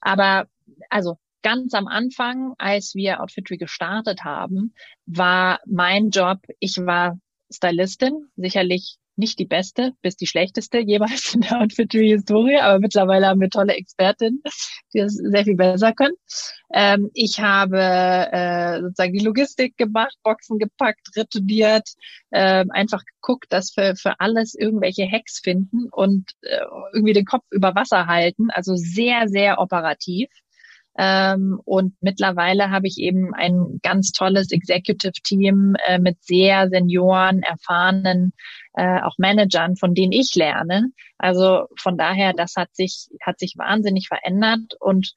Aber 0.00 0.46
also 0.88 1.18
ganz 1.42 1.74
am 1.74 1.88
Anfang, 1.88 2.54
als 2.58 2.94
wir 2.94 3.20
Outfittery 3.20 3.58
gestartet 3.58 4.24
haben, 4.24 4.74
war 5.06 5.60
mein 5.66 6.10
Job, 6.10 6.38
ich 6.60 6.76
war 6.78 7.18
Stylistin, 7.50 8.28
sicherlich 8.36 8.96
nicht 9.16 9.38
die 9.38 9.44
beste 9.44 9.92
bis 10.02 10.16
die 10.16 10.26
schlechteste 10.26 10.78
jeweils 10.78 11.34
in 11.34 11.42
der 11.42 11.60
Outfittery-Historie, 11.60 12.58
aber 12.58 12.78
mittlerweile 12.78 13.26
haben 13.28 13.40
wir 13.40 13.50
tolle 13.50 13.74
Expertinnen, 13.74 14.42
die 14.92 14.98
das 14.98 15.14
sehr 15.14 15.44
viel 15.44 15.56
besser 15.56 15.92
können. 15.92 16.14
Ähm, 16.72 17.10
ich 17.14 17.40
habe 17.40 17.78
äh, 17.78 18.80
sozusagen 18.80 19.12
die 19.12 19.24
Logistik 19.24 19.76
gemacht, 19.76 20.16
Boxen 20.22 20.58
gepackt, 20.58 21.16
retourniert, 21.16 21.88
äh, 22.30 22.64
einfach 22.70 23.02
geguckt, 23.04 23.46
dass 23.50 23.76
wir 23.76 23.96
für 23.96 24.18
alles 24.20 24.54
irgendwelche 24.54 25.10
Hacks 25.10 25.40
finden 25.42 25.88
und 25.90 26.32
äh, 26.42 26.60
irgendwie 26.92 27.12
den 27.12 27.24
Kopf 27.24 27.44
über 27.50 27.74
Wasser 27.74 28.06
halten, 28.06 28.50
also 28.50 28.74
sehr, 28.76 29.28
sehr 29.28 29.58
operativ. 29.58 30.28
Ähm, 30.96 31.60
und 31.64 31.94
mittlerweile 32.00 32.70
habe 32.70 32.86
ich 32.86 32.98
eben 32.98 33.34
ein 33.34 33.80
ganz 33.82 34.12
tolles 34.12 34.52
Executive 34.52 35.20
Team 35.24 35.74
äh, 35.86 35.98
mit 35.98 36.22
sehr 36.22 36.68
senioren, 36.68 37.42
erfahrenen 37.42 38.32
äh, 38.74 39.00
auch 39.02 39.18
Managern, 39.18 39.76
von 39.76 39.94
denen 39.94 40.12
ich 40.12 40.34
lerne. 40.34 40.90
Also 41.18 41.66
von 41.76 41.96
daher, 41.98 42.32
das 42.32 42.54
hat 42.56 42.74
sich, 42.74 43.08
hat 43.20 43.38
sich 43.38 43.54
wahnsinnig 43.56 44.08
verändert 44.08 44.74
und 44.78 45.12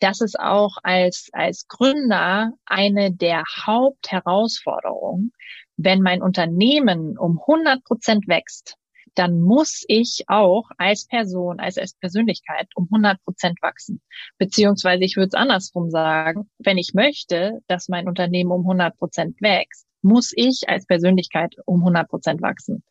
das 0.00 0.20
ist 0.20 0.38
auch 0.38 0.76
als, 0.82 1.30
als 1.32 1.66
Gründer 1.68 2.52
eine 2.66 3.12
der 3.12 3.42
Hauptherausforderungen, 3.64 5.32
wenn 5.76 6.02
mein 6.02 6.22
Unternehmen 6.22 7.18
um 7.18 7.40
100 7.40 7.82
Prozent 7.84 8.28
wächst, 8.28 8.76
dann 9.16 9.40
muss 9.40 9.84
ich 9.88 10.24
auch 10.28 10.70
als 10.78 11.06
Person, 11.06 11.58
als, 11.58 11.78
als 11.78 11.94
Persönlichkeit 11.94 12.68
um 12.74 12.84
100 12.84 13.22
Prozent 13.24 13.60
wachsen. 13.62 14.00
Beziehungsweise 14.38 15.04
ich 15.04 15.16
würde 15.16 15.28
es 15.28 15.34
andersrum 15.34 15.90
sagen, 15.90 16.48
wenn 16.58 16.78
ich 16.78 16.94
möchte, 16.94 17.60
dass 17.66 17.88
mein 17.88 18.08
Unternehmen 18.08 18.52
um 18.52 18.60
100 18.60 18.96
Prozent 18.96 19.40
wächst, 19.40 19.86
muss 20.02 20.32
ich 20.36 20.68
als 20.68 20.86
Persönlichkeit 20.86 21.56
um 21.64 21.80
100 21.80 22.08
Prozent 22.08 22.42
wachsen. 22.42 22.84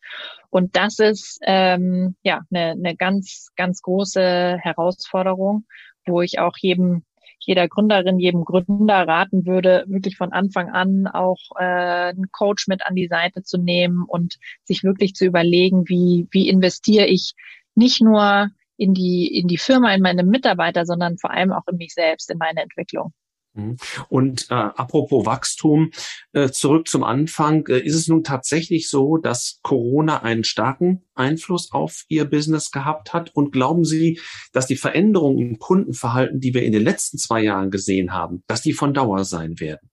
Und 0.50 0.76
das 0.76 0.98
ist 0.98 1.38
ähm, 1.42 2.16
ja 2.22 2.42
eine, 2.50 2.72
eine 2.72 2.96
ganz, 2.96 3.50
ganz 3.56 3.80
große 3.80 4.58
Herausforderung, 4.60 5.64
wo 6.06 6.20
ich 6.20 6.38
auch 6.38 6.56
jedem 6.58 7.04
jeder 7.46 7.68
Gründerin, 7.68 8.18
jedem 8.18 8.44
Gründer 8.44 9.06
raten 9.06 9.46
würde, 9.46 9.84
wirklich 9.88 10.16
von 10.16 10.32
Anfang 10.32 10.70
an 10.70 11.06
auch 11.06 11.38
äh, 11.58 12.10
einen 12.10 12.30
Coach 12.32 12.66
mit 12.68 12.86
an 12.86 12.94
die 12.94 13.06
Seite 13.08 13.42
zu 13.42 13.58
nehmen 13.58 14.04
und 14.06 14.38
sich 14.64 14.84
wirklich 14.84 15.14
zu 15.14 15.24
überlegen, 15.24 15.88
wie, 15.88 16.26
wie 16.30 16.48
investiere 16.48 17.06
ich 17.06 17.34
nicht 17.74 18.02
nur 18.02 18.50
in 18.76 18.94
die, 18.94 19.26
in 19.26 19.48
die 19.48 19.58
Firma, 19.58 19.94
in 19.94 20.02
meine 20.02 20.24
Mitarbeiter, 20.24 20.84
sondern 20.84 21.18
vor 21.18 21.30
allem 21.30 21.52
auch 21.52 21.66
in 21.70 21.76
mich 21.76 21.94
selbst, 21.94 22.30
in 22.30 22.38
meine 22.38 22.62
Entwicklung. 22.62 23.12
Mhm. 23.56 23.76
Und 24.08 24.50
äh, 24.50 24.54
apropos 24.54 25.26
Wachstum, 25.26 25.90
äh, 26.32 26.48
zurück 26.48 26.88
zum 26.88 27.02
Anfang. 27.02 27.66
Äh, 27.66 27.80
ist 27.80 27.94
es 27.94 28.08
nun 28.08 28.22
tatsächlich 28.22 28.88
so, 28.88 29.16
dass 29.16 29.58
Corona 29.62 30.22
einen 30.22 30.44
starken 30.44 31.02
Einfluss 31.14 31.72
auf 31.72 32.04
Ihr 32.08 32.26
Business 32.26 32.70
gehabt 32.70 33.12
hat? 33.12 33.34
Und 33.34 33.52
glauben 33.52 33.84
Sie, 33.84 34.20
dass 34.52 34.66
die 34.66 34.76
Veränderungen 34.76 35.38
im 35.38 35.58
Kundenverhalten, 35.58 36.40
die 36.40 36.54
wir 36.54 36.62
in 36.62 36.72
den 36.72 36.84
letzten 36.84 37.18
zwei 37.18 37.42
Jahren 37.42 37.70
gesehen 37.70 38.12
haben, 38.12 38.42
dass 38.46 38.62
die 38.62 38.72
von 38.72 38.94
Dauer 38.94 39.24
sein 39.24 39.58
werden? 39.58 39.90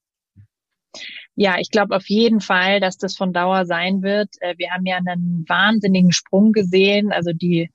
Ja, 1.36 1.58
ich 1.60 1.72
glaube 1.72 1.96
auf 1.96 2.08
jeden 2.08 2.42
Fall, 2.42 2.80
dass 2.80 2.98
das 2.98 3.16
von 3.16 3.34
Dauer 3.34 3.66
sein 3.66 4.04
wird. 4.04 4.30
Äh, 4.42 4.56
wir 4.58 4.70
haben 4.72 4.86
ja 4.86 4.98
einen 4.98 5.46
wahnsinnigen 5.48 6.12
Sprung 6.12 6.52
gesehen. 6.52 7.12
Also 7.12 7.32
die 7.34 7.72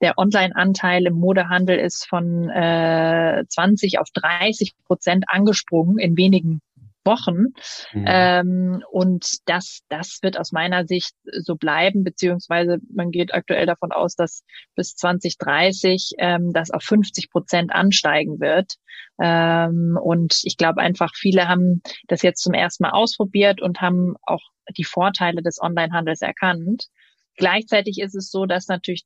der 0.00 0.18
Online-Anteil 0.18 1.06
im 1.06 1.14
Modehandel 1.14 1.78
ist 1.78 2.06
von 2.06 2.48
äh, 2.48 3.44
20 3.48 3.98
auf 3.98 4.08
30 4.12 4.74
Prozent 4.84 5.24
angesprungen 5.28 5.98
in 5.98 6.16
wenigen 6.16 6.60
Wochen. 7.08 7.54
Mhm. 7.92 8.04
Ähm, 8.06 8.84
und 8.90 9.38
das, 9.46 9.80
das 9.88 10.18
wird 10.22 10.38
aus 10.38 10.52
meiner 10.52 10.86
Sicht 10.86 11.14
so 11.24 11.56
bleiben, 11.56 12.04
beziehungsweise 12.04 12.78
man 12.94 13.10
geht 13.10 13.34
aktuell 13.34 13.66
davon 13.66 13.92
aus, 13.92 14.14
dass 14.14 14.42
bis 14.76 14.94
2030 14.94 16.12
ähm, 16.18 16.52
das 16.52 16.70
auf 16.70 16.82
50 16.82 17.30
Prozent 17.30 17.72
ansteigen 17.72 18.40
wird. 18.40 18.74
Ähm, 19.20 19.98
und 20.00 20.40
ich 20.44 20.56
glaube 20.56 20.80
einfach, 20.80 21.12
viele 21.16 21.48
haben 21.48 21.82
das 22.06 22.22
jetzt 22.22 22.42
zum 22.42 22.54
ersten 22.54 22.84
Mal 22.84 22.90
ausprobiert 22.90 23.60
und 23.62 23.80
haben 23.80 24.14
auch 24.22 24.42
die 24.76 24.84
Vorteile 24.84 25.42
des 25.42 25.60
Onlinehandels 25.60 26.20
erkannt. 26.20 26.88
Gleichzeitig 27.36 27.98
ist 28.00 28.14
es 28.14 28.30
so, 28.30 28.46
dass 28.46 28.68
natürlich 28.68 29.04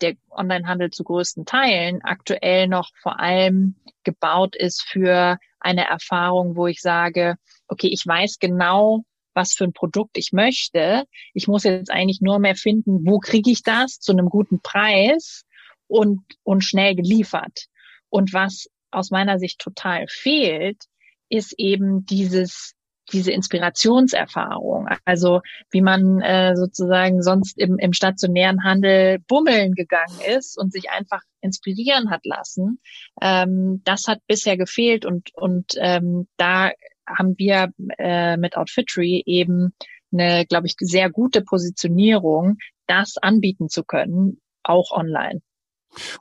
der 0.00 0.14
Onlinehandel 0.30 0.90
zu 0.90 1.04
größten 1.04 1.46
Teilen 1.46 2.02
aktuell 2.02 2.68
noch 2.68 2.90
vor 3.00 3.20
allem 3.20 3.76
gebaut 4.04 4.56
ist 4.56 4.82
für 4.82 5.38
eine 5.60 5.88
Erfahrung, 5.88 6.56
wo 6.56 6.66
ich 6.66 6.80
sage, 6.80 7.36
okay, 7.68 7.88
ich 7.88 8.06
weiß 8.06 8.38
genau, 8.38 9.04
was 9.34 9.52
für 9.52 9.64
ein 9.64 9.72
Produkt 9.72 10.16
ich 10.16 10.32
möchte. 10.32 11.04
Ich 11.32 11.48
muss 11.48 11.64
jetzt 11.64 11.90
eigentlich 11.90 12.20
nur 12.20 12.38
mehr 12.38 12.54
finden, 12.54 13.06
wo 13.06 13.18
kriege 13.18 13.50
ich 13.50 13.62
das 13.62 13.98
zu 13.98 14.12
einem 14.12 14.28
guten 14.28 14.60
Preis 14.60 15.44
und, 15.86 16.20
und 16.42 16.62
schnell 16.62 16.94
geliefert. 16.94 17.66
Und 18.08 18.32
was 18.32 18.68
aus 18.90 19.10
meiner 19.10 19.38
Sicht 19.38 19.58
total 19.58 20.06
fehlt, 20.08 20.84
ist 21.28 21.54
eben 21.58 22.06
dieses 22.06 22.74
diese 23.12 23.32
Inspirationserfahrung, 23.32 24.88
also 25.04 25.40
wie 25.70 25.82
man 25.82 26.20
äh, 26.20 26.56
sozusagen 26.56 27.22
sonst 27.22 27.58
im, 27.58 27.78
im 27.78 27.92
stationären 27.92 28.64
Handel 28.64 29.18
bummeln 29.28 29.74
gegangen 29.74 30.18
ist 30.36 30.58
und 30.58 30.72
sich 30.72 30.90
einfach 30.90 31.20
inspirieren 31.40 32.10
hat 32.10 32.24
lassen, 32.24 32.80
ähm, 33.20 33.82
das 33.84 34.08
hat 34.08 34.20
bisher 34.26 34.56
gefehlt 34.56 35.04
und 35.04 35.34
und 35.34 35.72
ähm, 35.76 36.28
da 36.36 36.70
haben 37.06 37.34
wir 37.36 37.70
äh, 37.98 38.36
mit 38.36 38.56
Outfittery 38.56 39.22
eben 39.26 39.74
eine, 40.12 40.46
glaube 40.46 40.66
ich, 40.66 40.74
sehr 40.78 41.10
gute 41.10 41.42
Positionierung, 41.42 42.56
das 42.86 43.16
anbieten 43.18 43.68
zu 43.68 43.84
können, 43.84 44.40
auch 44.62 44.92
online. 44.92 45.40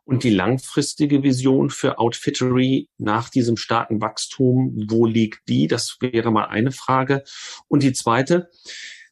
Und 0.03 0.23
die 0.23 0.29
langfristige 0.29 1.23
Vision 1.23 1.69
für 1.69 1.99
Outfittery 1.99 2.89
nach 2.97 3.29
diesem 3.29 3.57
starken 3.57 4.01
Wachstum, 4.01 4.85
wo 4.87 5.05
liegt 5.05 5.47
die? 5.47 5.67
Das 5.67 5.97
wäre 5.99 6.31
mal 6.31 6.45
eine 6.45 6.71
Frage. 6.71 7.23
Und 7.67 7.83
die 7.83 7.93
zweite, 7.93 8.49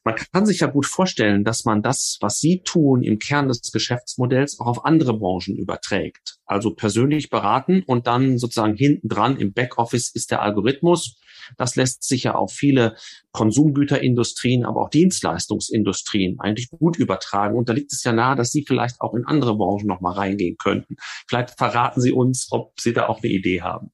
man 0.04 0.16
kann 0.16 0.46
sich 0.46 0.60
ja 0.60 0.66
gut 0.66 0.86
vorstellen, 0.86 1.44
dass 1.44 1.64
man 1.64 1.82
das, 1.82 2.18
was 2.20 2.38
Sie 2.38 2.62
tun, 2.64 3.02
im 3.02 3.18
Kern 3.18 3.48
des 3.48 3.70
Geschäftsmodells 3.72 4.58
auch 4.58 4.66
auf 4.66 4.84
andere 4.84 5.16
Branchen 5.16 5.56
überträgt. 5.56 6.38
Also 6.44 6.74
persönlich 6.74 7.30
beraten 7.30 7.82
und 7.86 8.06
dann 8.06 8.38
sozusagen 8.38 8.74
hinten 8.74 9.08
dran 9.08 9.36
im 9.36 9.52
Backoffice 9.52 10.10
ist 10.14 10.30
der 10.30 10.42
Algorithmus. 10.42 11.20
Das 11.56 11.76
lässt 11.76 12.04
sich 12.04 12.24
ja 12.24 12.34
auf 12.34 12.52
viele 12.52 12.96
Konsumgüterindustrien, 13.32 14.64
aber 14.64 14.82
auch 14.82 14.90
Dienstleistungsindustrien 14.90 16.40
eigentlich 16.40 16.70
gut 16.70 16.98
übertragen. 16.98 17.56
Und 17.56 17.68
da 17.68 17.72
liegt 17.72 17.92
es 17.92 18.02
ja 18.04 18.12
nahe, 18.12 18.36
dass 18.36 18.50
Sie 18.50 18.64
vielleicht 18.66 19.00
auch 19.00 19.14
in 19.14 19.24
andere 19.24 19.56
Branchen 19.56 19.86
nochmal 19.86 20.14
reingehen 20.14 20.56
könnten. 20.56 20.96
Vielleicht 21.28 21.56
verraten 21.56 22.00
Sie 22.00 22.12
uns, 22.12 22.48
ob 22.50 22.78
Sie 22.80 22.92
da 22.92 23.06
auch 23.06 23.22
eine 23.22 23.32
Idee 23.32 23.62
haben. 23.62 23.92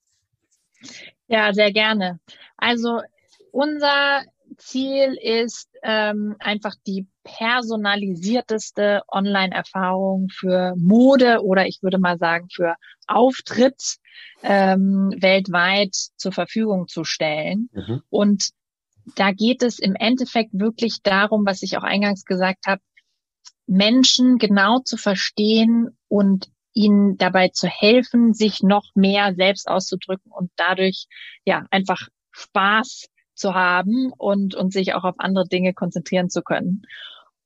Ja, 1.27 1.53
sehr 1.53 1.73
gerne. 1.73 2.21
Also 2.57 3.01
unser 3.53 4.23
Ziel 4.59 5.17
ist 5.21 5.69
ähm, 5.83 6.37
einfach 6.39 6.75
die 6.87 7.07
personalisierteste 7.25 9.03
Online-Erfahrung 9.09 10.29
für 10.31 10.75
Mode 10.77 11.43
oder 11.43 11.67
ich 11.67 11.83
würde 11.83 11.99
mal 11.99 12.19
sagen 12.19 12.49
für 12.53 12.75
Auftritt 13.07 13.97
ähm, 14.43 15.15
weltweit 15.17 15.95
zur 16.17 16.33
Verfügung 16.33 16.89
zu 16.89 17.05
stellen. 17.05 17.71
Mhm. 17.73 18.03
Und 18.11 18.51
da 19.15 19.33
geht 19.33 19.63
es 19.63 19.79
im 19.79 19.95
Endeffekt 19.95 20.51
wirklich 20.53 21.03
darum, 21.03 21.47
was 21.47 21.63
ich 21.63 21.79
auch 21.79 21.85
eingangs 21.85 22.25
gesagt 22.25 22.67
habe, 22.67 22.83
Menschen 23.67 24.39
genau 24.39 24.81
zu 24.81 24.97
verstehen 24.97 25.97
und 26.09 26.49
ihnen 26.73 27.17
dabei 27.17 27.49
zu 27.49 27.67
helfen, 27.67 28.35
sich 28.35 28.63
noch 28.63 28.85
mehr 28.95 29.35
selbst 29.35 29.69
auszudrücken 29.69 30.31
und 30.31 30.51
dadurch 30.57 31.07
ja 31.45 31.67
einfach 31.71 32.09
Spaß 32.31 33.09
zu 33.39 33.55
haben 33.55 34.13
und, 34.17 34.55
und 34.55 34.73
sich 34.73 34.95
auch 34.95 35.05
auf 35.05 35.15
andere 35.19 35.47
Dinge 35.47 35.73
konzentrieren 35.73 36.29
zu 36.29 36.43
können. 36.43 36.83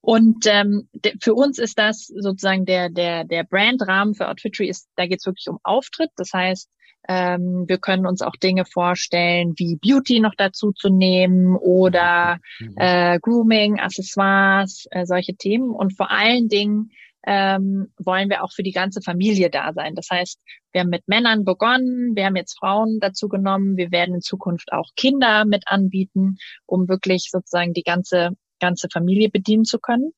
Und 0.01 0.47
ähm, 0.47 0.89
für 1.21 1.35
uns 1.35 1.61
ist 1.61 1.79
das 1.79 2.07
sozusagen 2.07 2.65
der, 2.65 2.91
der, 2.91 3.25
der 3.25 3.45
Brandrahmen 3.45 4.15
für 4.15 4.29
Outfitry 4.29 4.69
ist, 4.69 4.89
da 4.97 5.07
geht 5.07 5.21
es 5.21 5.27
wirklich 5.27 5.49
um 5.49 5.59
Auftritt. 5.63 6.11
Das 6.17 6.33
heißt, 6.33 6.69
ähm, 7.09 7.65
wir 7.69 7.79
können 7.79 8.07
uns 8.07 8.21
auch 8.21 8.35
Dinge 8.37 8.65
vorstellen, 8.65 9.55
wie 9.57 9.77
Beauty 9.77 10.21
noch 10.21 10.35
dazu 10.37 10.73
zu 10.73 10.89
nehmen 10.89 11.57
oder 11.57 12.39
mhm. 12.59 12.75
äh, 12.77 13.19
Grooming, 13.21 13.79
Accessoires, 13.79 14.87
äh, 14.91 15.07
solche 15.07 15.35
Themen. 15.35 15.71
Und 15.71 15.97
vor 15.97 16.11
allen 16.11 16.49
Dingen 16.49 16.91
ähm, 17.27 17.93
wollen 17.99 18.29
wir 18.31 18.43
auch 18.43 18.53
für 18.53 18.63
die 18.63 18.73
ganze 18.73 19.01
Familie 19.03 19.51
da 19.51 19.73
sein. 19.73 19.95
Das 19.95 20.09
heißt, 20.11 20.41
wir 20.73 20.83
haben 20.83 20.91
mit 20.91 21.07
Männern 21.07 21.45
begonnen, 21.45 22.17
wir 22.17 22.27
haben 22.27 22.37
jetzt 22.37 22.59
Frauen 22.59 22.99
dazu 23.01 23.29
genommen, 23.29 23.77
wir 23.77 23.91
werden 23.91 24.17
in 24.17 24.21
Zukunft 24.21 24.73
auch 24.73 24.91
Kinder 24.97 25.45
mit 25.45 25.65
anbieten, 25.67 26.37
um 26.67 26.89
wirklich 26.89 27.29
sozusagen 27.31 27.73
die 27.73 27.83
ganze 27.85 28.31
ganze 28.63 28.89
Familie 28.89 29.29
bedienen 29.29 29.65
zu 29.65 29.79
können. 29.79 30.13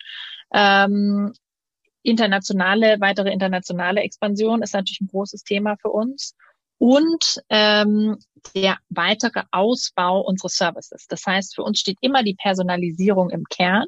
Ähm, 0.53 1.33
internationale, 2.03 3.01
weitere 3.01 3.33
internationale 3.33 4.03
Expansion 4.03 4.63
ist 4.63 4.75
natürlich 4.75 5.01
ein 5.01 5.09
großes 5.09 5.43
Thema 5.43 5.77
für 5.81 5.89
uns. 5.89 6.37
Und 6.79 7.41
ähm, 7.49 8.19
der 8.55 8.77
weitere 8.91 9.43
Ausbau 9.51 10.21
unseres 10.21 10.57
Services. 10.57 11.07
Das 11.09 11.25
heißt, 11.25 11.55
für 11.55 11.63
uns 11.63 11.81
steht 11.81 11.97
immer 12.03 12.23
die 12.23 12.35
Personalisierung 12.35 13.31
im 13.31 13.45
Kern 13.45 13.87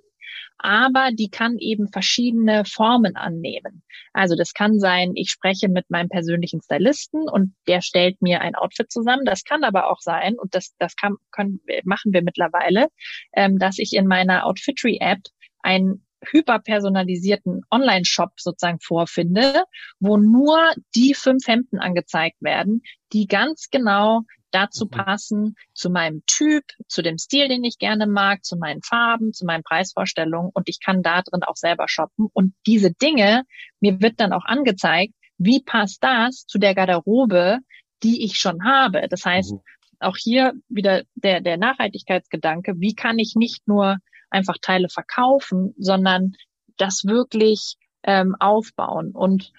aber 0.59 1.11
die 1.13 1.29
kann 1.29 1.59
eben 1.59 1.89
verschiedene 1.89 2.65
Formen 2.65 3.17
annehmen. 3.17 3.83
Also 4.13 4.37
das 4.37 4.55
kann 4.55 4.79
sein, 4.79 5.13
ich 5.15 5.31
spreche 5.31 5.69
mit 5.69 5.91
meinem 5.91 6.09
persönlichen 6.09 6.63
Stylisten 6.63 7.29
und 7.29 7.55
der 7.67 7.83
stellt 7.83 8.23
mir 8.23 8.41
ein 8.41 8.55
Outfit 8.55 8.91
zusammen. 8.91 9.25
Das 9.25 9.45
kann 9.45 9.65
aber 9.65 9.91
auch 9.91 10.01
sein, 10.01 10.37
und 10.39 10.55
das, 10.55 10.75
das 10.79 10.97
kann, 10.97 11.17
können, 11.31 11.61
machen 11.85 12.13
wir 12.13 12.23
mittlerweile, 12.23 12.89
ähm, 13.35 13.59
dass 13.59 13.79
ich 13.79 13.93
in 13.93 14.07
meiner 14.07 14.47
Outfitry-App 14.47 15.21
ein 15.63 16.03
hyperpersonalisierten 16.31 17.63
Online-Shop 17.71 18.33
sozusagen 18.37 18.81
vorfinde, 18.81 19.65
wo 20.01 20.17
nur 20.17 20.59
die 20.95 21.15
fünf 21.15 21.47
Hemden 21.47 21.79
angezeigt 21.79 22.41
werden, 22.41 22.83
die 23.13 23.27
ganz 23.27 23.69
genau 23.71 24.23
dazu 24.57 24.87
mhm. 24.87 24.91
passen, 24.91 25.57
zu 25.75 25.91
meinem 25.91 26.23
Typ, 26.27 26.65
zu 26.89 27.03
dem 27.03 27.19
Stil, 27.19 27.49
den 27.49 27.63
ich 27.65 27.79
gerne 27.79 28.07
mag, 28.07 28.45
zu 28.45 28.57
meinen 28.57 28.83
Farben, 28.83 29.33
zu 29.33 29.45
meinen 29.45 29.63
Preisvorstellungen 29.63 30.51
und 30.55 30.69
ich 30.69 30.81
kann 30.81 31.03
da 31.03 31.23
drin 31.23 31.43
auch 31.43 31.57
selber 31.57 31.89
shoppen. 31.89 32.29
Und 32.33 32.55
diese 32.67 32.93
Dinge, 32.93 33.43
mir 33.81 34.01
wird 34.01 34.19
dann 34.19 34.33
auch 34.33 34.45
angezeigt, 34.47 35.13
wie 35.39 35.63
passt 35.63 36.03
das 36.03 36.47
zu 36.47 36.59
der 36.59 36.75
Garderobe, 36.75 37.59
die 38.03 38.25
ich 38.25 38.39
schon 38.39 38.65
habe. 38.65 39.07
Das 39.11 39.25
heißt, 39.25 39.53
mhm. 39.53 39.61
auch 40.01 40.17
hier 40.17 40.55
wieder 40.69 41.03
der, 41.15 41.43
der 41.43 41.59
Nachhaltigkeitsgedanke, 41.59 42.75
wie 42.79 42.95
kann 42.95 43.19
ich 43.19 43.35
nicht 43.37 43.69
nur 43.69 43.99
einfach 44.31 44.57
Teile 44.61 44.89
verkaufen, 44.89 45.75
sondern 45.77 46.33
das 46.79 47.05
wirklich 47.05 47.77
ähm, 48.03 48.35
aufbauen. 48.41 49.11
Und 49.13 49.53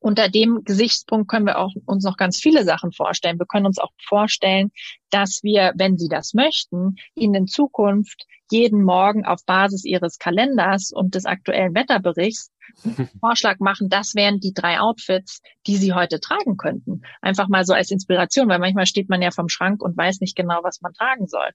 unter 0.00 0.28
dem 0.28 0.64
Gesichtspunkt 0.64 1.28
können 1.28 1.46
wir 1.46 1.58
auch 1.58 1.74
uns 1.84 2.04
noch 2.04 2.16
ganz 2.16 2.40
viele 2.40 2.64
Sachen 2.64 2.90
vorstellen. 2.90 3.38
Wir 3.38 3.46
können 3.46 3.66
uns 3.66 3.78
auch 3.78 3.92
vorstellen, 4.02 4.72
dass 5.10 5.40
wir, 5.42 5.72
wenn 5.76 5.98
Sie 5.98 6.08
das 6.08 6.32
möchten, 6.34 6.96
Ihnen 7.14 7.34
in 7.34 7.46
Zukunft 7.46 8.26
jeden 8.50 8.82
Morgen 8.82 9.24
auf 9.26 9.44
Basis 9.44 9.84
Ihres 9.84 10.18
Kalenders 10.18 10.90
und 10.92 11.14
des 11.14 11.26
aktuellen 11.26 11.74
Wetterberichts 11.74 12.50
Vorschlag 13.20 13.58
machen, 13.58 13.88
das 13.88 14.14
wären 14.14 14.40
die 14.40 14.54
drei 14.54 14.80
Outfits, 14.80 15.42
die 15.66 15.76
Sie 15.76 15.92
heute 15.92 16.18
tragen 16.18 16.56
könnten. 16.56 17.02
Einfach 17.20 17.48
mal 17.48 17.64
so 17.64 17.74
als 17.74 17.90
Inspiration, 17.90 18.48
weil 18.48 18.58
manchmal 18.58 18.86
steht 18.86 19.08
man 19.08 19.22
ja 19.22 19.30
vom 19.30 19.48
Schrank 19.48 19.82
und 19.82 19.96
weiß 19.96 20.20
nicht 20.20 20.36
genau, 20.36 20.60
was 20.62 20.80
man 20.80 20.94
tragen 20.94 21.26
soll. 21.26 21.50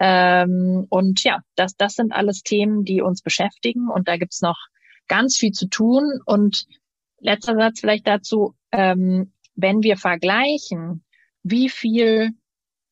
Ähm, 0.00 0.86
und 0.88 1.22
ja, 1.22 1.40
das, 1.54 1.76
das 1.76 1.94
sind 1.94 2.12
alles 2.12 2.42
Themen, 2.42 2.84
die 2.84 3.02
uns 3.02 3.22
beschäftigen 3.22 3.88
und 3.88 4.08
da 4.08 4.16
gibt's 4.16 4.40
noch 4.40 4.58
ganz 5.06 5.36
viel 5.36 5.52
zu 5.52 5.68
tun 5.68 6.20
und 6.24 6.66
letzter 7.24 7.56
Satz 7.56 7.80
vielleicht 7.80 8.06
dazu, 8.06 8.54
ähm, 8.70 9.32
wenn 9.56 9.82
wir 9.82 9.96
vergleichen, 9.96 11.04
wie 11.42 11.68
viel 11.68 12.30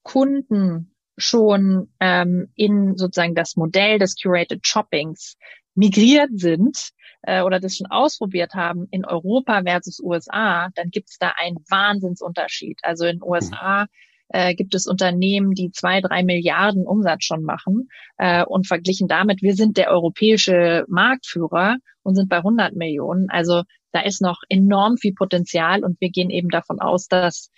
Kunden 0.02 0.94
schon 1.16 1.92
ähm, 2.00 2.50
in 2.54 2.96
sozusagen 2.96 3.34
das 3.34 3.56
Modell 3.56 3.98
des 3.98 4.16
Curated 4.20 4.66
Shoppings 4.66 5.36
migriert 5.74 6.30
sind 6.32 6.90
äh, 7.22 7.42
oder 7.42 7.60
das 7.60 7.76
schon 7.76 7.86
ausprobiert 7.88 8.54
haben 8.54 8.86
in 8.90 9.04
Europa 9.04 9.62
versus 9.64 10.00
USA, 10.00 10.70
dann 10.74 10.90
gibt 10.90 11.10
es 11.10 11.18
da 11.18 11.34
einen 11.36 11.58
Wahnsinnsunterschied. 11.68 12.80
Also 12.82 13.04
in 13.06 13.22
USA 13.22 13.86
äh, 14.32 14.54
gibt 14.54 14.74
es 14.74 14.86
Unternehmen, 14.86 15.52
die 15.52 15.70
zwei, 15.70 16.00
drei 16.00 16.22
Milliarden 16.22 16.86
Umsatz 16.86 17.24
schon 17.24 17.42
machen 17.42 17.88
äh, 18.16 18.44
und 18.44 18.66
verglichen 18.66 19.06
damit, 19.06 19.42
wir 19.42 19.54
sind 19.54 19.76
der 19.76 19.90
europäische 19.90 20.84
Marktführer 20.88 21.76
und 22.02 22.16
sind 22.16 22.28
bei 22.28 22.38
100 22.38 22.74
Millionen. 22.74 23.28
Also 23.28 23.62
da 23.92 24.00
ist 24.00 24.22
noch 24.22 24.40
enorm 24.48 24.96
viel 24.96 25.14
Potenzial 25.14 25.84
und 25.84 26.00
wir 26.00 26.10
gehen 26.10 26.30
eben 26.30 26.48
davon 26.48 26.80
aus, 26.80 27.06
dass 27.08 27.50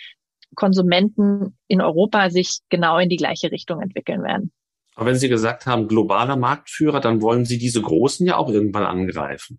Konsumenten 0.57 1.57
in 1.69 1.81
Europa 1.81 2.31
sich 2.31 2.59
genau 2.69 2.99
in 2.99 3.09
die 3.09 3.17
gleiche 3.17 3.51
Richtung 3.51 3.81
entwickeln 3.81 4.23
werden. 4.23 4.53
Aber 4.97 5.07
wenn 5.07 5.17
Sie 5.17 5.29
gesagt 5.29 5.67
haben, 5.67 5.89
globaler 5.89 6.37
Marktführer, 6.37 7.01
dann 7.01 7.21
wollen 7.21 7.45
Sie 7.45 7.59
diese 7.59 7.83
Großen 7.83 8.27
ja 8.27 8.37
auch 8.37 8.49
irgendwann 8.49 8.85
angreifen. 8.85 9.59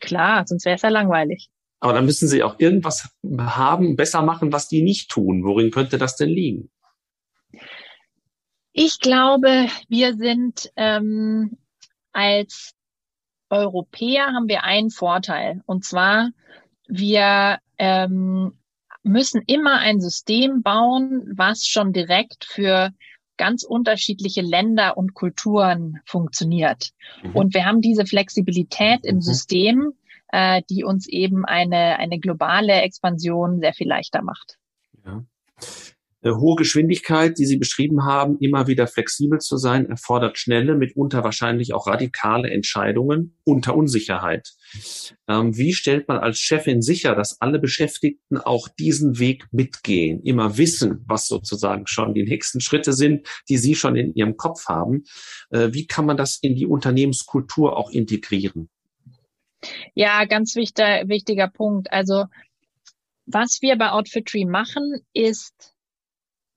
Klar, 0.00 0.46
sonst 0.46 0.64
wäre 0.64 0.76
es 0.76 0.82
ja 0.82 0.90
langweilig. 0.90 1.48
Aber 1.80 1.94
dann 1.94 2.04
müssen 2.04 2.28
Sie 2.28 2.42
auch 2.42 2.56
irgendwas 2.58 3.08
haben, 3.38 3.96
besser 3.96 4.22
machen, 4.22 4.52
was 4.52 4.68
die 4.68 4.82
nicht 4.82 5.10
tun. 5.10 5.44
Worin 5.44 5.70
könnte 5.70 5.98
das 5.98 6.16
denn 6.16 6.28
liegen? 6.28 6.70
Ich 8.72 9.00
glaube, 9.00 9.66
wir 9.88 10.14
sind 10.14 10.70
ähm, 10.76 11.56
als 12.12 12.74
Europäer 13.48 14.26
haben 14.26 14.48
wir 14.48 14.62
einen 14.62 14.90
Vorteil. 14.90 15.62
Und 15.66 15.84
zwar, 15.84 16.30
wir 16.86 17.58
ähm, 17.78 18.52
müssen 19.02 19.42
immer 19.46 19.78
ein 19.78 20.00
System 20.00 20.62
bauen, 20.62 21.32
was 21.34 21.66
schon 21.66 21.92
direkt 21.92 22.44
für 22.44 22.90
ganz 23.36 23.64
unterschiedliche 23.64 24.42
Länder 24.42 24.96
und 24.96 25.14
Kulturen 25.14 25.98
funktioniert. 26.04 26.90
Mhm. 27.22 27.36
Und 27.36 27.54
wir 27.54 27.64
haben 27.64 27.80
diese 27.80 28.06
Flexibilität 28.06 29.04
im 29.04 29.16
mhm. 29.16 29.22
System, 29.22 29.92
äh, 30.32 30.62
die 30.70 30.84
uns 30.84 31.08
eben 31.08 31.44
eine, 31.44 31.98
eine 31.98 32.18
globale 32.18 32.82
Expansion 32.82 33.60
sehr 33.60 33.74
viel 33.74 33.88
leichter 33.88 34.22
macht. 34.22 34.58
Ja. 35.04 35.24
Hohe 36.22 36.56
Geschwindigkeit, 36.56 37.38
die 37.38 37.46
Sie 37.46 37.56
beschrieben 37.56 38.04
haben, 38.04 38.36
immer 38.40 38.66
wieder 38.66 38.86
flexibel 38.86 39.38
zu 39.38 39.56
sein, 39.56 39.88
erfordert 39.88 40.36
schnelle, 40.36 40.74
mitunter 40.74 41.24
wahrscheinlich 41.24 41.72
auch 41.72 41.86
radikale 41.86 42.50
Entscheidungen 42.50 43.38
unter 43.44 43.74
Unsicherheit. 43.74 44.52
Ähm, 45.28 45.56
wie 45.56 45.72
stellt 45.72 46.08
man 46.08 46.18
als 46.18 46.38
Chefin 46.38 46.82
sicher, 46.82 47.14
dass 47.14 47.40
alle 47.40 47.58
Beschäftigten 47.58 48.36
auch 48.36 48.68
diesen 48.68 49.18
Weg 49.18 49.46
mitgehen, 49.50 50.22
immer 50.22 50.58
wissen, 50.58 51.04
was 51.06 51.26
sozusagen 51.26 51.86
schon 51.86 52.12
die 52.12 52.24
nächsten 52.24 52.60
Schritte 52.60 52.92
sind, 52.92 53.26
die 53.48 53.56
Sie 53.56 53.74
schon 53.74 53.96
in 53.96 54.14
Ihrem 54.14 54.36
Kopf 54.36 54.66
haben? 54.66 55.04
Äh, 55.48 55.70
wie 55.72 55.86
kann 55.86 56.04
man 56.04 56.18
das 56.18 56.36
in 56.36 56.54
die 56.54 56.66
Unternehmenskultur 56.66 57.78
auch 57.78 57.90
integrieren? 57.90 58.68
Ja, 59.94 60.24
ganz 60.24 60.56
wichtiger, 60.56 61.08
wichtiger 61.08 61.48
Punkt. 61.48 61.92
Also 61.92 62.26
was 63.26 63.62
wir 63.62 63.76
bei 63.76 63.90
Outfitry 63.90 64.44
machen, 64.44 65.00
ist 65.12 65.74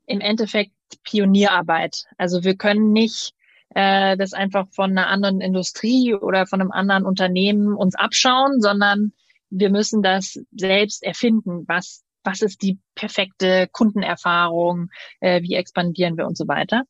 im 0.05 0.21
Endeffekt 0.21 0.71
Pionierarbeit. 1.03 2.05
Also 2.17 2.43
wir 2.43 2.55
können 2.55 2.91
nicht 2.91 3.33
äh, 3.75 4.17
das 4.17 4.33
einfach 4.33 4.67
von 4.71 4.91
einer 4.91 5.07
anderen 5.07 5.41
Industrie 5.41 6.13
oder 6.13 6.45
von 6.45 6.61
einem 6.61 6.71
anderen 6.71 7.05
Unternehmen 7.05 7.75
uns 7.75 7.95
abschauen, 7.95 8.61
sondern 8.61 9.13
wir 9.49 9.69
müssen 9.69 10.01
das 10.01 10.39
selbst 10.51 11.03
erfinden. 11.03 11.65
Was, 11.67 12.03
was 12.23 12.41
ist 12.41 12.61
die 12.61 12.79
perfekte 12.95 13.67
Kundenerfahrung? 13.71 14.89
Äh, 15.19 15.41
wie 15.43 15.55
expandieren 15.55 16.17
wir 16.17 16.25
und 16.25 16.37
so 16.37 16.47
weiter? 16.47 16.83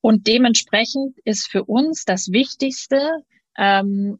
Und 0.00 0.26
dementsprechend 0.26 1.16
ist 1.24 1.48
für 1.50 1.64
uns 1.64 2.04
das 2.04 2.30
Wichtigste, 2.30 3.24
ähm, 3.56 4.18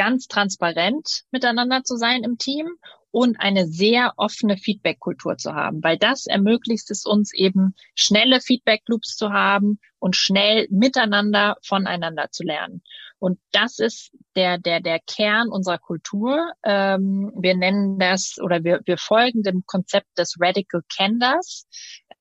ganz 0.00 0.28
transparent 0.28 1.24
miteinander 1.30 1.82
zu 1.84 1.96
sein 1.96 2.24
im 2.24 2.38
Team 2.38 2.70
und 3.10 3.38
eine 3.38 3.66
sehr 3.66 4.14
offene 4.16 4.56
Feedback-Kultur 4.56 5.36
zu 5.36 5.54
haben, 5.54 5.84
weil 5.84 5.98
das 5.98 6.24
ermöglicht 6.24 6.90
es 6.90 7.04
uns 7.04 7.34
eben 7.34 7.74
schnelle 7.94 8.40
Feedback-Loops 8.40 9.16
zu 9.16 9.30
haben 9.30 9.78
und 9.98 10.16
schnell 10.16 10.66
miteinander 10.70 11.58
voneinander 11.62 12.30
zu 12.30 12.44
lernen. 12.44 12.82
Und 13.18 13.38
das 13.52 13.78
ist 13.78 14.12
der, 14.36 14.56
der, 14.56 14.80
der 14.80 15.00
Kern 15.00 15.48
unserer 15.48 15.76
Kultur. 15.76 16.50
Ähm, 16.64 17.30
wir 17.38 17.54
nennen 17.54 17.98
das 17.98 18.38
oder 18.42 18.64
wir, 18.64 18.80
wir 18.86 18.96
folgen 18.96 19.42
dem 19.42 19.64
Konzept 19.66 20.16
des 20.16 20.36
Radical 20.40 20.80
Candors. 20.96 21.66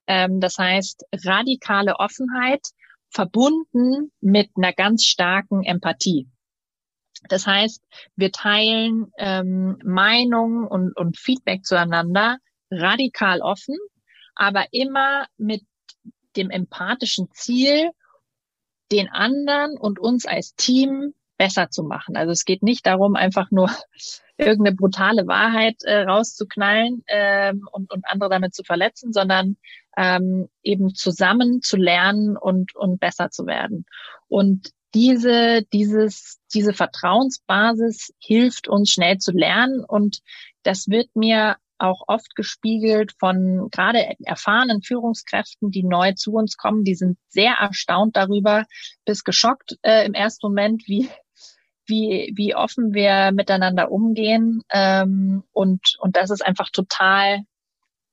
Ähm, 0.05 0.41
das 0.41 0.57
heißt 0.57 1.05
radikale 1.23 1.95
Offenheit 1.95 2.67
verbunden 3.09 4.11
mit 4.19 4.49
einer 4.57 4.73
ganz 4.73 5.05
starken 5.05 5.63
Empathie. 5.63 6.27
Das 7.27 7.45
heißt, 7.45 7.83
wir 8.15 8.31
teilen 8.31 9.11
ähm, 9.17 9.77
Meinungen 9.83 10.65
und, 10.65 10.95
und 10.95 11.17
Feedback 11.17 11.65
zueinander 11.65 12.37
radikal 12.71 13.41
offen, 13.41 13.75
aber 14.35 14.65
immer 14.71 15.25
mit 15.37 15.63
dem 16.35 16.49
empathischen 16.49 17.29
Ziel, 17.31 17.91
den 18.91 19.09
anderen 19.09 19.77
und 19.77 19.99
uns 19.99 20.25
als 20.25 20.55
Team 20.55 21.13
besser 21.37 21.69
zu 21.69 21.83
machen. 21.83 22.15
Also 22.17 22.31
es 22.31 22.45
geht 22.45 22.63
nicht 22.63 22.85
darum, 22.85 23.15
einfach 23.15 23.49
nur 23.51 23.69
irgendeine 24.37 24.75
brutale 24.75 25.27
Wahrheit 25.27 25.83
äh, 25.83 26.01
rauszuknallen 26.01 27.03
ähm, 27.07 27.67
und, 27.71 27.91
und 27.91 28.05
andere 28.07 28.29
damit 28.29 28.53
zu 28.53 28.63
verletzen, 28.63 29.13
sondern 29.13 29.57
ähm, 29.97 30.49
eben 30.63 30.93
zusammen 30.93 31.61
zu 31.61 31.77
lernen 31.77 32.37
und, 32.37 32.75
und 32.75 32.99
besser 32.99 33.31
zu 33.31 33.45
werden. 33.45 33.85
Und 34.27 34.69
diese, 34.93 35.63
dieses, 35.73 36.39
diese 36.53 36.73
Vertrauensbasis 36.73 38.13
hilft 38.19 38.67
uns 38.67 38.89
schnell 38.89 39.17
zu 39.17 39.31
lernen 39.31 39.83
und 39.83 40.19
das 40.63 40.87
wird 40.87 41.15
mir 41.15 41.57
auch 41.77 42.03
oft 42.07 42.35
gespiegelt 42.35 43.13
von 43.19 43.69
gerade 43.71 44.15
erfahrenen 44.25 44.81
Führungskräften, 44.81 45.71
die 45.71 45.83
neu 45.83 46.13
zu 46.13 46.33
uns 46.33 46.57
kommen. 46.57 46.83
Die 46.83 46.95
sind 46.95 47.17
sehr 47.29 47.53
erstaunt 47.53 48.17
darüber, 48.17 48.65
bis 49.05 49.23
geschockt 49.23 49.77
äh, 49.81 50.05
im 50.05 50.13
ersten 50.13 50.47
Moment, 50.47 50.83
wie 50.87 51.09
wie 51.85 52.33
wie 52.35 52.53
offen 52.53 52.93
wir 52.93 53.31
miteinander 53.31 53.91
umgehen 53.91 54.61
ähm, 54.71 55.43
und 55.53 55.95
und 55.99 56.15
das 56.15 56.29
ist 56.29 56.45
einfach 56.45 56.69
total, 56.69 57.43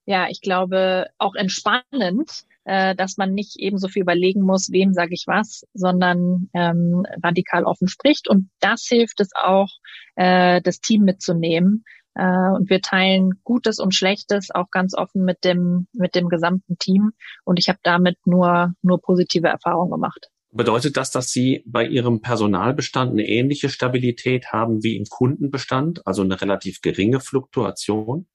ja, 0.07 0.29
ich 0.29 0.41
glaube 0.41 1.09
auch 1.19 1.35
entspannend, 1.35 2.47
äh, 2.67 2.97
dass 2.97 3.17
man 3.17 3.33
nicht 3.33 3.57
eben 3.59 3.79
so 3.79 3.89
viel 3.89 4.03
überlegen 4.03 4.43
muss, 4.43 4.71
wem 4.73 4.93
sage 4.93 5.15
ich 5.15 5.25
was, 5.27 5.65
sondern 5.73 6.51
ähm, 6.53 7.07
radikal 7.23 7.65
offen 7.65 7.87
spricht. 7.87 8.29
Und 8.29 8.51
das 8.61 8.85
hilft 8.89 9.21
es 9.21 9.31
auch, 9.41 9.69
äh, 10.17 10.61
das 10.63 10.81
Team 10.81 11.05
mitzunehmen. 11.05 11.85
Äh, 12.15 12.51
und 12.57 12.69
wir 12.69 12.81
teilen 12.81 13.31
Gutes 13.45 13.79
und 13.79 13.95
Schlechtes 13.95 14.51
auch 14.51 14.71
ganz 14.73 14.95
offen 14.95 15.25
mit 15.25 15.45
dem, 15.45 15.87
mit 15.93 16.17
dem 16.17 16.29
gesamten 16.29 16.77
Team. 16.79 17.13
Und 17.45 17.61
ich 17.61 17.69
habe 17.69 17.79
damit 17.85 18.19
nur, 18.27 18.73
nur 18.83 19.01
positive 19.01 19.47
Erfahrungen 19.47 19.93
gemacht. 19.93 20.29
Bedeutet 20.51 20.97
das, 20.97 21.13
dass 21.13 21.31
Sie 21.31 21.63
bei 21.67 21.87
Ihrem 21.87 22.21
Personalbestand 22.21 23.13
eine 23.13 23.29
ähnliche 23.29 23.69
Stabilität 23.69 24.53
haben 24.53 24.83
wie 24.83 24.97
im 24.97 25.05
Kundenbestand, 25.05 26.05
also 26.05 26.23
eine 26.23 26.41
relativ 26.41 26.81
geringe 26.81 27.21
Fluktuation? 27.21 28.27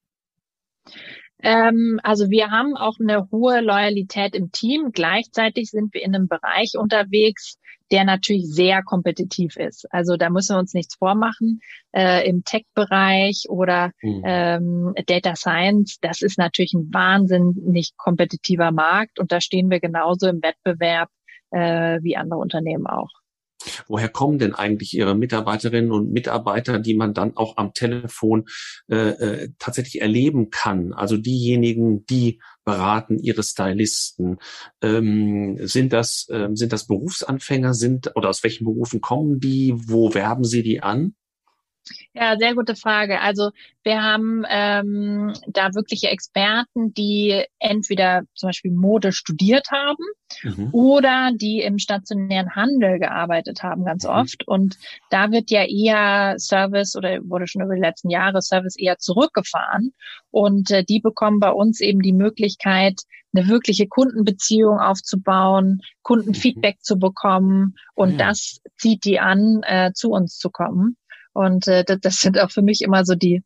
Ähm, 1.44 2.00
also 2.04 2.30
wir 2.30 2.52
haben 2.52 2.76
auch 2.76 2.96
eine 3.00 3.30
hohe 3.32 3.62
Loyalität 3.62 4.36
im 4.36 4.52
Team. 4.52 4.92
Gleichzeitig 4.92 5.72
sind 5.72 5.94
wir 5.94 6.04
in 6.04 6.16
einem 6.16 6.28
Bereich 6.28 6.74
unterwegs, 6.78 7.58
der 7.92 8.06
natürlich 8.06 8.46
sehr 8.48 8.84
kompetitiv 8.84 9.58
ist. 9.58 9.86
Also 9.92 10.16
da 10.16 10.30
müssen 10.30 10.56
wir 10.56 10.60
uns 10.60 10.74
nichts 10.74 10.96
vormachen. 10.96 11.60
Äh, 11.92 12.28
Im 12.28 12.44
Tech-Bereich 12.44 13.46
oder 13.50 13.92
mhm. 14.02 14.22
ähm, 14.26 14.94
Data 15.08 15.36
Science, 15.36 15.98
das 16.00 16.22
ist 16.22 16.38
natürlich 16.38 16.74
ein 16.74 16.94
wahnsinnig 16.94 17.92
kompetitiver 17.98 18.72
Markt 18.72 19.20
und 19.20 19.32
da 19.32 19.42
stehen 19.42 19.70
wir 19.70 19.82
genauso 19.82 20.28
im 20.28 20.42
Wettbewerb 20.42 21.10
äh, 21.52 22.00
wie 22.02 22.16
andere 22.16 22.40
Unternehmen 22.40 22.88
auch. 22.88 23.10
Woher 23.88 24.10
kommen 24.10 24.40
denn 24.40 24.54
eigentlich 24.54 24.96
Ihre 24.96 25.16
Mitarbeiterinnen 25.16 25.92
und 25.92 26.12
Mitarbeiter, 26.12 26.80
die 26.80 26.96
man 26.96 27.14
dann 27.14 27.36
auch 27.38 27.58
am 27.58 27.74
Telefon 27.74 28.46
äh, 28.90 28.96
äh, 28.96 29.50
tatsächlich 29.60 30.02
erleben 30.02 30.50
kann? 30.50 30.94
Also 30.94 31.18
diejenigen, 31.18 32.06
die 32.06 32.40
beraten 32.64 33.20
Ihre 33.20 33.44
Stylisten. 33.44 34.38
Ähm, 34.82 35.58
sind 35.62 35.94
das 35.94 36.28
äh, 36.30 36.50
sind 36.54 36.74
das 36.74 36.88
Berufsanfänger? 36.88 37.74
Sind 37.74 38.12
oder 38.16 38.30
aus 38.30 38.44
welchen 38.44 38.66
Berufen 38.66 39.02
kommen 39.02 39.40
die? 39.40 39.74
Wo 39.76 40.14
werben 40.14 40.44
Sie 40.44 40.64
die 40.64 40.82
an? 40.82 41.16
Ja, 42.14 42.38
sehr 42.38 42.56
gute 42.56 42.76
Frage. 42.76 43.22
Also 43.22 43.52
wir 43.84 44.04
haben 44.04 44.44
ähm, 44.50 45.34
da 45.48 45.74
wirkliche 45.74 46.10
Experten, 46.10 46.94
die 46.94 47.44
entweder 47.60 48.24
zum 48.36 48.50
Beispiel 48.50 48.72
Mode 48.72 49.12
studiert 49.12 49.72
haben 49.72 50.04
mhm. 50.44 50.70
oder 50.72 51.32
die 51.34 51.62
im 51.62 51.80
stationären 51.80 52.56
Handel 52.56 53.00
gearbeitet 53.00 53.64
haben, 53.64 53.86
ganz 53.86 54.04
mhm. 54.04 54.12
oft. 54.12 54.48
Und 54.48 54.78
da 55.10 55.32
wird 55.32 55.50
ja 55.50 55.64
eher 55.64 56.36
Service 56.38 56.96
oder 56.96 57.20
wurde 57.24 57.48
schon 57.48 57.64
über 57.64 57.76
die 57.76 57.82
letzten 57.82 58.10
Jahre 58.10 58.42
Service 58.42 58.78
eher 58.78 59.00
zurückgefahren. 59.00 59.94
Und 60.30 60.70
äh, 60.70 60.84
die 60.84 61.00
bekommen 61.00 61.40
bei 61.40 61.52
uns 61.52 61.82
eben 61.82 62.02
die 62.02 62.14
Möglichkeit, 62.14 63.02
eine 63.34 63.48
wirkliche 63.48 63.88
Kundenbeziehung 63.88 64.80
aufzubauen, 64.80 65.82
Kundenfeedback 66.04 66.76
mhm. 66.76 66.84
zu 66.84 67.00
bekommen. 67.00 67.76
Und 67.96 68.20
ja. 68.20 68.28
das 68.28 68.62
zieht 68.78 69.06
die 69.06 69.20
an, 69.20 69.62
äh, 69.64 69.92
zu 69.94 70.12
uns 70.12 70.38
zu 70.38 70.50
kommen. 70.50 70.98
Und 71.34 71.68
äh, 71.68 71.84
das, 71.86 72.18
sind 72.18 72.40
auch 72.40 72.52
für 72.52 72.62
mich 72.62 72.82
immer 72.82 73.06
so 73.06 73.16
die, 73.16 73.44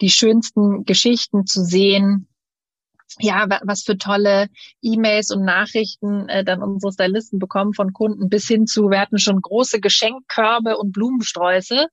die 0.00 0.10
schönsten 0.10 0.84
Geschichten 0.84 1.46
zu 1.46 1.64
sehen, 1.64 2.28
ja, 3.20 3.46
was 3.64 3.82
für 3.82 3.96
tolle 3.96 4.48
E-Mails 4.82 5.30
und 5.30 5.44
Nachrichten 5.44 6.28
äh, 6.28 6.44
dann 6.44 6.62
unsere 6.62 6.92
Stylisten 6.92 7.38
bekommen 7.38 7.72
von 7.72 7.92
Kunden 7.92 8.28
bis 8.28 8.46
hin 8.46 8.66
zu, 8.66 8.90
wir 8.90 9.00
hatten 9.00 9.18
schon 9.18 9.40
große 9.40 9.80
Geschenkkörbe 9.80 10.76
und 10.76 10.92
Blumensträuße. 10.92 11.86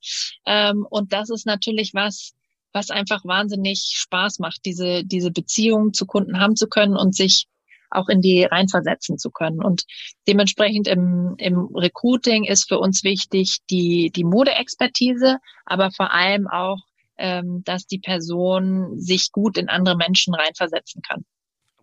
Ähm, 0.46 0.86
und 0.90 1.14
das 1.14 1.30
ist 1.30 1.46
natürlich 1.46 1.94
was, 1.94 2.34
was 2.74 2.92
einfach 2.92 3.24
wahnsinnig 3.24 3.94
Spaß 3.96 4.40
macht, 4.40 4.66
diese, 4.66 5.04
diese 5.06 5.32
Beziehung 5.32 5.94
zu 5.94 6.06
Kunden 6.06 6.40
haben 6.40 6.56
zu 6.56 6.68
können 6.68 6.98
und 6.98 7.16
sich 7.16 7.48
auch 7.96 8.10
in 8.10 8.22
die 8.22 8.44
reinversetzen 8.44 9.18
zu 9.18 9.32
können. 9.32 9.64
Und 9.64 9.84
dementsprechend 10.28 10.88
im, 10.88 11.36
im 11.38 11.70
Recruiting 11.74 12.46
ist 12.46 12.68
für 12.68 12.80
uns 12.80 13.04
wichtig 13.04 13.60
die, 13.70 14.12
die 14.16 14.24
Modeexpertise, 14.24 15.38
aber 15.66 15.92
vor 15.92 16.12
allem 16.14 16.48
auch, 16.48 16.80
ähm, 17.18 17.62
dass 17.66 17.86
die 17.86 18.00
Person 18.00 19.00
sich 19.00 19.32
gut 19.32 19.58
in 19.58 19.70
andere 19.70 19.96
Menschen 19.96 20.36
reinversetzen 20.36 21.02
kann. 21.02 21.26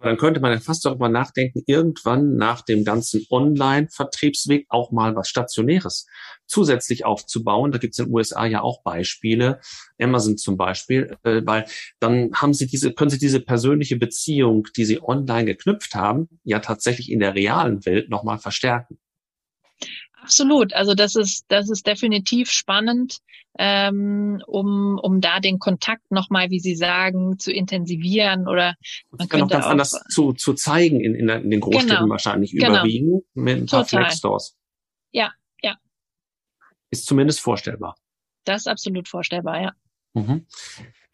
Dann 0.03 0.17
könnte 0.17 0.41
man 0.41 0.53
ja 0.53 0.61
fast 0.61 0.85
darüber 0.85 1.09
nachdenken, 1.09 1.63
irgendwann 1.67 2.37
nach 2.37 2.63
dem 2.63 2.85
ganzen 2.85 3.25
Online-Vertriebsweg 3.31 4.67
auch 4.69 4.91
mal 4.91 5.15
was 5.15 5.29
Stationäres 5.29 6.07
zusätzlich 6.47 7.05
aufzubauen. 7.05 7.73
Da 7.73 7.79
gibt 7.79 7.95
es 7.95 7.99
in 7.99 8.07
den 8.07 8.15
USA 8.15 8.45
ja 8.47 8.61
auch 8.61 8.83
Beispiele, 8.83 9.61
Amazon 10.01 10.37
zum 10.37 10.57
Beispiel, 10.57 11.17
äh, 11.23 11.43
weil 11.45 11.67
dann 12.01 12.31
haben 12.35 12.53
sie 12.53 12.67
diese, 12.67 12.93
können 12.93 13.11
sie 13.11 13.19
diese 13.19 13.41
persönliche 13.41 13.97
Beziehung, 13.97 14.69
die 14.77 14.85
sie 14.85 15.03
online 15.03 15.47
geknüpft 15.47 15.95
haben, 15.95 16.29
ja 16.45 16.59
tatsächlich 16.59 17.11
in 17.11 17.21
der 17.21 17.35
realen 17.35 17.85
Welt 17.87 18.11
nochmal 18.11 18.39
verstärken. 18.39 18.99
Absolut. 20.23 20.73
Also 20.73 20.95
das 20.95 21.17
ist, 21.17 21.45
das 21.49 21.69
ist 21.69 21.87
definitiv 21.87 22.51
spannend, 22.51 23.19
ähm, 23.59 24.43
um, 24.47 24.99
um 25.03 25.21
da 25.21 25.41
den 25.41 25.59
Kontakt 25.59 26.11
nochmal, 26.11 26.51
wie 26.51 26.61
Sie 26.61 26.77
sagen, 26.77 27.39
zu 27.39 27.53
intensivivieren 27.53 28.47
oder 28.47 28.77
man 29.11 29.29
kann 29.29 29.43
auch 29.43 29.49
ganz 29.49 29.67
anders 29.67 29.91
zu, 30.09 30.33
zu 30.33 30.55
zeigen 30.55 31.01
in, 31.01 31.15
in, 31.15 31.29
in 31.29 31.51
den 31.51 31.61
Großstädten 31.61 31.97
genau. 31.97 32.09
wahrscheinlich 32.09 32.53
genau. 32.53 32.71
überwiegen 32.71 33.23
mit 33.35 33.59
ein 33.59 33.67
paar 33.67 33.85
Flex-Stores. 33.85 34.57
Ja, 35.11 35.33
ja. 35.61 35.77
Ist 36.91 37.07
zumindest 37.07 37.41
vorstellbar. 37.41 37.97
Das 38.45 38.63
ist 38.63 38.69
absolut 38.69 39.09
vorstellbar, 39.09 39.61
ja. 39.61 39.73
Mhm. 40.15 40.47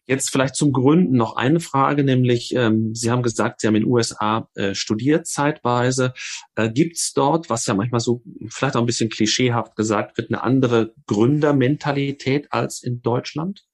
Jetzt 0.09 0.31
vielleicht 0.31 0.55
zum 0.55 0.73
Gründen 0.73 1.15
noch 1.15 1.35
eine 1.35 1.59
Frage, 1.59 2.03
nämlich 2.03 2.55
ähm, 2.55 2.95
Sie 2.95 3.11
haben 3.11 3.21
gesagt, 3.21 3.61
Sie 3.61 3.67
haben 3.67 3.75
in 3.75 3.83
den 3.83 3.91
USA 3.91 4.49
äh, 4.55 4.73
studiert 4.73 5.27
zeitweise. 5.27 6.15
Äh, 6.55 6.71
Gibt 6.71 6.97
es 6.97 7.13
dort, 7.13 7.51
was 7.51 7.67
ja 7.67 7.75
manchmal 7.75 7.99
so 7.99 8.23
vielleicht 8.47 8.75
auch 8.75 8.79
ein 8.79 8.87
bisschen 8.87 9.11
klischeehaft 9.11 9.75
gesagt 9.75 10.17
wird, 10.17 10.31
eine 10.31 10.41
andere 10.41 10.95
Gründermentalität 11.05 12.51
als 12.51 12.81
in 12.81 13.03
Deutschland? 13.03 13.65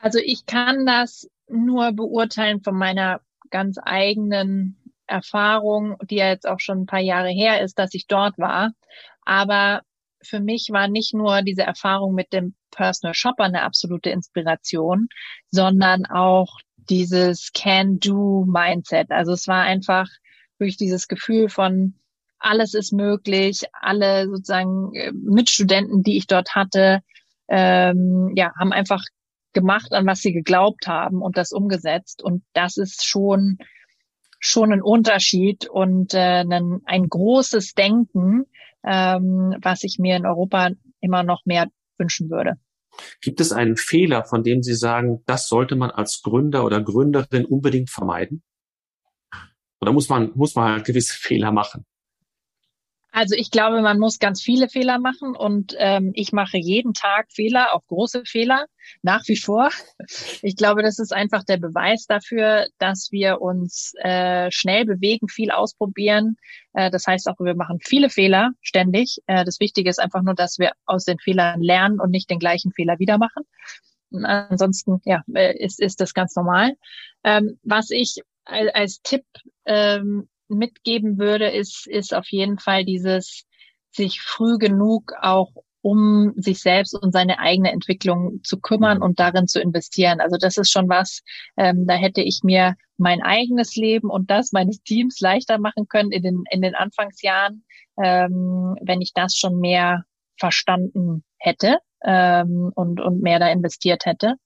Also 0.00 0.20
ich 0.24 0.46
kann 0.46 0.86
das 0.86 1.28
nur 1.48 1.90
beurteilen 1.90 2.62
von 2.62 2.76
meiner 2.76 3.20
ganz 3.50 3.78
eigenen 3.82 4.76
Erfahrung, 5.08 5.96
die 6.08 6.16
ja 6.16 6.28
jetzt 6.28 6.46
auch 6.46 6.60
schon 6.60 6.82
ein 6.82 6.86
paar 6.86 7.00
Jahre 7.00 7.30
her 7.30 7.62
ist, 7.62 7.80
dass 7.80 7.94
ich 7.94 8.06
dort 8.06 8.38
war. 8.38 8.70
Aber 9.22 9.82
für 10.22 10.38
mich 10.38 10.68
war 10.70 10.86
nicht 10.86 11.14
nur 11.14 11.42
diese 11.42 11.62
Erfahrung 11.62 12.14
mit 12.14 12.32
dem 12.32 12.54
Personal 12.72 13.14
Shopper 13.14 13.44
eine 13.44 13.62
absolute 13.62 14.10
Inspiration, 14.10 15.08
sondern 15.50 16.06
auch 16.06 16.58
dieses 16.76 17.52
Can-Do-Mindset. 17.52 19.10
Also 19.10 19.32
es 19.32 19.46
war 19.46 19.62
einfach 19.62 20.08
durch 20.58 20.76
dieses 20.76 21.08
Gefühl 21.08 21.48
von 21.48 21.94
alles 22.38 22.74
ist 22.74 22.92
möglich, 22.92 23.62
alle 23.72 24.26
sozusagen 24.26 24.92
äh, 24.94 25.12
Mitstudenten, 25.12 26.02
die 26.02 26.16
ich 26.16 26.26
dort 26.26 26.54
hatte, 26.56 27.00
ähm, 27.48 28.32
ja, 28.34 28.52
haben 28.58 28.72
einfach 28.72 29.02
gemacht, 29.52 29.92
an 29.92 30.06
was 30.06 30.20
sie 30.20 30.32
geglaubt 30.32 30.88
haben 30.88 31.22
und 31.22 31.36
das 31.36 31.52
umgesetzt. 31.52 32.22
Und 32.22 32.42
das 32.52 32.76
ist 32.76 33.06
schon 33.06 33.58
schon 34.44 34.72
ein 34.72 34.82
Unterschied 34.82 35.68
und 35.68 36.14
äh, 36.14 36.42
ein, 36.42 36.80
ein 36.84 37.08
großes 37.08 37.74
Denken, 37.74 38.44
ähm, 38.84 39.56
was 39.62 39.84
ich 39.84 39.98
mir 40.00 40.16
in 40.16 40.26
Europa 40.26 40.70
immer 41.00 41.22
noch 41.22 41.42
mehr 41.44 41.68
wünschen 41.96 42.28
würde. 42.28 42.58
Gibt 43.20 43.40
es 43.40 43.52
einen 43.52 43.76
Fehler, 43.76 44.24
von 44.24 44.42
dem 44.42 44.62
Sie 44.62 44.74
sagen, 44.74 45.22
das 45.26 45.48
sollte 45.48 45.76
man 45.76 45.90
als 45.90 46.22
Gründer 46.22 46.64
oder 46.64 46.82
Gründerin 46.82 47.44
unbedingt 47.44 47.90
vermeiden? 47.90 48.42
Oder 49.80 49.92
muss 49.92 50.08
man, 50.08 50.32
muss 50.34 50.54
man 50.54 50.72
halt 50.72 50.84
gewisse 50.84 51.14
Fehler 51.14 51.52
machen? 51.52 51.84
Also 53.12 53.34
ich 53.36 53.50
glaube, 53.50 53.82
man 53.82 53.98
muss 53.98 54.18
ganz 54.18 54.40
viele 54.40 54.70
Fehler 54.70 54.98
machen 54.98 55.36
und 55.36 55.74
ähm, 55.78 56.12
ich 56.14 56.32
mache 56.32 56.56
jeden 56.56 56.94
Tag 56.94 57.30
Fehler, 57.30 57.74
auch 57.74 57.86
große 57.86 58.24
Fehler, 58.24 58.64
nach 59.02 59.22
wie 59.28 59.36
vor. 59.36 59.68
Ich 60.42 60.56
glaube, 60.56 60.82
das 60.82 60.98
ist 60.98 61.12
einfach 61.12 61.44
der 61.44 61.58
Beweis 61.58 62.06
dafür, 62.06 62.66
dass 62.78 63.08
wir 63.12 63.40
uns 63.40 63.92
äh, 63.98 64.50
schnell 64.50 64.86
bewegen, 64.86 65.28
viel 65.28 65.50
ausprobieren. 65.50 66.36
Äh, 66.72 66.90
das 66.90 67.06
heißt 67.06 67.28
auch, 67.28 67.38
wir 67.38 67.54
machen 67.54 67.78
viele 67.84 68.08
Fehler 68.08 68.52
ständig. 68.62 69.18
Äh, 69.26 69.44
das 69.44 69.60
Wichtige 69.60 69.90
ist 69.90 70.00
einfach 70.00 70.22
nur, 70.22 70.34
dass 70.34 70.58
wir 70.58 70.72
aus 70.86 71.04
den 71.04 71.18
Fehlern 71.18 71.60
lernen 71.60 72.00
und 72.00 72.10
nicht 72.10 72.30
den 72.30 72.38
gleichen 72.38 72.72
Fehler 72.72 72.98
wieder 72.98 73.18
machen. 73.18 73.44
Ansonsten 74.24 75.02
ja, 75.04 75.22
äh, 75.34 75.56
ist, 75.62 75.80
ist 75.80 76.00
das 76.00 76.14
ganz 76.14 76.34
normal. 76.34 76.76
Ähm, 77.24 77.58
was 77.62 77.90
ich 77.90 78.22
als 78.44 79.02
Tipp 79.02 79.24
ähm, 79.66 80.28
mitgeben 80.56 81.18
würde, 81.18 81.50
ist, 81.50 81.86
ist 81.86 82.14
auf 82.14 82.28
jeden 82.30 82.58
Fall 82.58 82.84
dieses, 82.84 83.44
sich 83.90 84.20
früh 84.20 84.58
genug 84.58 85.12
auch 85.20 85.52
um 85.82 86.32
sich 86.36 86.60
selbst 86.60 86.94
und 86.94 87.12
seine 87.12 87.40
eigene 87.40 87.72
Entwicklung 87.72 88.40
zu 88.44 88.60
kümmern 88.60 88.98
mhm. 88.98 89.02
und 89.02 89.20
darin 89.20 89.48
zu 89.48 89.60
investieren. 89.60 90.20
Also 90.20 90.36
das 90.40 90.56
ist 90.56 90.70
schon 90.70 90.88
was, 90.88 91.22
ähm, 91.56 91.86
da 91.86 91.94
hätte 91.94 92.22
ich 92.22 92.40
mir 92.44 92.76
mein 92.96 93.20
eigenes 93.20 93.74
Leben 93.74 94.08
und 94.08 94.30
das 94.30 94.52
meines 94.52 94.82
Teams 94.82 95.20
leichter 95.20 95.58
machen 95.58 95.88
können 95.88 96.12
in 96.12 96.22
den, 96.22 96.44
in 96.50 96.62
den 96.62 96.76
Anfangsjahren, 96.76 97.64
ähm, 98.02 98.76
wenn 98.80 99.00
ich 99.00 99.12
das 99.12 99.36
schon 99.36 99.58
mehr 99.58 100.04
verstanden 100.38 101.24
hätte 101.38 101.78
ähm, 102.04 102.70
und, 102.74 103.00
und 103.00 103.20
mehr 103.20 103.40
da 103.40 103.48
investiert 103.48 104.06
hätte. 104.06 104.36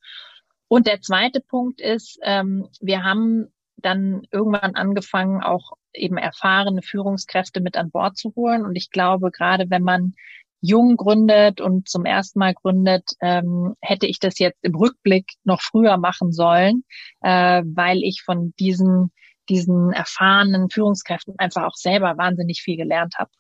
Und 0.69 0.87
der 0.87 1.03
zweite 1.03 1.41
Punkt 1.41 1.81
ist, 1.81 2.19
ähm, 2.23 2.67
wir 2.81 3.05
haben 3.05 3.53
dann 3.77 4.23
irgendwann 4.33 4.75
angefangen, 4.75 5.43
auch 5.43 5.73
eben 5.97 6.17
erfahrene 6.17 6.83
Führungskräfte 6.83 7.61
mit 7.61 7.77
an 7.77 7.91
Bord 7.91 8.17
zu 8.17 8.35
holen. 8.37 8.65
Und 8.65 8.77
ich 8.77 8.91
glaube, 8.91 9.31
gerade 9.31 9.71
wenn 9.71 9.83
man 9.83 10.15
jung 10.61 10.97
gründet 10.97 11.61
und 11.61 11.89
zum 11.89 12.05
ersten 12.05 12.39
Mal 12.39 12.55
gründet, 12.55 13.11
ähm, 13.21 13.75
hätte 13.81 14.07
ich 14.07 14.19
das 14.19 14.39
jetzt 14.39 14.59
im 14.63 14.75
Rückblick 14.75 15.27
noch 15.45 15.61
früher 15.61 15.97
machen 15.97 16.33
sollen, 16.33 16.85
äh, 17.21 17.63
weil 17.65 18.03
ich 18.03 18.23
von 18.25 18.53
diesen, 18.59 19.13
diesen 19.49 19.93
erfahrenen 19.93 20.71
Führungskräften 20.71 21.35
einfach 21.39 21.65
auch 21.65 21.77
selber 21.77 22.17
wahnsinnig 22.17 22.63
viel 22.63 22.77
gelernt 22.77 23.15
habe. 23.19 23.31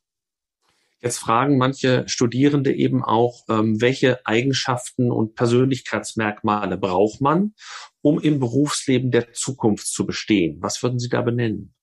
Jetzt 1.02 1.18
fragen 1.18 1.59
manche 1.59 2.04
Studierende 2.09 2.74
eben 2.74 3.04
auch, 3.04 3.44
ähm, 3.48 3.80
welche 3.80 4.24
Eigenschaften 4.26 5.12
und 5.12 5.34
Persönlichkeitsmerkmale 5.34 6.78
braucht 6.78 7.20
man, 7.20 7.54
um 8.00 8.18
im 8.18 8.40
Berufsleben 8.40 9.11
der 9.11 9.32
Zukunft 9.32 9.86
zu 9.86 10.07
bestehen? 10.07 10.57
Was 10.62 10.82
würden 10.82 10.98
Sie 10.98 11.09
da 11.09 11.20
benennen? 11.20 11.75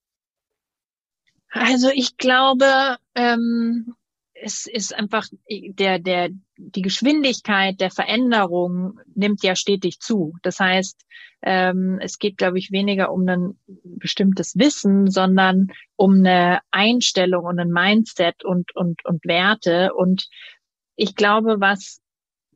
Also 1.53 1.89
ich 1.93 2.17
glaube, 2.17 2.97
ähm, 3.13 3.95
es 4.33 4.65
ist 4.65 4.93
einfach 4.93 5.27
der, 5.49 5.99
der, 5.99 6.29
die 6.57 6.81
Geschwindigkeit 6.81 7.79
der 7.79 7.91
Veränderung 7.91 8.99
nimmt 9.13 9.43
ja 9.43 9.55
stetig 9.55 9.99
zu. 9.99 10.33
Das 10.41 10.59
heißt, 10.59 10.99
ähm, 11.43 11.99
es 12.01 12.17
geht, 12.17 12.37
glaube 12.37 12.57
ich, 12.57 12.71
weniger 12.71 13.11
um 13.11 13.27
ein 13.27 13.57
bestimmtes 13.67 14.57
Wissen, 14.57 15.11
sondern 15.11 15.67
um 15.95 16.15
eine 16.15 16.59
Einstellung 16.71 17.45
und 17.45 17.59
ein 17.59 17.69
Mindset 17.69 18.43
und, 18.43 18.75
und, 18.75 19.05
und 19.05 19.23
Werte. 19.25 19.93
Und 19.93 20.27
ich 20.95 21.15
glaube, 21.15 21.57
was 21.59 22.01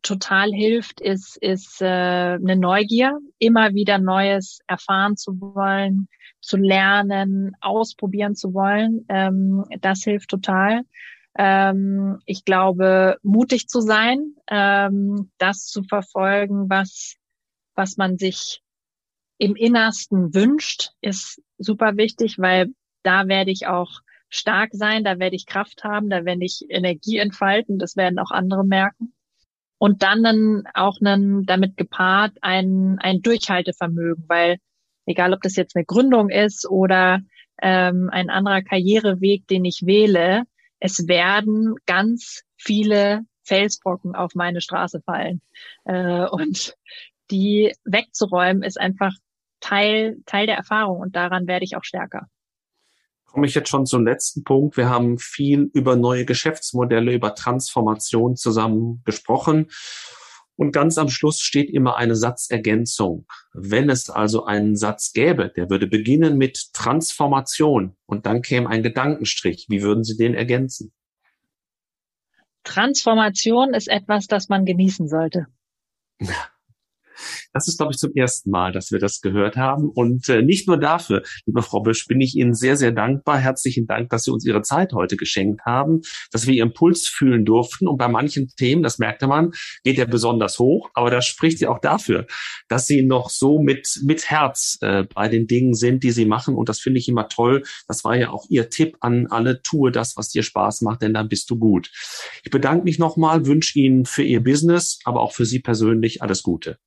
total 0.08 0.52
hilft, 0.52 1.02
ist, 1.02 1.38
ist 1.38 1.82
äh, 1.82 1.86
eine 1.86 2.56
Neugier, 2.56 3.20
immer 3.40 3.74
wieder 3.74 4.00
Neues 4.00 4.60
erfahren 4.68 5.18
zu 5.18 5.40
wollen, 5.40 6.08
zu 6.40 6.58
lernen, 6.58 7.56
ausprobieren 7.62 8.36
zu 8.36 8.54
wollen. 8.54 9.06
Ähm, 9.10 9.66
das 9.82 10.04
hilft 10.04 10.30
total. 10.30 10.84
Ähm, 11.38 12.20
ich 12.26 12.46
glaube, 12.46 13.18
mutig 13.22 13.68
zu 13.68 13.82
sein, 13.82 14.36
ähm, 14.50 15.30
das 15.38 15.66
zu 15.66 15.84
verfolgen, 15.84 16.70
was, 16.70 17.16
was 17.76 17.98
man 17.98 18.18
sich 18.18 18.62
im 19.38 19.56
Innersten 19.56 20.34
wünscht, 20.34 20.92
ist 21.02 21.42
super 21.58 21.98
wichtig, 21.98 22.40
weil 22.40 22.70
da 23.04 23.28
werde 23.28 23.52
ich 23.52 23.68
auch 23.68 24.02
stark 24.30 24.70
sein, 24.74 25.04
da 25.04 25.20
werde 25.20 25.36
ich 25.36 25.46
Kraft 25.46 25.84
haben, 25.84 26.10
da 26.10 26.26
werde 26.26 26.44
ich 26.44 26.66
Energie 26.70 27.18
entfalten, 27.18 27.78
das 27.78 27.96
werden 27.96 28.20
auch 28.20 28.32
andere 28.32 28.66
merken. 28.66 29.14
Und 29.80 30.02
dann, 30.04 30.24
dann 30.24 30.64
auch 30.74 31.00
einen, 31.00 31.46
damit 31.46 31.78
gepaart 31.78 32.34
ein, 32.42 32.98
ein 33.00 33.22
Durchhaltevermögen, 33.22 34.26
weil 34.28 34.58
egal 35.06 35.34
ob 35.34 35.42
das 35.42 35.56
jetzt 35.56 35.76
eine 35.76 35.86
Gründung 35.86 36.30
ist 36.30 36.68
oder 36.70 37.22
ähm, 37.62 38.10
ein 38.12 38.30
anderer 38.30 38.62
Karriereweg, 38.62 39.48
den 39.48 39.66
ich 39.66 39.86
wähle, 39.86 40.44
es 40.80 41.08
werden 41.08 41.76
ganz 41.86 42.44
viele 42.56 43.22
Felsbrocken 43.44 44.16
auf 44.16 44.36
meine 44.36 44.62
Straße 44.62 45.02
fallen. 45.02 45.42
Äh, 45.86 46.26
und 46.28 46.76
die 47.32 47.74
wegzuräumen 47.86 48.64
ist 48.64 48.80
einfach 48.80 49.14
Teil, 49.60 50.18
Teil 50.26 50.46
der 50.46 50.58
Erfahrung 50.58 51.00
und 51.00 51.16
daran 51.16 51.48
werde 51.48 51.66
ich 51.66 51.76
auch 51.76 51.84
stärker. 51.84 52.28
Komme 53.28 53.46
ich 53.46 53.54
jetzt 53.54 53.70
schon 53.70 53.86
zum 53.86 54.06
letzten 54.06 54.44
Punkt. 54.44 54.78
Wir 54.78 54.90
haben 54.90 55.20
viel 55.20 55.70
über 55.74 55.96
neue 55.96 56.26
Geschäftsmodelle, 56.26 57.14
über 57.14 57.36
Transformation 57.36 58.36
zusammen 58.36 59.02
gesprochen. 59.06 59.68
Und 60.56 60.72
ganz 60.72 60.98
am 60.98 61.10
Schluss 61.10 61.40
steht 61.40 61.70
immer 61.70 61.98
eine 61.98 62.16
Satzergänzung. 62.16 63.28
Wenn 63.54 63.92
es 63.92 64.10
also 64.10 64.46
einen 64.46 64.76
Satz 64.76 65.14
gäbe, 65.14 65.52
der 65.56 65.70
würde 65.70 65.86
beginnen 65.86 66.38
mit 66.38 66.74
Transformation 66.74 67.96
und 68.08 68.26
dann 68.26 68.42
käme 68.42 68.68
ein 68.68 68.82
Gedankenstrich. 68.82 69.68
Wie 69.70 69.84
würden 69.84 70.04
Sie 70.04 70.18
den 70.18 70.34
ergänzen? 70.34 70.92
Transformation 72.64 73.76
ist 73.76 73.88
etwas, 73.88 74.26
das 74.26 74.50
man 74.50 74.66
genießen 74.66 75.08
sollte. 75.08 75.46
Das 77.54 77.68
ist, 77.68 77.78
glaube 77.78 77.94
ich, 77.94 77.98
zum 77.98 78.14
ersten 78.16 78.50
Mal, 78.50 78.72
dass 78.72 78.92
wir 78.92 79.00
das 79.00 79.22
gehört 79.22 79.58
haben. 79.58 79.90
Und 79.90 80.30
äh, 80.30 80.42
nicht 80.42 80.68
nur 80.68 80.78
dafür, 80.78 81.24
liebe 81.46 81.62
Frau 81.62 81.82
Bösch, 81.82 82.08
bin 82.08 82.22
ich 82.22 82.36
Ihnen 82.36 82.54
sehr, 82.54 82.78
sehr 82.78 82.92
dankbar. 82.92 83.38
Herzlichen 83.38 83.88
Dank, 83.88 84.10
dass 84.10 84.24
Sie 84.24 84.32
uns 84.32 84.46
Ihre 84.46 84.62
Zeit 84.62 84.94
heute 84.94 85.18
geschenkt 85.18 85.62
haben, 85.66 86.02
dass 86.32 86.48
wir 86.48 86.54
Ihren 86.54 86.74
Puls 86.74 87.08
fühlen 87.08 87.46
durften. 87.46 87.88
Und 87.88 87.98
bei 87.98 88.08
manchen 88.08 88.50
Themen, 88.58 88.84
das 88.84 89.00
merkte 89.00 89.28
man, 89.28 89.52
geht 89.84 90.00
er 90.00 90.06
besonders 90.06 90.60
hoch. 90.60 90.90
Aber 90.94 91.10
das 91.10 91.26
spricht 91.26 91.60
ja 91.60 91.70
auch 91.70 91.80
dafür, 91.80 92.28
dass 92.68 92.88
Sie 92.88 93.04
noch 93.04 93.30
so 93.30 93.60
mit, 93.60 94.00
mit 94.04 94.30
Herz 94.30 94.78
äh, 94.82 95.04
bei 95.04 95.28
den 95.30 95.48
Dingen 95.48 95.74
sind, 95.74 96.04
die 96.04 96.12
Sie 96.12 96.26
machen. 96.26 96.56
Und 96.56 96.70
das 96.70 96.80
finde 96.80 97.00
ich 97.00 97.08
immer 97.08 97.28
toll. 97.30 97.64
Das 97.88 98.04
war 98.04 98.16
ja 98.16 98.30
auch 98.30 98.46
Ihr 98.50 98.70
Tipp 98.70 98.98
an 99.02 99.28
alle, 99.28 99.62
tue 99.62 99.92
das, 99.92 100.18
was 100.18 100.30
dir 100.30 100.44
Spaß 100.44 100.82
macht, 100.82 101.02
denn 101.02 101.14
dann 101.14 101.30
bist 101.30 101.50
du 101.50 101.58
gut. 101.58 101.92
Ich 102.44 102.52
bedanke 102.52 102.84
mich 102.84 103.00
nochmal, 103.00 103.46
wünsche 103.46 103.80
Ihnen 103.80 104.06
für 104.06 104.24
Ihr 104.24 104.44
Business, 104.44 105.00
aber 105.04 105.22
auch 105.22 105.34
für 105.34 105.46
Sie 105.46 105.60
persönlich 105.60 106.22
alles 106.22 106.44
Gute. 106.44 106.78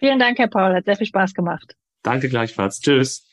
Vielen 0.00 0.18
Dank, 0.18 0.38
Herr 0.38 0.48
Paul. 0.48 0.74
Hat 0.74 0.86
sehr 0.86 0.96
viel 0.96 1.06
Spaß 1.06 1.34
gemacht. 1.34 1.76
Danke 2.02 2.28
gleichfalls. 2.28 2.80
Tschüss. 2.80 3.28